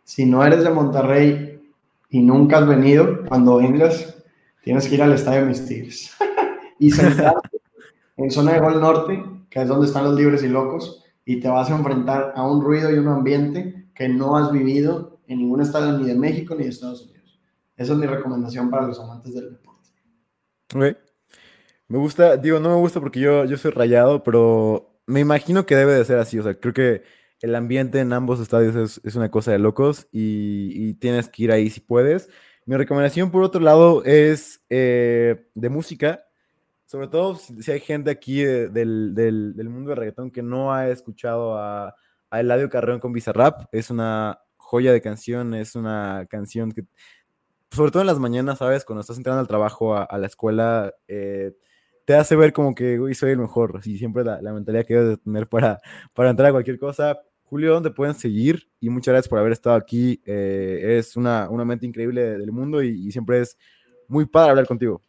Si 0.04 0.24
no 0.24 0.44
eres 0.44 0.62
de 0.64 0.70
Monterrey 0.70 1.65
y 2.08 2.20
nunca 2.20 2.58
has 2.58 2.66
venido, 2.66 3.24
cuando 3.26 3.56
vengas, 3.56 4.16
tienes 4.62 4.88
que 4.88 4.94
ir 4.94 5.02
al 5.02 5.12
estadio 5.12 5.40
de 5.40 5.46
mis 5.46 5.66
Tigres 5.66 6.10
y 6.78 6.90
sentarte 6.90 7.60
en 8.16 8.30
zona 8.30 8.54
de 8.54 8.60
Gol 8.60 8.80
Norte, 8.80 9.22
que 9.50 9.62
es 9.62 9.68
donde 9.68 9.86
están 9.86 10.04
los 10.04 10.14
libres 10.14 10.42
y 10.42 10.48
locos, 10.48 11.04
y 11.24 11.40
te 11.40 11.48
vas 11.48 11.70
a 11.70 11.76
enfrentar 11.76 12.32
a 12.36 12.46
un 12.46 12.62
ruido 12.62 12.90
y 12.90 12.98
un 12.98 13.08
ambiente 13.08 13.88
que 13.94 14.08
no 14.08 14.36
has 14.36 14.52
vivido 14.52 15.20
en 15.26 15.38
ningún 15.38 15.60
estadio 15.60 15.98
ni 15.98 16.06
de 16.06 16.14
México 16.14 16.54
ni 16.54 16.64
de 16.64 16.70
Estados 16.70 17.02
Unidos. 17.02 17.40
Esa 17.76 17.92
es 17.92 17.98
mi 17.98 18.06
recomendación 18.06 18.70
para 18.70 18.86
los 18.86 18.98
amantes 19.00 19.34
del 19.34 19.50
deporte. 19.50 19.90
Ok. 20.74 20.96
Me 21.88 21.98
gusta, 21.98 22.36
digo, 22.36 22.58
no 22.58 22.70
me 22.70 22.76
gusta 22.76 23.00
porque 23.00 23.20
yo, 23.20 23.44
yo 23.44 23.56
soy 23.56 23.70
rayado, 23.70 24.22
pero 24.24 25.00
me 25.06 25.20
imagino 25.20 25.66
que 25.66 25.76
debe 25.76 25.94
de 25.94 26.04
ser 26.04 26.18
así. 26.18 26.38
O 26.38 26.42
sea, 26.42 26.54
creo 26.54 26.74
que 26.74 27.02
el 27.40 27.54
ambiente 27.54 28.00
en 28.00 28.12
ambos 28.12 28.40
estadios 28.40 29.00
es, 29.04 29.14
una 29.14 29.30
cosa 29.30 29.52
de 29.52 29.58
locos 29.58 30.08
y, 30.10 30.94
tienes 30.94 31.28
que 31.28 31.44
ir 31.44 31.52
ahí 31.52 31.70
si 31.70 31.80
puedes. 31.80 32.28
Mi 32.64 32.76
recomendación, 32.76 33.30
por 33.30 33.42
otro 33.42 33.60
lado, 33.60 34.04
es 34.04 34.64
eh, 34.70 35.48
de 35.54 35.68
música. 35.68 36.24
Sobre 36.86 37.08
todo 37.08 37.36
si, 37.36 37.70
hay 37.70 37.80
gente 37.80 38.10
aquí 38.10 38.42
del, 38.42 39.14
del, 39.14 39.54
del, 39.54 39.68
mundo 39.68 39.90
del 39.90 39.98
reggaetón 39.98 40.30
que 40.30 40.42
no 40.42 40.72
ha 40.72 40.88
escuchado 40.88 41.56
a, 41.58 41.94
a 42.30 42.40
Eladio 42.40 42.70
Carreón 42.70 43.00
con 43.00 43.12
Bizarrap. 43.12 43.66
Es 43.72 43.90
una 43.90 44.40
joya 44.56 44.92
de 44.92 45.00
canción, 45.00 45.54
es 45.54 45.76
una 45.76 46.26
canción 46.28 46.72
que, 46.72 46.84
sobre 47.70 47.90
todo 47.90 48.02
en 48.02 48.06
las 48.08 48.18
mañanas, 48.18 48.58
¿sabes? 48.58 48.84
Cuando 48.84 49.00
estás 49.00 49.16
entrando 49.16 49.40
al 49.40 49.48
trabajo, 49.48 49.94
a, 49.94 50.04
a 50.04 50.18
la 50.18 50.26
escuela, 50.26 50.94
eh, 51.08 51.52
te 52.06 52.14
hace 52.14 52.36
ver 52.36 52.52
como 52.52 52.74
que, 52.74 52.98
uy, 53.00 53.14
soy 53.14 53.32
el 53.32 53.38
mejor. 53.38 53.76
Así 53.78 53.98
siempre 53.98 54.24
la, 54.24 54.40
la 54.40 54.52
mentalidad 54.52 54.86
que 54.86 54.94
debes 54.94 55.08
de 55.10 55.16
tener 55.18 55.48
para, 55.48 55.80
para 56.14 56.30
entrar 56.30 56.48
a 56.48 56.52
cualquier 56.52 56.78
cosa. 56.78 57.18
Julio, 57.42 57.74
¿dónde 57.74 57.90
pueden 57.90 58.14
seguir? 58.14 58.68
Y 58.80 58.88
muchas 58.88 59.12
gracias 59.12 59.28
por 59.28 59.40
haber 59.40 59.52
estado 59.52 59.76
aquí. 59.76 60.22
Eh, 60.24 60.96
es 60.98 61.16
una, 61.16 61.50
una, 61.50 61.64
mente 61.64 61.84
increíble 61.84 62.38
del 62.38 62.52
mundo 62.52 62.82
y, 62.82 63.06
y, 63.06 63.12
siempre 63.12 63.40
es 63.40 63.58
muy 64.08 64.24
padre 64.24 64.50
hablar 64.50 64.66
contigo. 64.66 65.02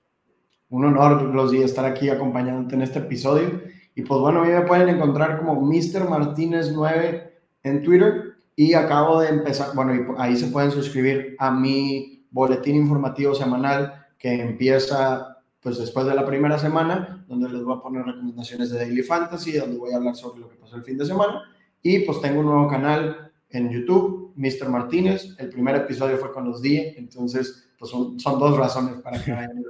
Un 0.70 0.86
honor, 0.86 1.52
días, 1.52 1.66
estar 1.66 1.86
aquí 1.86 2.10
acompañándote 2.10 2.76
en 2.76 2.82
este 2.82 3.00
episodio. 3.00 3.62
Y 3.95 4.02
pues 4.02 4.20
bueno, 4.20 4.41
a 4.41 4.45
mí 4.45 4.52
me 4.52 4.62
pueden 4.62 4.89
encontrar 4.89 5.39
como 5.39 5.62
Mr. 5.62 6.10
Martínez 6.10 6.72
9 6.74 7.34
en 7.64 7.84
Twitter. 7.84 8.38
Y 8.56 8.74
acabo 8.74 9.22
de 9.22 9.30
empezar, 9.30 9.70
bueno, 9.76 10.16
ahí 10.18 10.36
se 10.36 10.48
pueden 10.48 10.72
suscribir 10.72 11.36
a 11.38 11.52
mi 11.52 12.26
boletín 12.32 12.76
informativo 12.76 13.36
semanal 13.36 14.08
que 14.18 14.41
empieza 14.41 15.37
pues 15.62 15.78
después 15.78 16.05
de 16.05 16.16
la 16.16 16.26
primera 16.26 16.58
semana, 16.58 17.26
donde 17.28 17.49
les 17.49 17.64
voy 17.64 17.78
a 17.78 17.82
poner 17.82 18.05
recomendaciones 18.05 18.70
de 18.70 18.80
Daily 18.80 19.03
Fantasy, 19.03 19.53
donde 19.53 19.78
voy 19.78 19.91
a 19.91 19.97
hablar 19.97 20.16
sobre 20.16 20.41
lo 20.41 20.49
que 20.49 20.55
pasó 20.55 20.76
el 20.76 20.84
fin 20.84 20.97
de 20.97 21.05
semana 21.05 21.43
y 21.82 21.99
pues 21.99 22.22
tengo 22.22 22.39
un 22.39 22.45
nuevo 22.47 22.68
canal 22.68 23.32
en 23.49 23.70
YouTube, 23.70 24.34
Mr. 24.36 24.70
Martínez. 24.70 25.36
El 25.38 25.49
primer 25.49 25.76
episodio 25.76 26.18
fue 26.18 26.32
con 26.32 26.45
los 26.45 26.62
DIE, 26.62 26.95
entonces 26.97 27.70
pues 27.78 27.91
son, 27.91 28.20
son 28.20 28.39
dos 28.39 28.58
razones 28.58 29.01
para 29.01 29.24
que 29.24 29.32
vayan 29.32 29.64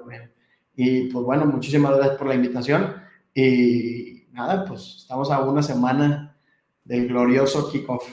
y 0.80 1.10
pues 1.10 1.26
bueno, 1.26 1.46
muchísimas 1.48 1.96
gracias 1.96 2.18
por 2.18 2.28
la 2.28 2.36
invitación. 2.36 2.96
Y 3.34 4.28
nada, 4.32 4.64
pues 4.64 4.98
estamos 5.00 5.32
a 5.32 5.42
una 5.42 5.64
semana 5.64 6.38
del 6.86 7.08
glorioso 7.08 7.70
kickoff. 7.72 8.08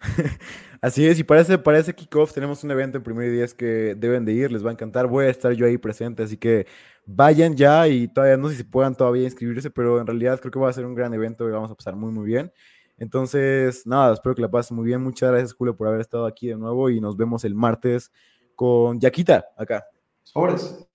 Así 0.80 1.06
es, 1.06 1.18
y 1.18 1.24
para 1.24 1.40
ese, 1.40 1.58
para 1.58 1.78
ese 1.78 1.94
kickoff 1.94 2.32
tenemos 2.32 2.62
un 2.62 2.70
evento 2.70 2.98
en 2.98 3.04
primer 3.04 3.30
día 3.30 3.46
que 3.56 3.94
deben 3.96 4.24
de 4.24 4.32
ir, 4.32 4.52
les 4.52 4.64
va 4.64 4.70
a 4.70 4.72
encantar, 4.72 5.06
voy 5.06 5.26
a 5.26 5.30
estar 5.30 5.52
yo 5.52 5.66
ahí 5.66 5.78
presente, 5.78 6.22
así 6.22 6.36
que 6.36 6.66
vayan 7.06 7.56
ya 7.56 7.88
y 7.88 8.08
todavía 8.08 8.36
no 8.36 8.48
sé 8.48 8.56
si 8.56 8.64
puedan 8.64 8.94
todavía 8.94 9.24
inscribirse, 9.24 9.70
pero 9.70 10.00
en 10.00 10.06
realidad 10.06 10.38
creo 10.40 10.50
que 10.50 10.58
va 10.58 10.68
a 10.68 10.72
ser 10.72 10.84
un 10.84 10.94
gran 10.94 11.14
evento 11.14 11.48
y 11.48 11.52
vamos 11.52 11.70
a 11.70 11.74
pasar 11.74 11.96
muy 11.96 12.12
muy 12.12 12.26
bien. 12.26 12.52
Entonces, 12.98 13.86
nada, 13.86 14.14
espero 14.14 14.34
que 14.34 14.42
la 14.42 14.50
pasen 14.50 14.76
muy 14.76 14.86
bien. 14.86 15.02
Muchas 15.02 15.30
gracias, 15.30 15.52
Julio, 15.52 15.76
por 15.76 15.86
haber 15.88 16.00
estado 16.00 16.26
aquí 16.26 16.48
de 16.48 16.56
nuevo 16.56 16.88
y 16.88 17.00
nos 17.00 17.16
vemos 17.16 17.44
el 17.44 17.54
martes 17.54 18.10
con 18.54 18.98
Yaquita 18.98 19.46
acá. 19.56 19.84
Sobres. 20.22 20.86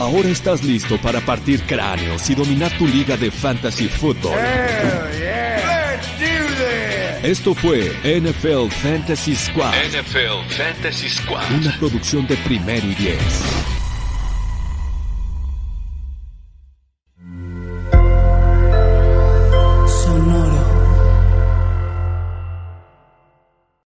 Ahora 0.00 0.28
estás 0.28 0.62
listo 0.64 0.96
para 1.02 1.20
partir 1.20 1.62
cráneos 1.66 2.28
y 2.28 2.34
dominar 2.34 2.70
tu 2.78 2.86
liga 2.86 3.16
de 3.16 3.30
fantasy 3.30 3.88
football. 3.88 4.34
Yeah. 4.34 5.23
Esto 7.24 7.54
fue 7.54 7.90
NFL 8.04 8.68
Fantasy 8.82 9.34
Squad. 9.34 9.72
NFL 9.72 10.46
Fantasy 10.50 11.08
Squad. 11.08 11.50
Una 11.58 11.74
producción 11.78 12.26
de 12.26 12.36
primero 12.36 12.86
y 12.86 12.94
diez. 12.96 13.83